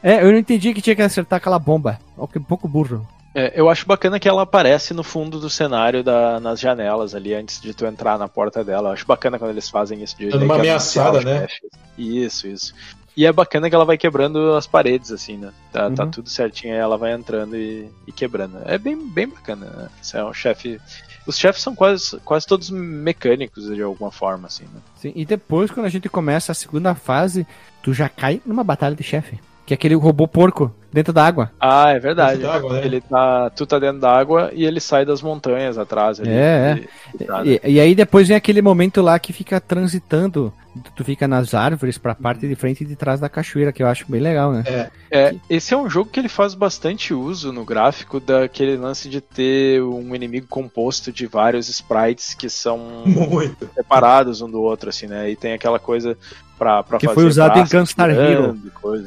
[0.03, 1.97] É, eu não entendia que tinha que acertar aquela bomba.
[2.17, 3.07] Um pouco burro.
[3.33, 7.33] É, eu acho bacana que ela aparece no fundo do cenário da, nas janelas ali,
[7.33, 8.89] antes de tu entrar na porta dela.
[8.89, 10.17] Eu acho bacana quando eles fazem isso.
[10.17, 11.47] De, Dando uma ameaçada, né?
[11.97, 12.73] Isso, isso.
[13.15, 15.51] E é bacana que ela vai quebrando as paredes, assim, né?
[15.71, 15.95] Tá, tá uhum.
[15.95, 18.59] tá tudo certinho, aí ela vai entrando e, e quebrando.
[18.65, 19.89] É bem, bem bacana, né?
[20.01, 20.79] Isso é um chefe.
[21.27, 24.79] Os chefes são quase, quase todos mecânicos de alguma forma, assim, né?
[24.95, 27.45] Sim, e depois, quando a gente começa a segunda fase,
[27.83, 29.39] tu já cai numa batalha de chefe.
[29.69, 31.51] Que é aquele robô porco dentro da água.
[31.59, 32.41] Ah, é verdade.
[32.41, 32.83] né?
[32.83, 36.19] Ele tá, tu tá dentro da água e ele sai das montanhas atrás.
[36.19, 36.79] Ali, é,
[37.21, 37.45] é.
[37.45, 40.51] E, e, aí depois vem aquele momento lá que fica transitando.
[40.95, 43.87] Tu fica nas árvores pra parte de frente e de trás da cachoeira, que eu
[43.87, 44.63] acho bem legal, né?
[44.65, 44.89] É.
[45.11, 49.21] é esse é um jogo que ele faz bastante uso no gráfico daquele lance de
[49.21, 53.69] ter um inimigo composto de vários sprites que são Muito.
[53.75, 55.29] separados um do outro, assim, né?
[55.29, 56.17] E tem aquela coisa
[56.59, 57.15] pra, pra que fazer.
[57.15, 58.57] Que foi usado em Gunstar Hero.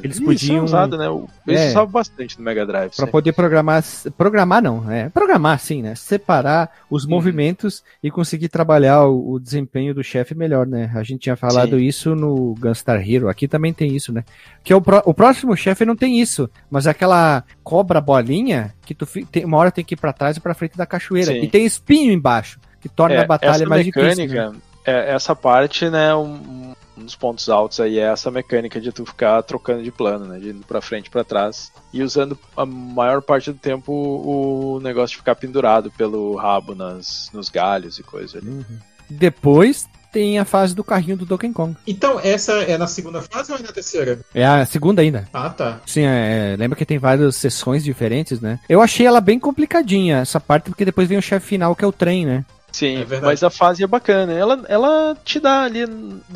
[0.03, 0.57] Eles Isso podiam.
[0.57, 1.05] É usado, né?
[1.47, 1.69] Eles é.
[1.69, 2.95] usavam bastante no Mega Drive.
[2.95, 3.11] Pra sim.
[3.11, 3.83] poder programar.
[4.17, 5.09] Programar não, é.
[5.09, 5.93] Programar sim, né?
[5.93, 7.09] Separar os hum.
[7.09, 10.91] movimentos e conseguir trabalhar o, o desempenho do chefe melhor, né?
[10.95, 11.85] A gente tinha falado sim.
[11.85, 13.29] isso no Gunstar Hero.
[13.29, 14.23] Aqui também tem isso, né?
[14.63, 19.05] Que o, pro, o próximo chefe não tem isso, mas aquela cobra bolinha que tu
[19.31, 21.31] tem, uma hora tem que ir pra trás e pra frente da cachoeira.
[21.33, 21.43] Sim.
[21.43, 24.51] E tem espinho embaixo, que torna é, a batalha mais mecânica, difícil.
[24.51, 24.57] Né?
[24.85, 29.05] É, essa parte, né, um, um dos pontos altos aí é essa mecânica de tu
[29.05, 30.39] ficar trocando de plano, né?
[30.39, 31.71] De indo pra frente e pra trás.
[31.91, 37.29] E usando a maior parte do tempo o negócio de ficar pendurado pelo rabo nas,
[37.33, 38.49] nos galhos e coisa ali.
[38.49, 38.79] Uhum.
[39.09, 41.75] Depois tem a fase do carrinho do Donkey Kong.
[41.87, 44.19] Então, essa é na segunda fase ou é na terceira?
[44.33, 45.27] É a segunda ainda.
[45.33, 45.81] Ah, tá.
[45.87, 48.59] Sim, é, lembra que tem várias sessões diferentes, né?
[48.69, 51.87] Eu achei ela bem complicadinha, essa parte, porque depois vem o chefe final, que é
[51.87, 52.45] o trem, né?
[52.73, 54.33] Sim, é mas a fase é bacana.
[54.33, 55.85] Ela, ela te dá ali.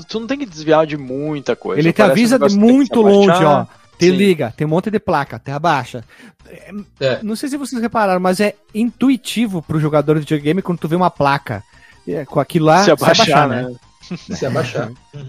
[0.07, 1.81] Tu não tem que desviar de muita coisa.
[1.81, 3.65] Ele te avisa de muito longe, ó.
[3.97, 4.15] Te Sim.
[4.15, 6.03] liga, tem um monte de placa, terra baixa.
[6.99, 7.19] É.
[7.23, 10.95] Não sei se vocês repararam, mas é intuitivo pro jogador de videogame quando tu vê
[10.95, 11.63] uma placa.
[12.07, 13.63] É, com aquilo lá, se abaixar, se abaixar né?
[13.63, 14.35] né?
[14.35, 14.91] se abaixar.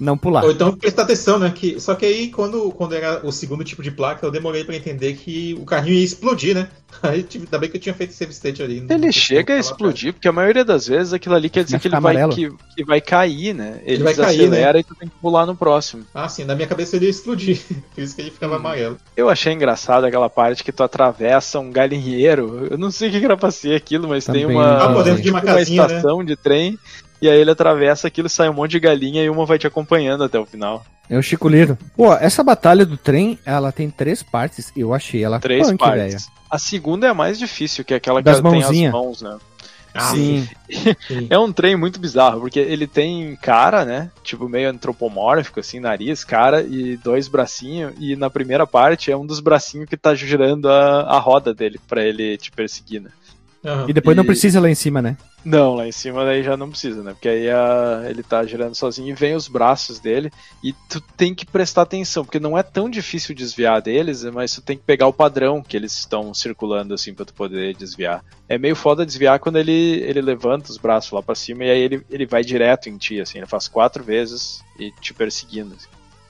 [0.00, 0.42] não pular.
[0.44, 1.52] Ou então prestar atenção, né?
[1.54, 4.74] Que, só que aí, quando, quando era o segundo tipo de placa, eu demorei pra
[4.74, 6.68] entender que o carrinho ia explodir, né?
[7.02, 8.84] Aí ainda bem que eu tinha feito save state ali.
[8.88, 12.00] Ele chega a explodir, porque a maioria das vezes aquilo ali quer dizer que ele
[12.00, 13.80] vai, que, que, vai cair, né?
[13.84, 14.78] Ele, ele vai cair, né?
[14.78, 16.04] e tu tem que pular no próximo.
[16.12, 17.60] Ah, sim, na minha cabeça ele ia explodir.
[17.94, 18.56] Por isso que ele ficava hum.
[18.56, 18.96] amarelo.
[19.16, 22.66] Eu achei engraçado aquela parte que tu atravessa um galinheiro.
[22.70, 25.30] Eu não sei o que era pra ser aquilo, mas Também tem uma, ah, de
[25.30, 25.62] uma, né?
[25.62, 26.24] estação né?
[26.24, 26.78] de trem.
[27.20, 30.24] E aí ele atravessa aquilo, sai um monte de galinha e uma vai te acompanhando
[30.24, 30.84] até o final.
[31.08, 31.76] É o Chico Liro.
[31.96, 34.72] Pô, essa batalha do trem, ela tem três partes.
[34.76, 36.24] Eu achei ela três punk, partes.
[36.24, 36.40] Véia.
[36.48, 39.36] A segunda é a mais difícil, que é aquela das que tem as mãos, né?
[39.92, 40.48] Ah, sim.
[41.28, 44.10] é um trem muito bizarro, porque ele tem cara, né?
[44.22, 47.92] Tipo, meio antropomórfico, assim, nariz, cara e dois bracinhos.
[47.98, 51.80] E na primeira parte é um dos bracinhos que tá girando a, a roda dele
[51.88, 53.10] para ele te perseguir, né?
[53.62, 53.88] Uhum.
[53.88, 54.16] E depois e...
[54.16, 55.16] não precisa lá em cima, né?
[55.44, 57.12] Não, lá em cima daí já não precisa, né?
[57.12, 60.30] Porque aí a, ele tá girando sozinho e vem os braços dele
[60.64, 64.62] e tu tem que prestar atenção, porque não é tão difícil desviar deles, mas tu
[64.62, 68.24] tem que pegar o padrão que eles estão circulando assim pra tu poder desviar.
[68.48, 71.80] É meio foda desviar quando ele, ele levanta os braços lá para cima e aí
[71.80, 75.74] ele, ele vai direto em ti, assim, ele faz quatro vezes e te perseguindo.
[75.74, 75.88] Assim.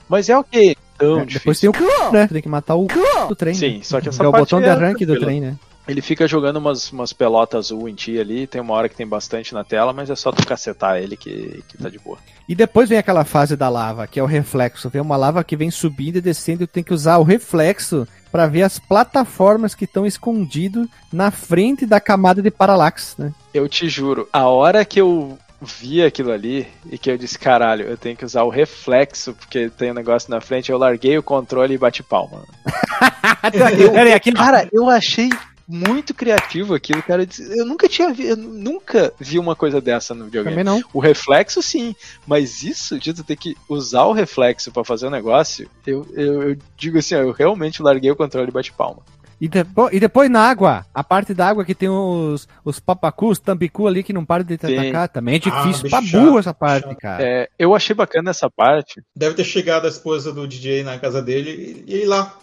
[0.09, 0.77] Mas é o que?
[0.99, 1.73] Tão é, depois tem o
[2.13, 2.27] né?
[2.27, 2.89] Tem que matar o
[3.29, 3.55] do trem.
[3.55, 3.81] Sim, né?
[3.85, 5.57] só que essa é o botão de é arranque do trem, né?
[5.91, 9.07] Ele fica jogando umas, umas pelotas azul em ti ali, tem uma hora que tem
[9.07, 12.19] bastante na tela, mas é só tu cacetar ele que, que tá de boa.
[12.49, 14.89] E depois vem aquela fase da lava, que é o reflexo.
[14.89, 18.07] Vem uma lava que vem subindo e descendo, e tu tem que usar o reflexo
[18.31, 23.33] para ver as plataformas que estão escondidas na frente da camada de paralax, né?
[23.53, 27.85] Eu te juro, a hora que eu vi aquilo ali e que eu disse, caralho,
[27.87, 31.23] eu tenho que usar o reflexo, porque tem um negócio na frente, eu larguei o
[31.23, 32.45] controle e bati palma.
[33.79, 35.29] eu, cara, eu achei
[35.71, 37.27] muito criativo aquilo, cara.
[37.57, 40.57] Eu nunca tinha vi, eu nunca vi uma coisa dessa no videogame.
[40.57, 40.83] Também não.
[40.93, 41.95] O reflexo, sim,
[42.27, 46.07] mas isso de tu ter que usar o reflexo para fazer o um negócio, eu,
[46.15, 49.03] eu, eu, digo assim, eu realmente larguei o controle e bate palma.
[49.41, 53.39] E, depois, e depois na água, a parte da água que tem os, os papacus,
[53.39, 54.77] tambicu ali que não param de te Sim.
[54.77, 56.99] atacar, também é difícil ah, pra burro essa parte, chato.
[56.99, 57.25] cara.
[57.25, 59.03] É, eu achei bacana essa parte.
[59.17, 62.37] Deve ter chegado a esposa do DJ na casa dele e, e lá,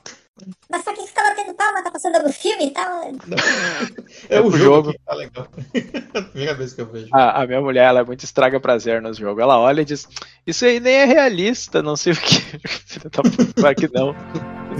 [0.69, 3.11] mas só que fica batendo palma, tá passando algum filme e tal.
[4.30, 4.91] É, é o, jogo.
[4.91, 5.47] Que tá legal.
[6.31, 7.07] Primeira vez que eu vejo.
[7.14, 9.41] A, a, minha mulher, ela é muito estraga prazer nos jogos.
[9.41, 10.07] Ela olha e diz:
[10.45, 12.38] Isso aí nem é realista, não sei o que.
[13.55, 14.15] Claro que não.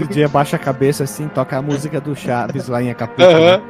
[0.06, 3.30] Dia abaixa a cabeça assim, toca a música do Chaves lá em Acapulco.
[3.30, 3.44] Uhum.
[3.44, 3.62] Né?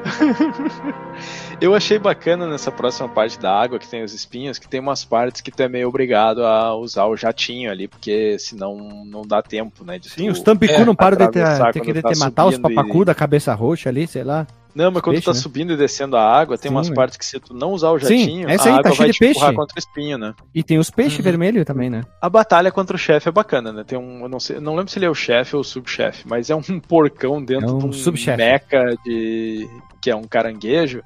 [1.61, 5.05] Eu achei bacana nessa próxima parte da água, que tem os espinhos, que tem umas
[5.05, 9.43] partes que tu é meio obrigado a usar o jatinho ali, porque senão não dá
[9.43, 9.99] tempo, né?
[10.03, 13.03] Sim, tu, os tampicu é, não param de ter, ter querer tá matar os papacu
[13.03, 13.05] e...
[13.07, 14.47] da cabeça roxa ali, sei lá.
[14.79, 15.43] Não, mas quando peixe, tu tá né?
[15.43, 17.99] subindo e descendo a água, tem Sim, umas partes que se tu não usar o
[17.99, 19.33] jatinho, Sim, essa aí, a tá água tá vai te peixe.
[19.33, 20.35] empurrar contra o espinho, né?
[20.55, 21.25] E tem os peixes uhum.
[21.25, 22.05] vermelhos também, né?
[22.23, 23.83] A batalha contra o chefe é bacana, né?
[23.83, 26.29] Tem um, eu não sei, não lembro se ele é o chefe ou o subchefe,
[26.29, 29.69] mas é um porcão dentro é um de um meca de
[30.01, 31.03] que é um caranguejo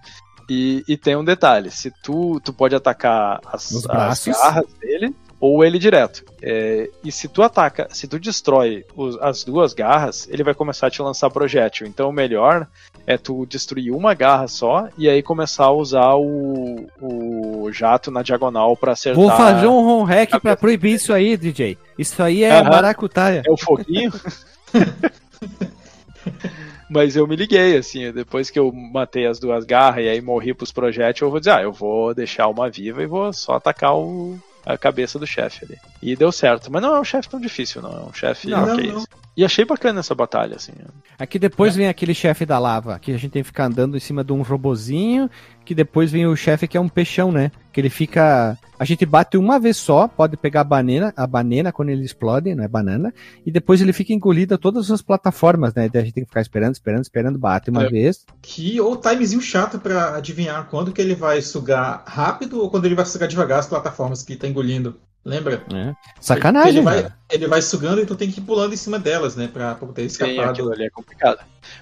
[0.50, 5.64] e, e, tem um detalhe: se tu, tu pode atacar as, as garras dele ou
[5.64, 6.24] ele direto.
[6.40, 10.86] É, e se tu ataca, se tu destrói os, as duas garras, ele vai começar
[10.86, 11.84] a te lançar projétil.
[11.84, 12.68] Então o melhor
[13.06, 18.22] é tu destruir uma garra só e aí começar a usar o, o jato na
[18.22, 19.20] diagonal para acertar.
[19.20, 21.76] Vou fazer um home hack para proibir isso aí, DJ.
[21.98, 22.70] Isso aí é uh -huh.
[22.70, 23.42] maracutaia.
[23.46, 24.12] É o foguinho.
[26.88, 30.52] Mas eu me liguei, assim, depois que eu matei as duas garras e aí morri
[30.52, 33.96] pros projéteis, eu vou dizer, ah, eu vou deixar uma viva e vou só atacar
[33.96, 35.78] o, a cabeça do chefe ali.
[36.02, 36.70] E deu certo.
[36.70, 37.92] Mas não é um chefe tão difícil, não.
[37.92, 38.86] É um chefe ok.
[38.88, 39.04] Não, não.
[39.34, 40.72] E achei bacana essa batalha, assim.
[41.18, 41.78] Aqui depois é.
[41.78, 44.32] vem aquele chefe da lava, que a gente tem que ficar andando em cima de
[44.32, 45.30] um robozinho,
[45.64, 47.50] que depois vem o chefe que é um peixão, né?
[47.72, 48.58] Que ele fica.
[48.78, 52.54] A gente bate uma vez só, pode pegar a banana, a banana quando ele explode,
[52.54, 53.12] não é banana,
[53.46, 55.88] e depois ele fica engolido a todas as plataformas, né?
[55.88, 57.88] Daí a gente tem que ficar esperando, esperando, esperando, bate uma é.
[57.88, 58.26] vez.
[58.42, 62.94] Que ou timezinho chato para adivinhar quando que ele vai sugar rápido ou quando ele
[62.94, 65.00] vai sugar devagar as plataformas que tá engolindo.
[65.24, 65.64] Lembra?
[65.72, 65.94] É.
[66.20, 66.78] Sacanagem.
[66.78, 69.46] Ele vai, ele vai, sugando e tu tem que ir pulando em cima delas, né?
[69.46, 70.32] Pra poder escapar.
[70.32, 71.38] Sim, aquilo ali é complicado.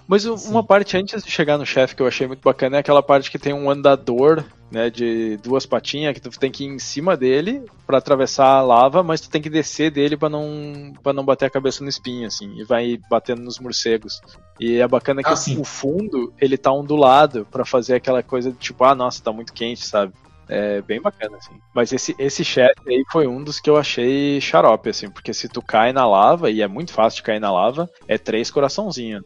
[0.06, 0.50] Mas Sim.
[0.50, 3.30] uma parte antes de chegar no chefe que eu achei muito bacana é aquela parte
[3.30, 4.90] que tem um andador, né?
[4.90, 9.02] De duas patinhas, que tu tem que ir em cima dele para atravessar a lava,
[9.02, 12.26] mas tu tem que descer dele para não para não bater a cabeça no espinho,
[12.26, 14.20] assim, e vai batendo nos morcegos.
[14.60, 18.52] E é bacana que ah, o, o fundo ele tá ondulado para fazer aquela coisa
[18.52, 20.12] de tipo, ah, nossa, tá muito quente, sabe?
[20.50, 21.54] É bem bacana, assim.
[21.72, 25.48] Mas esse, esse chefe aí foi um dos que eu achei xarope, assim, porque se
[25.48, 29.22] tu cai na lava, e é muito fácil de cair na lava, é três coraçãozinhos.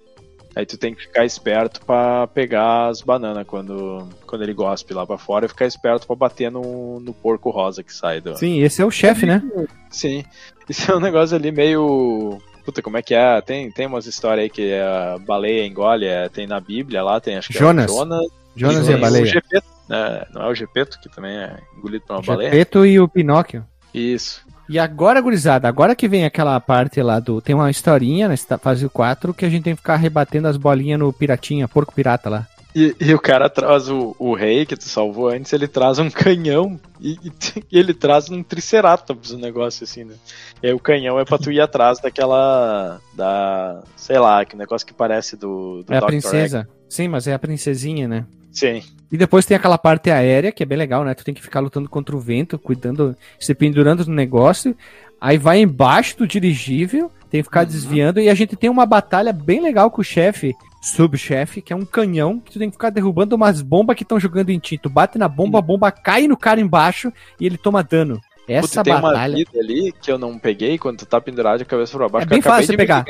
[0.55, 5.05] Aí tu tem que ficar esperto pra pegar as bananas quando, quando ele gospe lá
[5.05, 8.37] pra fora e ficar esperto pra bater no, no porco rosa que sai do.
[8.37, 9.43] Sim, esse é o chefe, né?
[9.91, 10.23] Sim.
[10.69, 12.39] Isso é um negócio ali meio.
[12.65, 13.41] Puta, como é que é?
[13.41, 17.37] Tem, tem umas histórias aí que a baleia engole, é, tem na Bíblia lá, tem
[17.37, 17.91] acho que Jonas.
[17.91, 18.27] é Jonas.
[18.55, 19.25] Jonas e a baleia.
[19.25, 20.27] O Gepeto, né?
[20.33, 22.51] Não é o Gepeto, que também é engolido por uma baleia?
[22.51, 23.65] Gepeto e o Pinóquio.
[23.93, 24.43] Isso.
[24.69, 27.41] E agora, gurizada, agora que vem aquela parte lá do.
[27.41, 30.99] Tem uma historinha nessa fase 4 que a gente tem que ficar rebatendo as bolinhas
[30.99, 32.47] no piratinha, porco pirata lá.
[32.75, 36.11] E, e o cara traz o, o rei que tu salvou antes, ele traz um
[36.11, 37.33] canhão e, e
[37.71, 40.15] e ele traz um triceratops, um negócio assim, né?
[40.61, 43.01] E aí o canhão é pra tu ir atrás daquela.
[43.13, 43.83] da.
[43.97, 45.85] sei lá, que negócio que parece do.
[45.85, 46.07] do é a Dr.
[46.07, 46.69] princesa.
[46.89, 48.19] Sim, mas é a princesinha, né?
[48.19, 48.35] Egg.
[48.51, 48.83] Sim.
[49.13, 51.15] E depois tem aquela parte aérea, que é bem legal, né?
[51.15, 54.77] Tu tem que ficar lutando contra o vento, cuidando, se pendurando no negócio.
[55.21, 57.67] Aí vai embaixo do dirigível, tem que ficar Uhum.
[57.73, 58.21] desviando.
[58.21, 60.53] E a gente tem uma batalha bem legal com o chefe,
[60.83, 64.19] subchefe, que é um canhão, que tu tem que ficar derrubando umas bombas que estão
[64.21, 64.77] jogando em ti.
[64.79, 68.21] Tu bate na bomba, a bomba cai no cara embaixo e ele toma dano.
[68.47, 69.37] Essa Puta, tem uma batalha.
[69.37, 72.27] vida ali que eu não peguei quando tu tá pendurado de cabeça pra baixo.
[72.27, 73.05] É bem fácil de pegar.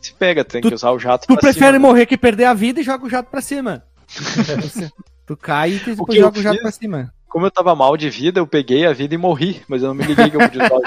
[0.00, 1.78] se pega, tem Tu- que usar o jato Tu pra prefere cima, né?
[1.78, 3.82] morrer que perder a vida e joga o jato pra cima.
[5.26, 7.12] tu cai e depois eu joga o jato pra cima.
[7.28, 9.94] Como eu tava mal de vida, eu peguei a vida e morri, mas eu não
[9.94, 10.80] me liguei que eu podia usar o.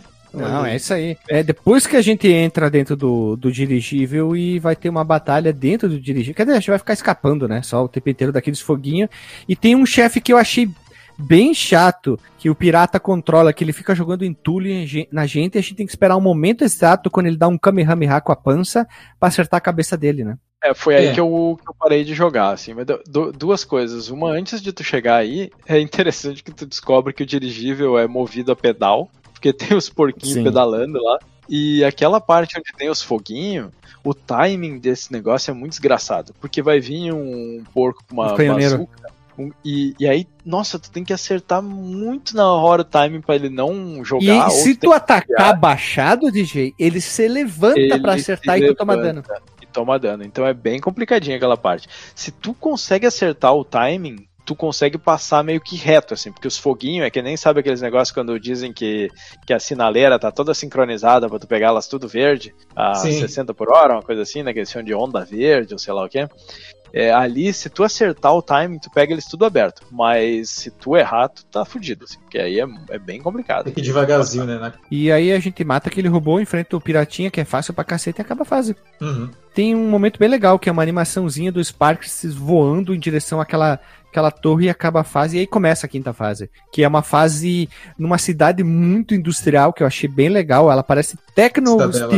[0.32, 1.16] Não, é isso aí.
[1.28, 5.52] É depois que a gente entra dentro do, do dirigível e vai ter uma batalha
[5.52, 6.34] dentro do dirigível.
[6.34, 7.62] Quer dizer, a gente vai ficar escapando, né?
[7.62, 9.10] Só o tempo inteiro daqueles foguinhos.
[9.48, 10.70] E tem um chefe que eu achei
[11.18, 14.70] bem chato, que o pirata controla, que ele fica jogando entulho
[15.12, 17.58] na gente e a gente tem que esperar um momento exato quando ele dá um
[17.58, 18.86] Kamehameha com a pança
[19.18, 20.38] pra acertar a cabeça dele, né?
[20.62, 21.12] É, foi aí É.
[21.14, 22.74] que, eu, que eu parei de jogar, assim.
[22.74, 24.10] Mas du- du- duas coisas.
[24.10, 28.06] Uma, antes de tu chegar aí, é interessante que tu descobre que o dirigível é
[28.06, 30.44] movido a pedal, porque tem os porquinhos Sim.
[30.44, 31.18] pedalando lá.
[31.48, 33.70] E aquela parte onde tem os foguinhos,
[34.04, 36.32] o timing desse negócio é muito desgraçado.
[36.40, 38.72] Porque vai vir um porco com uma Um canhoneiro.
[38.78, 39.10] bazuca.
[39.38, 43.34] um- e, e aí, nossa, tu tem que acertar muito na hora o timing pra
[43.34, 44.48] ele não jogar.
[44.48, 49.24] E se tu atacar baixado, DJ, ele se levanta pra acertar e tu toma dano.
[49.70, 50.24] Toma dano.
[50.24, 51.88] Então é bem complicadinha aquela parte.
[52.14, 56.58] Se tu consegue acertar o timing, tu consegue passar meio que reto, assim, porque os
[56.58, 59.08] foguinhos é que nem sabe aqueles negócios quando dizem que,
[59.46, 63.12] que a sinaleira tá toda sincronizada pra tu pegar elas tudo verde, a Sim.
[63.12, 64.52] 60 por hora, uma coisa assim, né?
[64.52, 66.26] Que eles chamam de onda verde, ou sei lá o que.
[66.92, 69.82] É, ali, se tu acertar o timing, tu pega eles tudo aberto.
[69.90, 73.64] Mas se tu errar, tu tá fudido, assim, porque aí é, é bem complicado.
[73.64, 74.58] Tem que ir devagarzinho, né?
[74.58, 77.84] na- E aí a gente mata aquele robô, enfrenta o piratinha, que é fácil pra
[77.84, 78.74] cacete, e acaba a fase.
[79.00, 79.30] Uhum.
[79.54, 83.80] Tem um momento bem legal, que é uma animaçãozinha do Sparks voando em direção àquela,
[84.08, 86.48] àquela torre e acaba a fase, e aí começa a quinta fase.
[86.72, 87.68] Que é uma fase
[87.98, 90.70] numa cidade muito industrial, que eu achei bem legal.
[90.70, 92.12] Ela parece tecno Cidadela.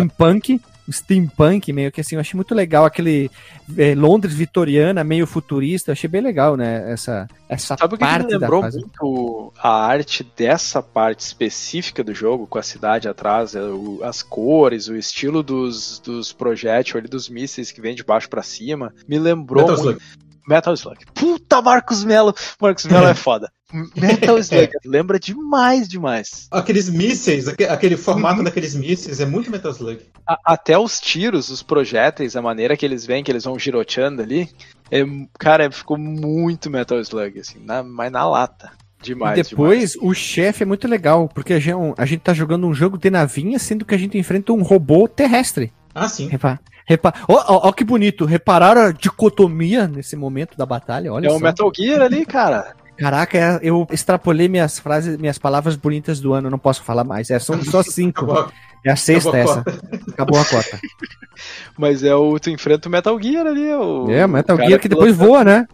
[0.91, 1.33] Steampunk.
[1.33, 3.31] Steampunk, meio que assim, eu achei muito legal aquele
[3.77, 6.91] é, Londres vitoriana, meio futurista, eu achei bem legal, né?
[6.93, 11.21] Essa, essa Sabe o que, que parte me da lembrou muito a arte dessa parte
[11.21, 16.33] específica do jogo, com a cidade atrás, é, o- as cores, o estilo dos, dos
[16.33, 18.93] projéteis ali, dos mísseis que vem de baixo pra cima?
[19.07, 20.03] Me lembrou Metal muito.
[20.47, 20.99] Metal Slug.
[21.15, 22.35] Puta, Marcos Melo!
[22.61, 23.51] Marcos Melo é foda.
[23.97, 24.71] Metal Slug.
[24.85, 26.47] Lembra demais, demais.
[26.51, 30.01] Aqueles mísseis, aque- aquele formato daqueles mísseis é muito Metal Slug.
[30.27, 34.21] A- até os tiros, os projéteis, a maneira que eles vêm, que eles vão giroteando
[34.23, 34.49] ali,
[34.91, 35.03] é,
[35.39, 38.71] cara, ficou muito Metal Slug, assim, na, mas na lata.
[39.03, 42.69] Demais, e depois, o chefe é muito legal, porque a gente, a gente tá jogando
[42.69, 45.73] um jogo de navinha, sendo que a gente enfrenta um robô terrestre.
[45.95, 46.29] Ah, sim.
[46.29, 51.27] Repa, repa, ó, ó, ó que bonito, repararam a dicotomia nesse momento da batalha, olha
[51.27, 51.37] É só.
[51.37, 52.75] o Metal Gear ali, cara.
[52.97, 57.31] Caraca, é- eu extrapolei minhas frases, minhas palavras bonitas do ano, não posso falar mais,
[57.31, 58.25] é, são só cinco.
[58.31, 58.53] Acabou,
[58.85, 60.11] É a sexta acabou a essa.
[60.13, 60.81] Acabou a cota.
[61.79, 62.39] Mas é o.
[62.39, 63.67] Tu enfrenta o Metal Gear ali.
[63.73, 65.67] O, É, Metal o Gear que depois voa, né?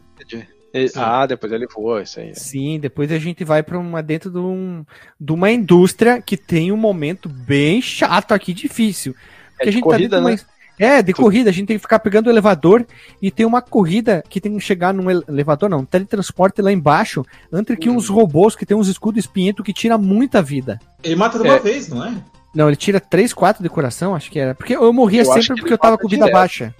[0.75, 0.91] E-.
[0.95, 2.35] Ah, depois ele voa, isso aí.
[2.35, 4.85] Sim, depois a gente vai pra uma dentro de, um,
[5.19, 9.15] de uma indústria que tem um momento bem chato aqui, difícil.
[9.61, 10.39] É Porque de corrida, dentro de uma- né?
[10.81, 12.87] É, de corrida, a gente tem que ficar pegando o elevador
[13.21, 16.71] e tem uma corrida que tem que chegar num ele- elevador, não, um teletransporte lá
[16.71, 17.97] embaixo, entre que Uhum.
[17.97, 20.79] uns robôs que tem uns escudos espinhento que tira muita vida.
[21.03, 21.59] Ele mata de uma É.
[21.59, 22.15] vez, não é?
[22.55, 24.55] Não, ele tira 3, 4 de coração, acho que era.
[24.55, 26.35] Porque eu morria Eu sempre que porque eu tava com vida direto.
[26.35, 26.73] baixa.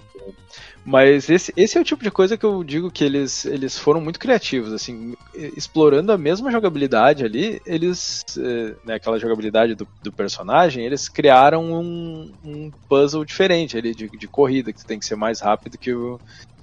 [0.85, 4.01] Mas esse, esse é o tipo de coisa que eu digo que eles, eles foram
[4.01, 10.11] muito criativos, assim, explorando a mesma jogabilidade ali, eles, eh, né, aquela jogabilidade do, do
[10.11, 15.15] personagem, eles criaram um, um puzzle diferente ali de, de corrida, que tem que ser
[15.15, 16.19] mais rápido que o,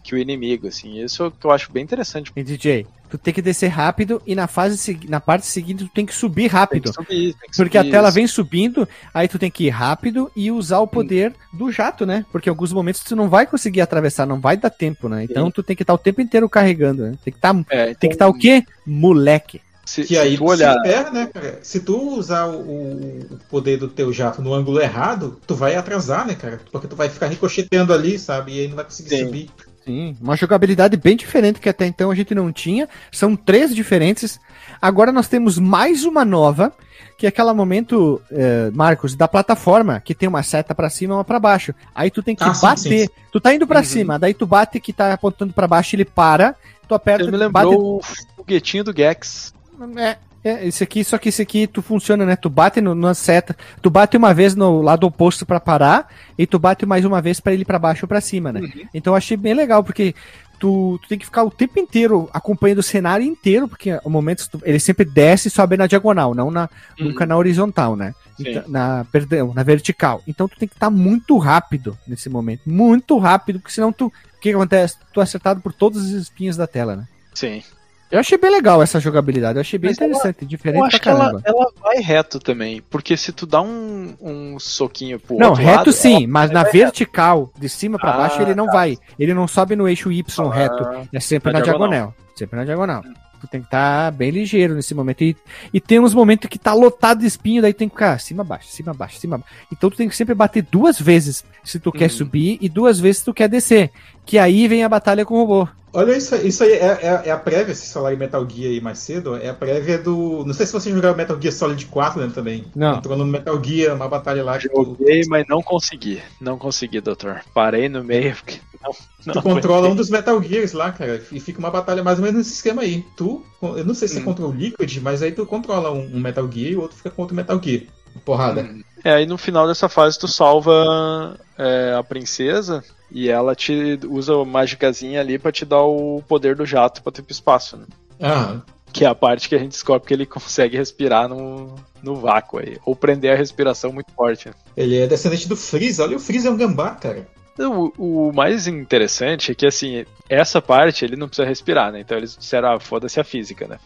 [0.06, 0.98] que o inimigo, assim.
[1.02, 2.32] Isso é o que eu acho bem interessante.
[2.34, 6.04] E DJ, tu tem que descer rápido e na fase na parte seguinte tu tem
[6.04, 6.92] que subir rápido.
[6.92, 8.14] Tem que subir, tem que Porque subir a tela isso.
[8.14, 12.26] vem subindo, aí tu tem que ir rápido e usar o poder do jato, né?
[12.30, 15.24] Porque em alguns momentos tu não vai conseguir atravessar, não vai dar tempo, né?
[15.24, 15.50] Então Sim.
[15.50, 17.18] tu tem que estar o tempo inteiro carregando, né?
[17.24, 18.62] Tem que estar É, tem que estar o quê?
[18.84, 19.62] Moleque.
[19.84, 20.74] Se, Que se aí tu tu olhar.
[20.74, 21.60] se perde, né, cara?
[21.62, 26.26] Se tu usar o, o poder do teu jato no ângulo errado, tu vai atrasar,
[26.26, 26.60] né, cara?
[26.72, 28.54] Porque tu vai ficar ricocheteando ali, sabe?
[28.56, 29.18] E aí não vai conseguir Sim.
[29.26, 29.50] subir.
[29.86, 32.88] Sim, uma jogabilidade bem diferente que até então a gente não tinha.
[33.12, 34.40] São três diferentes.
[34.82, 36.72] Agora nós temos mais uma nova,
[37.16, 41.16] que é aquele momento, eh, Marcos, da plataforma, que tem uma seta pra cima e
[41.18, 41.72] uma pra baixo.
[41.94, 43.06] Aí tu tem que Ah, sim, bater.
[43.06, 43.84] sim, Tu tá indo pra Uhum.
[43.84, 46.56] cima, daí tu bate que tá apontando pra baixo, ele para.
[46.88, 48.02] Tu aperta, Ele me bate lembrou o
[48.36, 49.52] foguetinho do Gex.
[49.98, 50.16] É,
[50.48, 52.36] é, esse aqui, só que esse aqui tu funciona, né?
[52.36, 56.08] Tu bate no, numa seta, tu bate uma vez no lado oposto pra parar,
[56.38, 58.60] e tu bate mais uma vez pra ele pra baixo ou pra cima, né?
[58.94, 60.14] Então eu achei bem legal, porque
[60.58, 64.48] tu, tu tem que ficar o tempo inteiro acompanhando o cenário inteiro, porque o momento
[64.50, 66.68] tu- ele sempre desce e sobe na diagonal, não na,
[66.98, 67.08] Uhum.
[67.08, 68.14] nunca na horizontal, né?
[68.38, 70.22] Então, na, perdão, na vertical.
[70.28, 74.10] Então tu tem que estar muito rápido nesse momento, muito rápido, porque senão tu, o
[74.40, 74.96] que, que acontece?
[75.12, 77.08] Tu é acertado por todos os espinhos da tela, né?
[77.34, 77.62] Sim.
[78.10, 80.90] Eu achei bem legal essa jogabilidade, eu achei bem Mas ela- interessante, Eu diferente acho
[80.90, 81.42] pra que ela, caramba.
[81.44, 82.80] ela vai reto também.
[82.88, 86.62] Porque se tu dá um, um soquinho pro Não, reto lado, sim, ela mas na
[86.62, 88.96] vertical, de cima pra Ah, baixo, ele não vai.
[89.18, 90.50] Ele não sobe no eixo Y reto.
[90.50, 91.88] reto, Ah, é sempre na na, diagonal.
[91.90, 92.14] diagonal.
[92.36, 93.02] Sempre na diagonal.
[93.38, 95.22] Tu tem que estar bem ligeiro nesse momento.
[95.22, 95.36] E,
[95.72, 98.68] e tem uns momentos que tá lotado de espinho, daí tem que ficar cima, baixo,
[98.68, 99.52] cima, baixo, cima, baixo.
[99.70, 102.16] Então tu tem que sempre bater duas vezes se tu quer Uhum.
[102.16, 103.90] subir e duas vezes se tu quer descer.
[104.26, 105.68] Que aí vem a batalha com o robô.
[105.92, 108.80] Olha isso, isso aí, é, é- é a prévia, se falar em Metal Gear aí
[108.82, 110.44] mais cedo, é a prévia do.
[110.44, 112.66] Não sei se você jogou Metal Gear Solid 4 né, também.
[112.74, 112.96] Não.
[112.98, 116.20] Entrou no Metal Gear, uma batalha lá tu, Joguei, mas não consegui.
[116.38, 117.40] Não consegui, doutor.
[117.54, 118.92] Parei no meio porque não.
[119.24, 122.24] não tu controla um dos Metal Gears lá, cara, e fica uma batalha mais ou
[122.24, 123.02] menos nesse esquema aí.
[123.16, 124.24] Tu, eu não sei se é Hum.
[124.24, 127.10] contra o Liquid, mas aí tu controla um, um Metal Gear e o outro fica
[127.10, 127.84] contra o Metal Gear.
[128.22, 128.62] Porrada.
[128.62, 128.82] Hum.
[129.02, 134.34] É, aí no final dessa fase tu salva é, a princesa e ela te usa
[134.34, 137.76] a magicazinha ali pra te dar o poder do jato pra tu ir pro espaço,
[137.76, 137.84] né?
[138.20, 138.60] Ah,
[138.92, 142.58] Que é a parte que a gente descobre que ele consegue respirar no, no vácuo
[142.58, 142.78] aí.
[142.84, 144.48] Ou prender a respiração muito forte.
[144.48, 144.54] né?
[144.76, 146.02] ele é descendente do Freeza.
[146.02, 147.26] Olha, o Freeza é um gambá, cara.
[147.58, 152.00] O, o mais interessante é que, assim, essa parte ele não precisa respirar, né?
[152.00, 153.78] Então eles disseram, ah, foda-se a física, né?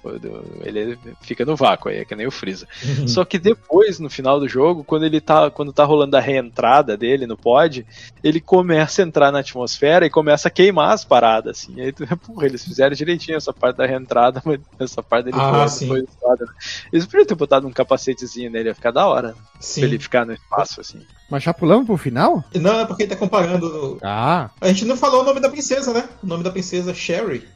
[0.64, 2.66] Ele fica no vácuo aí, é que nem o Freeza.
[3.06, 6.96] Só que depois, no final do jogo, quando ele tá, quando tá rolando a reentrada
[6.96, 7.86] dele no pod,
[8.24, 11.74] ele começa a entrar na atmosfera e começa a queimar as paradas, assim.
[11.76, 11.92] E aí,
[12.26, 15.86] porra, eles fizeram direitinho essa parte da reentrada, mas essa parte dele Ah, sim.
[15.86, 16.52] foi foda, né?
[16.92, 19.80] Eles podiam ter botado um capacetezinho nele, ia ficar da hora, Sim.
[19.80, 21.00] pra ele ficar no espaço, assim.
[21.30, 22.44] Mas já pulamos pro final?
[22.54, 23.98] Não, é porque ele tá comparando.
[24.02, 24.50] Ah.
[24.60, 26.08] A gente não falou o nome da princesa, né?
[26.22, 27.46] O nome da princesa é Sherry.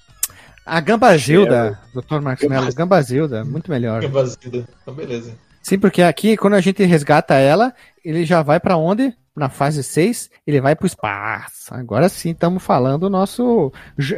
[0.65, 2.21] A Gambazilda, Dr.
[2.21, 4.01] Marcos Mello, Gambazilda, muito melhor.
[4.01, 4.67] Gambazilda.
[4.83, 5.35] Então, beleza.
[5.63, 7.75] Sim, porque aqui, quando a gente resgata ela,
[8.05, 9.15] ele já vai pra onde?
[9.37, 11.75] Na fase 6, ele vai pro espaço.
[11.75, 13.73] Agora sim, estamos falando o nosso.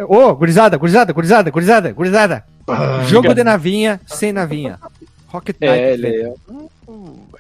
[0.09, 2.45] Ô, gurizada, gurizada, gurizada, gurizada, gurizada!
[2.69, 4.79] Ah, Jogo de navinha sem navinha.
[5.29, 5.73] Rocket Knight.
[5.73, 6.09] É, ele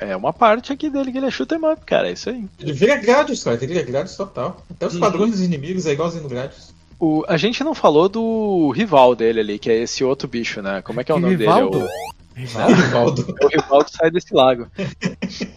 [0.01, 2.45] é, é uma parte aqui dele que ele é shoot'em up, cara, é isso aí.
[2.61, 3.57] Ele vira Gradius, cara.
[3.57, 4.65] Ele vira Gradius total.
[4.71, 5.01] Até os Uhum.
[5.01, 6.75] padrões dos inimigos é igualzinho no Gradius.
[6.99, 10.81] O, a gente não falou do rival dele ali, que é esse outro bicho, né?
[10.83, 11.79] Como é que é o nome Rivaldo?
[11.81, 11.91] dele?
[12.37, 13.23] Rivaldo.
[13.41, 14.67] É o, é o rival que sai desse lago.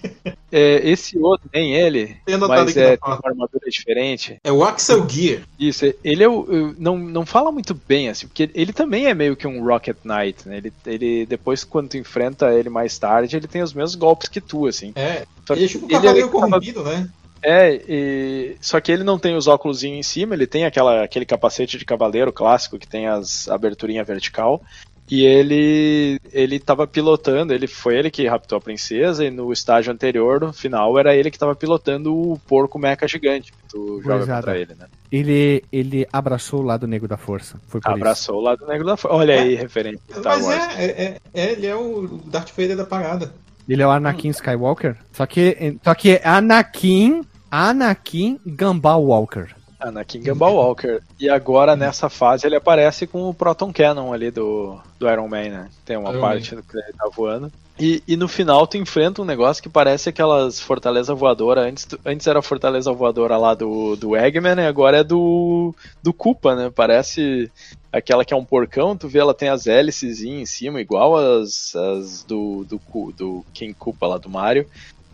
[0.51, 2.15] É, esse outro, nem ele,
[2.47, 4.37] mas é, tem uma armadura diferente.
[4.43, 5.41] É o Axel Gear.
[5.59, 9.35] Isso, ele é o, não, não fala muito bem, assim, porque ele também é meio
[9.35, 10.57] que um Rocket Knight, né?
[10.57, 14.41] Ele, ele, depois, quando tu enfrenta ele mais tarde, ele tem os mesmos golpes que
[14.41, 14.91] tu, assim.
[14.95, 15.23] É.
[15.47, 17.09] Só Ele é tipo um ele é- cavaleiro corrompido, né?
[17.41, 21.25] É, e- só que ele não tem os óculos em cima, ele tem aquela, aquele
[21.25, 24.61] capacete de cavaleiro clássico que tem as aberturinha vertical.
[25.09, 29.91] E ele ele tava pilotando, ele foi ele que raptou a princesa e no estágio
[29.91, 34.15] anterior, no final, era ele que tava pilotando o porco mecha gigante que tu joga
[34.15, 34.41] Gurizada.
[34.41, 34.85] contra ele, né?
[35.11, 37.59] Ele, ele abraçou o lado negro da força.
[37.67, 37.97] Foi por isso.
[37.97, 39.17] Abraçou o lado negro da força.
[39.17, 40.77] Olha aí, referente Mas Wars.
[40.77, 43.33] é, é, é- ele é o Darth Vader da parada.
[43.67, 44.95] Ele é o Anakin Skywalker.
[45.11, 47.21] Só que, só que é Anakin,
[47.51, 49.47] Anakin Gambá Walker.
[49.79, 51.01] Anakin Gambal Walker.
[51.19, 55.49] E agora, nessa fase, ele aparece com o Proton Cannon ali do, do Iron Man,
[55.49, 55.69] né?
[55.85, 57.51] Tem uma Iron parte que ele tá voando.
[57.79, 61.61] E, e no final tu enfrenta um negócio que parece aquelas fortaleza voadora.
[61.61, 65.73] Antes, antes era a fortaleza voadora lá do, do Eggman, e agora é do,
[66.03, 66.69] do Koopa, né?
[66.69, 67.49] Parece
[67.91, 71.73] aquela que é um porcão, tu vê ela tem as hélices em cima, igual as,
[71.73, 72.81] as do, do,
[73.13, 74.67] do King Koopa lá do Mario.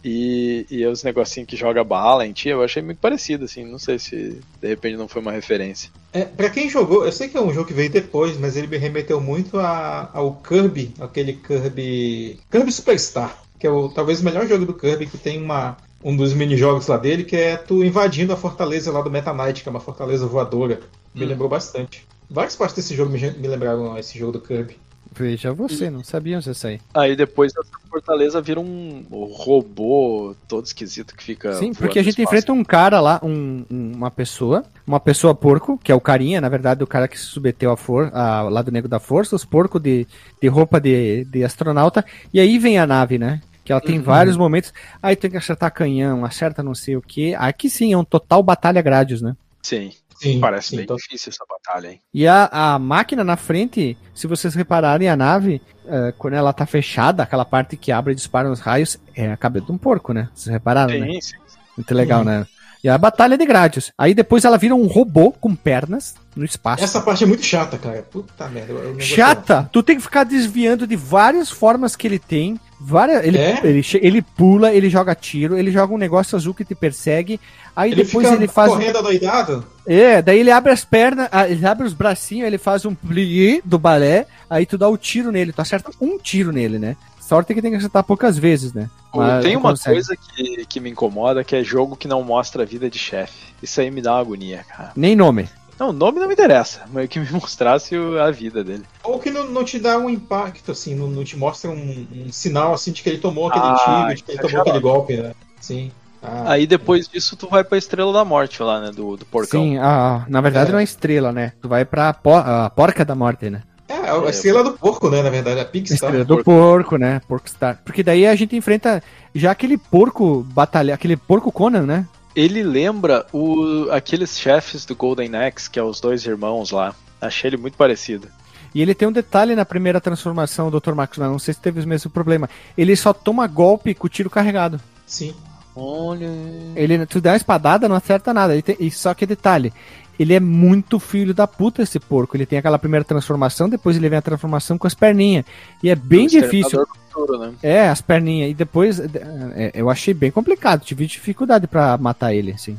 [0.07, 3.65] E, e os negocinhos que joga bala em ti, eu achei muito parecido, assim.
[3.65, 5.89] Não sei se de repente não foi uma referência.
[6.13, 8.67] É, pra quem jogou, eu sei que é um jogo que veio depois, mas ele
[8.67, 12.39] me remeteu muito a, ao Kirby, aquele Kirby.
[12.51, 16.15] Kirby Superstar, que é o, talvez o melhor jogo do Kirby, que tem uma, um
[16.15, 19.67] dos mini-jogos lá dele, que é tu invadindo a fortaleza lá do Meta Knight, que
[19.67, 20.79] é uma fortaleza voadora.
[21.15, 21.29] Me Hum.
[21.29, 22.05] lembrou bastante.
[22.29, 24.77] Várias partes desse jogo me, me lembraram esse jogo do Kirby.
[25.17, 26.79] Veja você, não sabiam dessa aí.
[26.93, 31.53] Aí depois essa fortaleza vira um robô todo esquisito que fica.
[31.53, 35.77] Sim, porque a gente enfrenta um cara lá, um- um- uma pessoa, uma pessoa porco,
[35.77, 38.49] que é o carinha, na verdade, o cara que se submeteu a for, a, ao
[38.49, 40.05] lado negro da força, os porcos de,
[40.41, 43.41] de roupa de, de astronauta, e aí vem a nave, né?
[43.63, 44.71] Que ela tem vários momentos,
[45.01, 47.33] aí tem que acertar canhão, acerta não sei o que.
[47.35, 49.35] Aqui sim, é um total batalha gradius, né?
[49.63, 52.01] Sim, Sim, parece sim, bem então- difícil essa batalha, hein?
[52.13, 56.65] E a, a máquina na frente, se vocês repararem, a nave, eh, quando ela tá
[56.65, 60.13] fechada, aquela parte que abre e dispara os raios, é a cabeça de um porco,
[60.13, 60.29] né?
[60.33, 61.05] Vocês repararam, né?
[61.13, 61.37] Sim, sim.
[61.77, 62.47] Muito legal, né?
[62.83, 63.91] E a batalha de Gradius.
[63.97, 66.83] Aí depois ela vira um robô com pernas no espaço.
[66.83, 68.03] Essa parte é muito chata, cara.
[68.03, 68.73] Puta merda.
[68.99, 69.67] Chata!
[69.73, 72.59] Tu tem que ficar desviando de várias formas que ele tem.
[72.79, 73.59] Várias, ele, É?
[73.63, 77.39] ele, ele pula, ele joga tiro, ele joga um negócio azul que te persegue.
[77.75, 78.71] Aí Ele depois fica ele faz.
[78.71, 79.65] correndo adoidado.
[79.87, 83.61] É, daí ele abre as pernas, ah, ele abre os bracinhos, ele faz um plié
[83.63, 86.95] do balé, aí tu dá o tiro nele, tu acerta um tiro nele, né?
[87.19, 88.87] Sorte que tem que acertar poucas vezes, né?
[89.13, 89.95] Mas Tem uma consegue.
[89.95, 93.33] coisa que, que me incomoda, que é jogo que não mostra a vida de chefe.
[93.63, 94.91] Isso aí me dá uma agonia, cara.
[94.95, 95.49] Nem nome.
[95.79, 98.83] Não, o nome não me interessa, mas que me mostrasse a vida dele.
[99.03, 102.31] Ou que não, não te dá um impacto, assim, não, não te mostra um, um
[102.31, 103.75] sinal assim de que ele tomou aquele Ah,
[104.05, 105.33] tiro, de que ele é tomou aquele golpe, né?
[105.59, 105.91] Sim.
[106.23, 109.61] Ah, Aí depois disso tu vai pra Estrela da Morte lá, né, do, do porcão.
[109.61, 110.71] Sim, ah, na verdade É.
[110.73, 111.51] não é estrela, né?
[111.61, 113.61] Tu vai pra po- a porca da morte, né?
[113.87, 115.21] é, a estrela do porco, né?
[115.21, 115.95] Na verdade, a Pixar.
[115.95, 117.21] Estrela do porco, né?
[117.27, 117.79] Porco Star.
[117.85, 119.03] Porque daí a gente enfrenta
[119.33, 122.07] já aquele porco batalha, aquele porco Conan, né?
[122.35, 126.93] Ele lembra o, aqueles chefes do Golden Axe, que é os dois irmãos lá.
[127.21, 128.27] Achei ele muito parecido.
[128.73, 130.93] E ele tem um detalhe na primeira transformação, o Dr.
[130.93, 132.49] Max, mas não sei se teve o mesmo problema.
[132.77, 134.81] Ele só toma golpe com o tiro carregado.
[135.05, 135.33] Sim.
[135.73, 136.29] Olha.
[136.75, 138.53] Ele, tu dá uma espadada, não acerta nada.
[138.53, 139.71] Ele tem- e só que detalhe,
[140.19, 142.35] ele é muito filho da puta esse porco.
[142.35, 145.45] Ele tem aquela primeira transformação, depois ele vem a transformação com as perninhas.
[145.81, 146.59] E é bem O difícil.
[146.59, 147.53] Exterminador Futuro, né?
[147.63, 148.51] É, as perninhas.
[148.51, 150.83] E depois é, eu achei bem complicado.
[150.83, 152.77] Tive dificuldade pra matar ele, assim.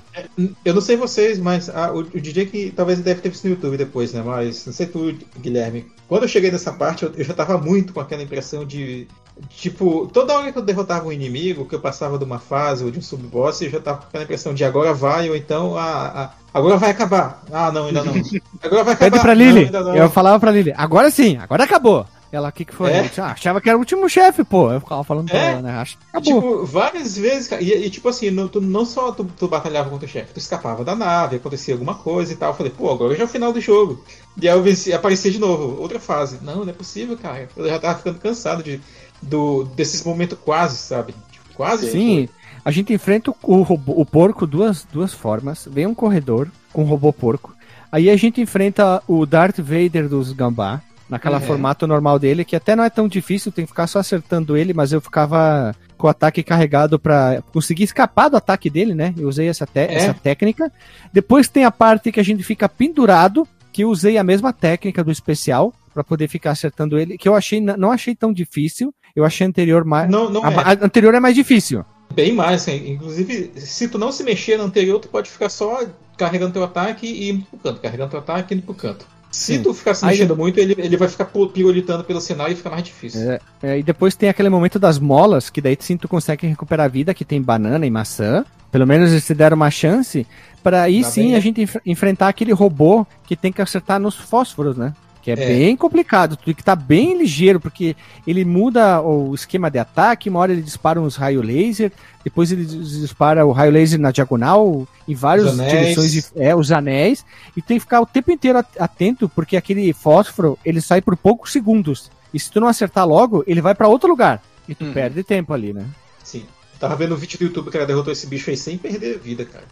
[0.64, 3.50] Eu não sei vocês, mas ah, o, o DJ que talvez deve ter visto no
[3.50, 4.22] YouTube depois, né?
[4.24, 5.86] Mas não sei tu, Guilherme.
[6.06, 9.08] Quando eu cheguei nessa parte, eu, eu já tava muito com aquela impressão de.
[9.50, 12.90] Tipo, toda hora que eu derrotava um inimigo, que eu passava de uma fase ou
[12.90, 16.12] de um sub-boss, eu já tava com aquela impressão de agora vai, ou então ah,
[16.14, 17.42] ah, agora vai acabar.
[17.52, 18.14] Ah, não, ainda não.
[18.62, 19.10] Agora vai acabar.
[19.10, 19.64] Pede pra Não, Lily.
[19.66, 19.94] ainda não.
[19.94, 22.06] Eu falava pra Lily, agora sim, agora acabou.
[22.32, 22.90] Ela, o que, que foi?
[22.90, 23.10] É?
[23.18, 24.70] Ah, achava que era o último chefe, pô.
[24.72, 25.50] Eu ficava falando pra É?
[25.52, 25.70] ela, né?
[25.78, 26.40] Acho que acabou.
[26.42, 29.88] Tipo, várias vezes, cara, e, e, tipo assim, não, tu, não só tu, tu batalhava
[29.88, 32.50] contra o chefe, tu escapava da nave, acontecia alguma coisa e tal.
[32.50, 34.04] Eu falei, pô, agora já é o final do jogo.
[34.40, 36.38] E aí eu venci, aparecia de novo, outra fase.
[36.42, 37.48] Não, não é possível, cara.
[37.56, 38.80] Eu já tava ficando cansado de,
[39.22, 41.14] do, desses momentos quase, sabe?
[41.30, 41.90] Tipo, quase.
[41.90, 42.28] Sim,
[42.64, 45.66] a gente enfrenta o, o robô- o porco duas, duas formas.
[45.70, 47.54] Vem um corredor com um robô porco.
[47.90, 51.40] Aí a gente enfrenta o Darth Vader dos Gambá, naquela É.
[51.40, 54.74] formato normal dele, que até não é tão difícil, tem que ficar só acertando ele,
[54.74, 59.14] mas eu ficava com o ataque carregado pra conseguir escapar do ataque dele, né?
[59.16, 60.70] Eu usei essa, te- essa técnica.
[61.12, 65.02] Depois tem a parte que a gente fica pendurado, que eu usei a mesma técnica
[65.04, 68.92] do especial pra poder ficar acertando ele, que eu achei não achei tão difícil.
[69.14, 70.54] Eu achei anterior mais Não, não a, é.
[70.82, 71.82] a anterior é mais difícil.
[72.14, 75.80] Bem mais, assim, inclusive, se tu não se mexer no anterior, tu pode ficar só
[76.16, 79.06] carregando teu ataque e indo pro canto, carregando teu ataque e indo pro canto.
[79.36, 79.62] Se Sim.
[79.62, 82.70] tu ficar se Aí- mexendo muito, ele, ele vai ficar pirolitando pelo cenário e fica
[82.70, 83.20] mais difícil.
[83.30, 86.86] É, é, e depois tem aquele momento das molas, que daí sim tu consegue recuperar
[86.86, 88.46] a vida, que tem banana e maçã.
[88.72, 90.26] Pelo menos eles te deram uma chance.
[90.62, 91.36] Pra aí Tá sim bem, né?
[91.36, 94.94] a gente enf- enfrentar aquele robô que tem que acertar nos fósforos, né?
[95.26, 95.36] Que é, É.
[95.48, 96.36] bem complicado.
[96.36, 100.28] Tu tem que estar bem ligeiro, porque ele muda o esquema de ataque.
[100.30, 101.90] Uma hora ele dispara uns raio laser,
[102.22, 106.12] depois ele dis- dispara o raio laser na diagonal, em várias direções.
[106.12, 107.24] dif- É, os anéis.
[107.56, 111.16] E tem que ficar o tempo inteiro at- atento, porque aquele fósforo ele sai por
[111.16, 112.08] poucos segundos.
[112.32, 114.40] E se tu não acertar logo, ele vai pra outro lugar.
[114.68, 114.92] E tu Uhum.
[114.92, 115.84] perde tempo ali, né?
[116.22, 116.44] Sim.
[116.78, 119.44] Tava vendo um vídeo do YouTube que ela derrotou esse bicho aí sem perder vida,
[119.44, 119.64] cara.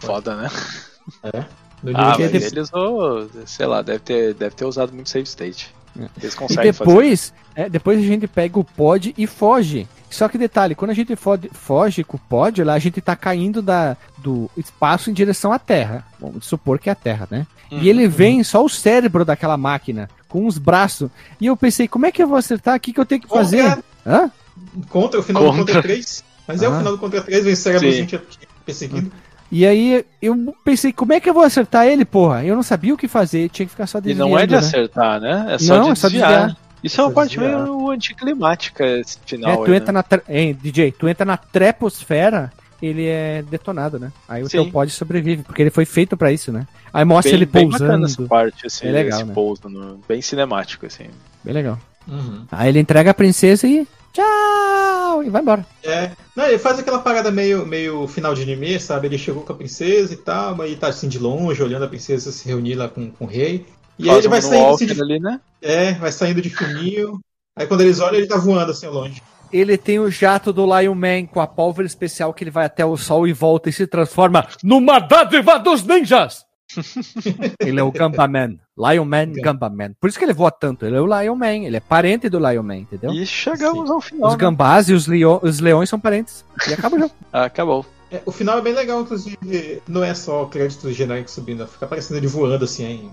[0.00, 0.50] Foda, né?
[1.32, 1.44] É.
[1.82, 5.08] No Ah, que mas depois- eles, oh, sei lá, deve ter, deve ter usado muito
[5.08, 5.74] save state.
[5.98, 6.06] É.
[6.20, 6.88] Eles E conseguem fazer.
[6.90, 9.88] depois, é, depois a gente pega o pod e foge.
[10.10, 13.14] Só que detalhe, quando a gente fode- foge com o pod, lá a gente tá
[13.16, 16.04] caindo da, do espaço em direção à Terra.
[16.20, 17.46] Vamos supor que é a Terra, né?
[17.70, 17.80] Uhum.
[17.80, 21.10] E ele vem só o cérebro daquela máquina, com os braços.
[21.40, 22.76] E eu pensei, como é que eu vou acertar?
[22.76, 23.62] O que, que eu tenho que fazer?
[23.64, 24.30] Contra, Hã?
[24.88, 25.64] contra o final do Contra.
[25.66, 26.24] Contra 3.
[26.46, 26.78] Mas é o Ah.
[26.78, 29.12] final do Contra 3, o cérebrozinho tinha tinha perseguindo.
[29.50, 32.44] E aí eu pensei, como é que eu vou acertar ele, porra?
[32.44, 34.52] Eu não sabia o que fazer, tinha que ficar só E desviando, não é de
[34.52, 34.58] né?
[34.58, 35.46] acertar, né?
[35.48, 36.30] É só Não, de é só desviar.
[36.48, 36.56] desviar.
[36.84, 37.62] Isso é uma parte desviar.
[37.62, 39.50] meio anticlimática, esse final.
[39.50, 39.98] É, tu aí, entra né?
[39.98, 40.02] na.
[40.02, 44.12] tre- Hein, DJ, tu entra na treposfera, ele é detonado, né?
[44.28, 44.58] Aí o Sim.
[44.62, 46.66] teu pod sobrevive, porque ele foi feito pra isso, né?
[46.92, 48.28] Aí mostra bem, ele bem bacana essa pousando.
[48.28, 49.34] parte, assim, É legal, esse né?
[49.34, 51.04] pouso, no- bem cinemático, assim.
[51.42, 51.78] Bem legal.
[52.06, 52.44] Uhum.
[52.52, 53.86] Aí ele entrega a princesa e.
[54.12, 55.22] Tchau!
[55.22, 55.66] E vai embora.
[55.82, 56.10] É.
[56.34, 59.08] Não, ele faz aquela parada meio, meio final de anime, sabe?
[59.08, 61.88] Ele chegou com a princesa e tal, mas ele tá assim de longe, olhando a
[61.88, 63.66] princesa se reunir lá com, com o rei.
[63.98, 65.40] E aí ele vai um saindo assim de, ali, né?
[65.60, 67.18] É, vai saindo de fininho.
[67.56, 69.20] Aí quando eles olham, ele tá voando assim longe.
[69.52, 72.84] Ele tem o jato do Lion Man com a pólvora especial que ele vai até
[72.84, 76.44] o sol e volta e se transforma numa dádiva dos ninjas!
[77.60, 78.56] ele é o Gamba Man.
[78.78, 79.92] Lion Man, Gamba Man.
[80.00, 80.86] Por isso que ele voa tanto.
[80.86, 81.54] Ele é o Lion Man.
[81.66, 83.12] Ele é parente do Lion Man, entendeu?
[83.12, 84.28] E chegamos ao final.
[84.28, 84.38] Os né?
[84.40, 86.44] gambás e os, leo- os leões são parentes.
[86.68, 87.12] E acaba o jogo.
[87.32, 87.84] Ah, acabou.
[88.10, 89.82] É, o final é bem legal, inclusive.
[89.86, 93.10] Não é só créditos genéricos subindo, fica parecendo ele voando assim, hein?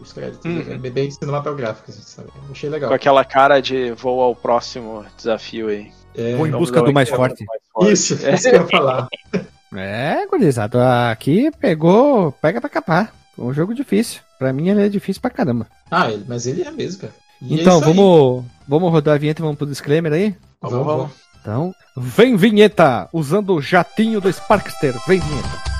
[0.00, 0.44] Os créditos.
[0.44, 0.72] Uhum.
[0.84, 2.28] É bem- cinematográfico, assim, sabe?
[2.50, 2.88] Achei legal.
[2.90, 5.90] Com aquela cara de vou ao próximo desafio aí.
[6.14, 7.44] É, Vou em busca do mais forte.
[7.44, 7.92] mais forte.
[7.92, 9.08] Isso, é isso que eu ia falar.
[9.74, 11.10] É, gurizada.
[11.10, 12.32] Aqui pegou.
[12.32, 13.12] Pega pra capar.
[13.36, 14.20] Um jogo difícil.
[14.38, 15.66] Pra mim ele é difícil pra caramba.
[15.90, 17.12] Ah, ele- mas ele é mesmo, cara.
[17.42, 17.84] E é então, aí.
[17.84, 20.34] vamos, vamos rodar a vinheta e vamos pro disclaimer aí?
[20.60, 21.10] Vamos, vamos.
[21.40, 23.08] Então, vem vinheta!
[23.12, 24.94] Usando o jatinho do Sparkster.
[25.06, 25.75] Vem vinheta.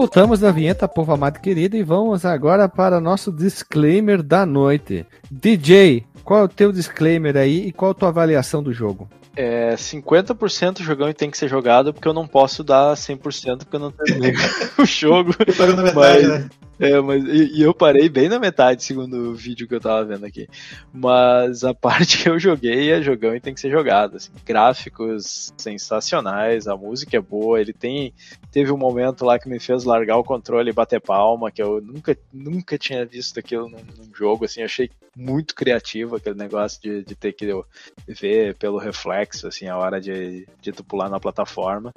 [0.00, 5.04] Voltamos da vinheta, povo amado e querido, e vamos agora para nosso disclaimer da noite.
[5.30, 9.10] DJ, qual é o teu disclaimer aí e qual a tua avaliação do jogo?
[9.36, 13.76] É 50% jogão e tem que ser jogado, porque eu não posso dar 100% porque
[13.76, 14.32] eu não terminei
[14.80, 15.34] o jogo.
[15.46, 16.48] Eu pego na metade, Mas- né?
[16.80, 20.02] É, mas e, e eu parei bem na metade, segundo o vídeo que eu tava
[20.02, 20.48] vendo aqui.
[20.90, 24.16] Mas a parte que eu joguei é jogão e tem que ser jogado.
[24.16, 28.14] Assim, gráficos sensacionais, a música é boa, ele tem.
[28.50, 31.82] Teve um momento lá que me fez largar o controle e bater palma, que eu
[31.82, 37.04] nunca, nunca tinha visto aquilo num, num jogo, assim, achei muito criativo aquele negócio de,
[37.04, 37.46] de ter que
[38.08, 41.92] ver pelo reflexo, assim, a hora de, de tu pular na plataforma.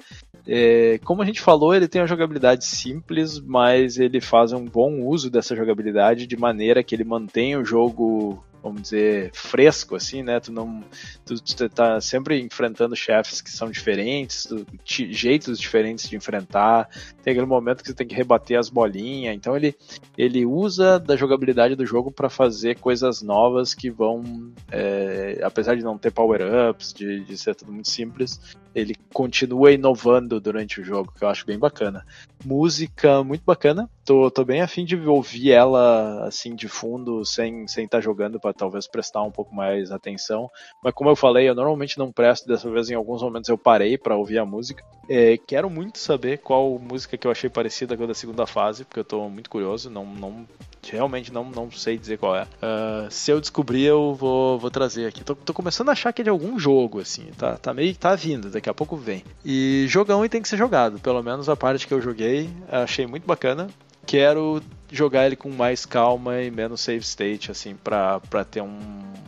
[0.46, 5.00] É, como a gente falou, ele tem uma jogabilidade simples, mas ele faz um bom
[5.06, 10.40] uso dessa jogabilidade de maneira que ele mantém o jogo, vamos dizer, fresco, assim, né?
[10.40, 10.82] Tu não.
[11.24, 16.88] Tu, tu tá sempre enfrentando chefes que são diferentes, tu- ti- jeitos diferentes de enfrentar.
[17.22, 19.36] Tem aquele momento que você tem que rebater as bolinhas.
[19.36, 19.76] Então ele,
[20.18, 24.24] ele usa da jogabilidade do jogo para fazer coisas novas que vão.
[24.72, 28.40] é, apesar de não ter power-ups, de, de ser tudo muito simples,
[28.74, 32.04] ele continua inovando durante o jogo, que eu acho bem bacana.
[32.44, 33.88] Música muito bacana.
[34.04, 38.52] Tô, tô bem afim de ouvir ela assim de fundo, sem sem estar jogando, para
[38.52, 40.50] talvez prestar um pouco mais atenção.
[40.82, 43.96] Mas como eu falei, eu normalmente não presto, dessa vez em alguns momentos eu parei
[43.96, 44.84] para ouvir a música.
[45.08, 48.84] É, quero muito saber qual música que eu achei parecida com a da segunda fase,
[48.84, 50.46] porque eu tô muito curioso, não, não
[50.90, 52.46] realmente não, não sei dizer qual é.
[52.60, 55.22] Ah, se eu descobrir, eu vou, vou trazer aqui.
[55.24, 58.14] Tô, tô começando a achar que é de algum jogo, assim, tá, tá meio tá
[58.14, 59.22] vindo, daqui a pouco vem.
[59.44, 63.06] E jogão e tem que ser jogado, pelo menos a parte que eu joguei, achei
[63.06, 63.68] muito bacana.
[64.06, 64.62] Quero
[64.92, 68.20] jogar ele com mais calma e menos save state, assim, pra,
[68.50, 68.78] ter um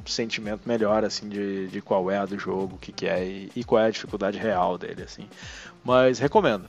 [0.05, 3.51] sentimento melhor, assim, de, de qual é a do jogo, o que, que é e,
[3.57, 5.25] e qual é a dificuldade real dele, assim.
[5.83, 6.65] Mas recomendo.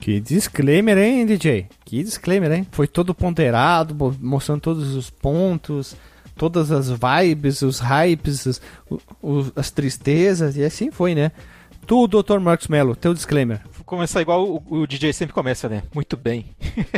[0.00, 1.66] Que disclaimer, hein, DJ?
[1.84, 2.66] Que disclaimer, hein?
[2.72, 5.94] Foi todo ponderado, mo- mostrando todos os pontos,
[6.34, 8.60] todas as vibes, os hypes, os-
[8.90, 11.30] o- o- as tristezas, e assim foi, né?
[11.86, 12.38] Tu, Dr.
[12.38, 13.60] Marcos Mello, teu disclaimer.
[13.72, 15.82] Vou começar igual o, o DJ sempre começa, né?
[15.94, 16.46] Muito bem.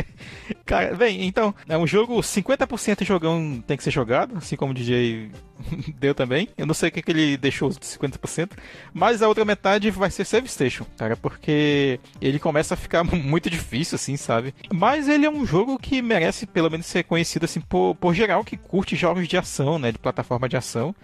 [0.65, 4.75] Cara, bem, então, é um jogo 50% jogão tem que ser jogado, assim como o
[4.75, 5.31] DJ
[5.97, 6.49] deu também.
[6.57, 8.51] Eu não sei o que, que ele deixou de 50%,
[8.93, 13.49] mas a outra metade vai ser Save Station, cara, porque ele começa a ficar muito
[13.49, 14.53] difícil, assim, sabe?
[14.71, 18.43] Mas ele é um jogo que merece, pelo menos, ser conhecido, assim, por, por geral
[18.43, 19.91] que curte jogos de ação, né?
[19.91, 20.95] De plataforma de ação.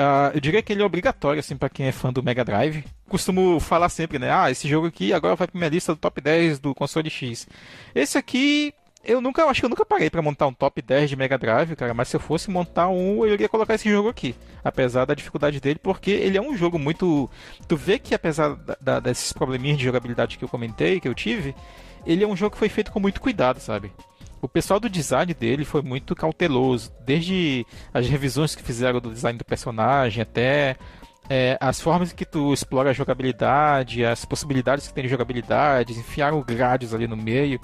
[0.00, 2.84] Ah, eu diria que ele é obrigatório, assim, pra quem é fã do Mega Drive.
[3.08, 4.30] Costumo falar sempre, né?
[4.30, 7.48] Ah, esse jogo aqui agora vai pra minha lista do top 10 do console X.
[7.92, 8.72] Esse aqui,
[9.04, 11.74] eu nunca, acho que eu nunca parei pra montar um top 10 de Mega Drive,
[11.74, 14.36] cara, mas se eu fosse montar um, eu iria colocar esse jogo aqui.
[14.62, 17.28] Apesar da dificuldade dele, porque ele é um jogo muito.
[17.66, 21.14] Tu vê que apesar da- da- desses probleminhas de jogabilidade que eu comentei, que eu
[21.14, 21.56] tive,
[22.06, 23.90] ele é um jogo que foi feito com muito cuidado, sabe?
[24.40, 29.38] O pessoal do design dele foi muito cauteloso, desde as revisões que fizeram do design
[29.38, 30.76] do personagem até
[31.28, 36.42] é, as formas que tu explora a jogabilidade, as possibilidades que tem de jogabilidade, enfiaram
[36.42, 37.60] grades ali no meio.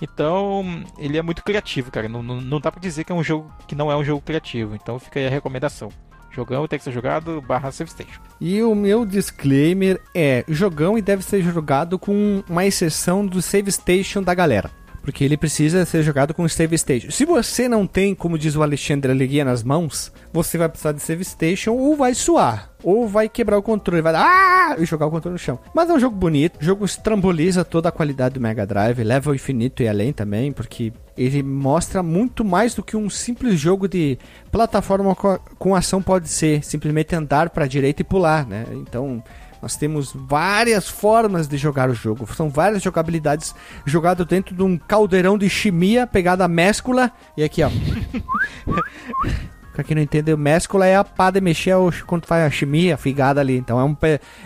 [0.00, 2.08] Então, ele é muito criativo, cara.
[2.08, 4.22] Não, não, não dá pra dizer que é um jogo que não é um jogo
[4.22, 4.74] criativo.
[4.74, 5.88] Então fica aí a recomendação.
[6.30, 8.20] Jogão tem que ser jogado barra save station.
[8.40, 13.72] E o meu disclaimer é jogão e deve ser jogado com uma exceção do save
[13.72, 14.70] station da galera.
[15.08, 17.10] Porque ele precisa ser jogado com save station.
[17.10, 21.00] Se você não tem, como diz o Alexandre Alegria nas mãos, você vai precisar de
[21.00, 22.72] save station ou vai suar.
[22.82, 24.76] Ou vai quebrar o controle, vai ah!
[24.78, 25.58] e jogar o controle no chão.
[25.74, 29.30] Mas é um jogo bonito, o jogo estramboliza toda a qualidade do Mega Drive, leva
[29.30, 33.88] ao infinito e além também, porque ele mostra muito mais do que um simples jogo
[33.88, 34.18] de
[34.52, 35.16] plataforma
[35.58, 38.66] com ação pode ser, simplesmente andar para direita e pular, né?
[38.72, 39.22] Então,
[39.60, 42.26] nós temos várias formas de jogar o jogo.
[42.34, 43.54] São várias jogabilidades
[43.84, 47.10] jogado dentro de um caldeirão de chimia pegada a mescula.
[47.36, 47.70] E aqui, ó.
[49.72, 51.74] pra quem não entendeu, mescula é a pá de mexer
[52.06, 53.56] quando faz a chimia, a figada ali.
[53.56, 53.96] Então é, um,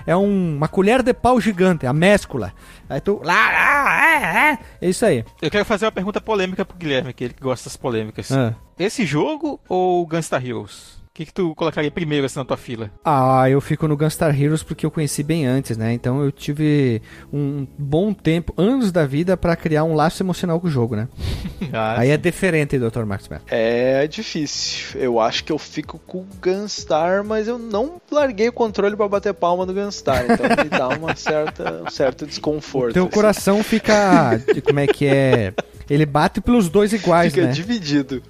[0.06, 2.52] é um, uma colher de pau gigante, a mescula.
[2.88, 3.20] Aí tu.
[3.26, 5.24] É, é isso aí.
[5.40, 8.30] Eu quero fazer uma pergunta polêmica pro Guilherme, que ele gosta das polêmicas.
[8.32, 8.54] Ah.
[8.78, 11.01] Esse jogo ou Gunstar Heroes?
[11.12, 12.90] O que, que tu colocaria primeiro assim na tua fila?
[13.04, 15.92] Ah, eu fico no Gunstar Heroes porque eu conheci bem antes, né?
[15.92, 20.68] Então eu tive um bom tempo, anos da vida, para criar um laço emocional com
[20.68, 21.08] o jogo, né?
[21.70, 22.14] ah, Aí é sim.
[22.14, 23.04] é diferente, Dr.
[23.04, 24.98] Marcos É difícil.
[24.98, 29.06] Eu acho que eu fico com o Gunstar, mas eu não larguei o controle para
[29.06, 30.24] bater palma do Gunstar.
[30.24, 32.92] Então me dá uma certa, um certo desconforto.
[32.92, 33.12] O teu assim.
[33.12, 34.42] coração fica.
[34.64, 35.52] como é que é?
[35.88, 37.52] Ele bate pelos dois iguais, Fica né?
[37.52, 38.22] dividido.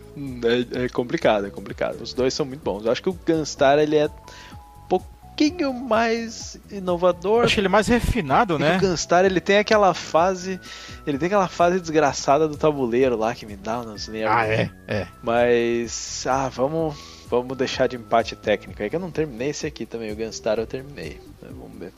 [0.75, 2.01] É, é, complicado, é complicado.
[2.03, 2.85] Os dois são muito bons.
[2.85, 7.45] Eu acho que o Gunstar ele é um pouquinho mais inovador.
[7.45, 8.77] Acho ele mais refinado, né?
[8.77, 10.61] O Gunstar ele tem aquela fase,
[11.07, 14.37] ele tem aquela fase desgraçada do tabuleiro lá que me dá nos nervos.
[14.37, 15.07] Ah, é, é.
[15.23, 16.95] Mas ah, vamos
[17.33, 20.59] vamos deixar de empate técnico aí que eu não terminei esse aqui também, o Gunstar
[20.59, 21.19] eu terminei.
[21.41, 21.93] Vamos ver.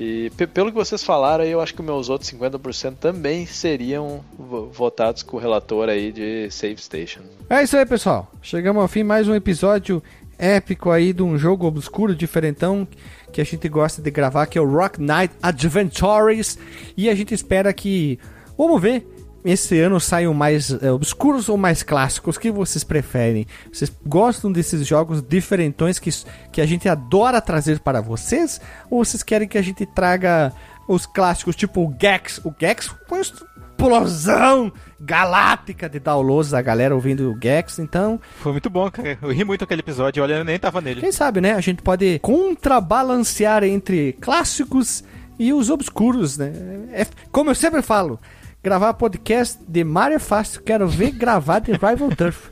[0.00, 4.24] E pelo que vocês falaram, eu acho que meus outros 50% também seriam
[4.72, 7.20] votados com o relator aí de Save Station.
[7.48, 8.30] É isso aí, pessoal.
[8.40, 10.02] Chegamos ao fim mais um episódio
[10.38, 12.86] épico aí de um jogo obscuro, diferentão,
[13.32, 16.58] que a gente gosta de gravar, que é o Rock Knight Adventures.
[16.96, 18.18] E a gente espera que.
[18.56, 19.06] Vamos ver
[19.44, 22.36] esse ano saiam mais é, obscuros ou mais clássicos?
[22.36, 23.46] O que vocês preferem?
[23.72, 26.10] Vocês gostam desses jogos diferentões que,
[26.52, 28.60] que a gente adora trazer para vocês?
[28.90, 30.52] Ou vocês querem que a gente traga
[30.86, 32.40] os clássicos tipo o Gex?
[32.44, 38.20] O Gex foi uma explosão galáctica de downloads da galera ouvindo o Gex, então...
[38.36, 39.18] Foi muito bom, cara.
[39.20, 41.00] Eu ri muito aquele episódio, olha, eu nem tava nele.
[41.00, 41.54] Quem sabe, né?
[41.54, 45.02] A gente pode contrabalancear entre clássicos
[45.36, 46.52] e os obscuros, né?
[46.92, 48.20] É, como eu sempre falo,
[48.62, 52.50] Gravar podcast de Mario é fácil, quero ver gravar de Rival Turf.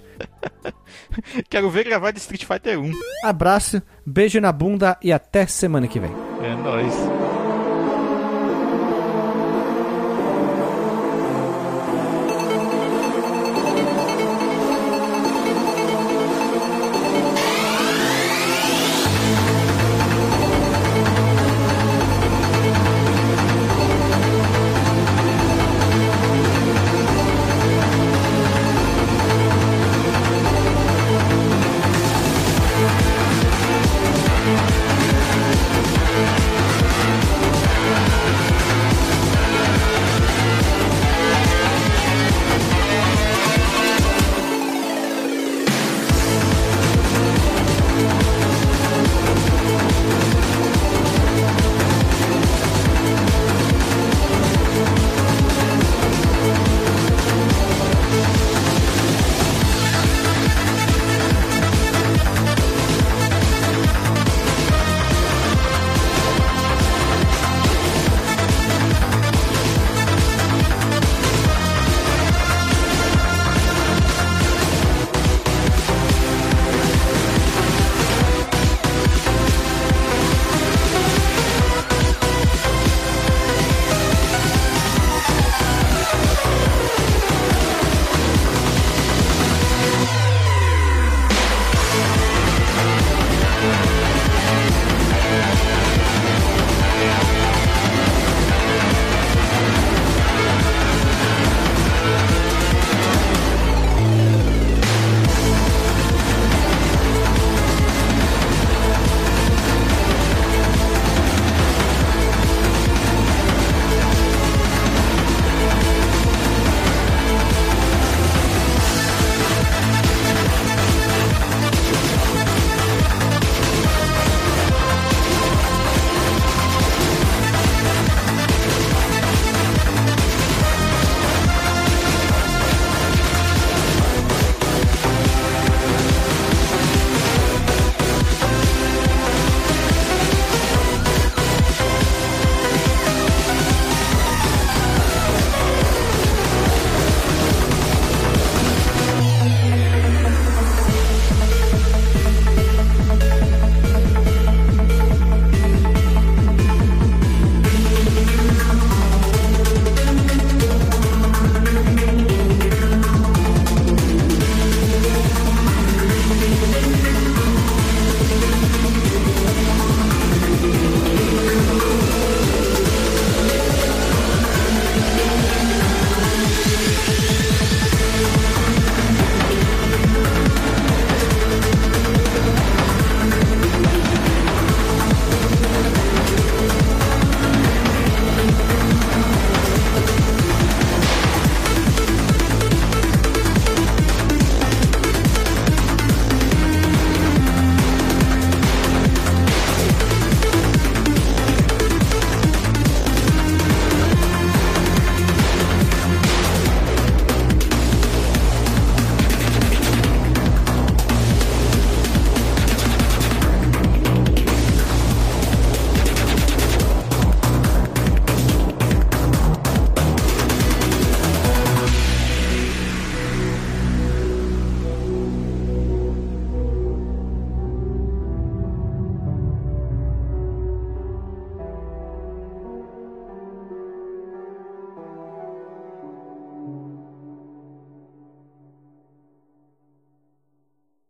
[1.49, 2.91] quero ver gravar de Street Fighter 1.
[3.23, 6.11] Abraço, beijo na bunda e até semana que vem.
[6.43, 7.30] É nóis.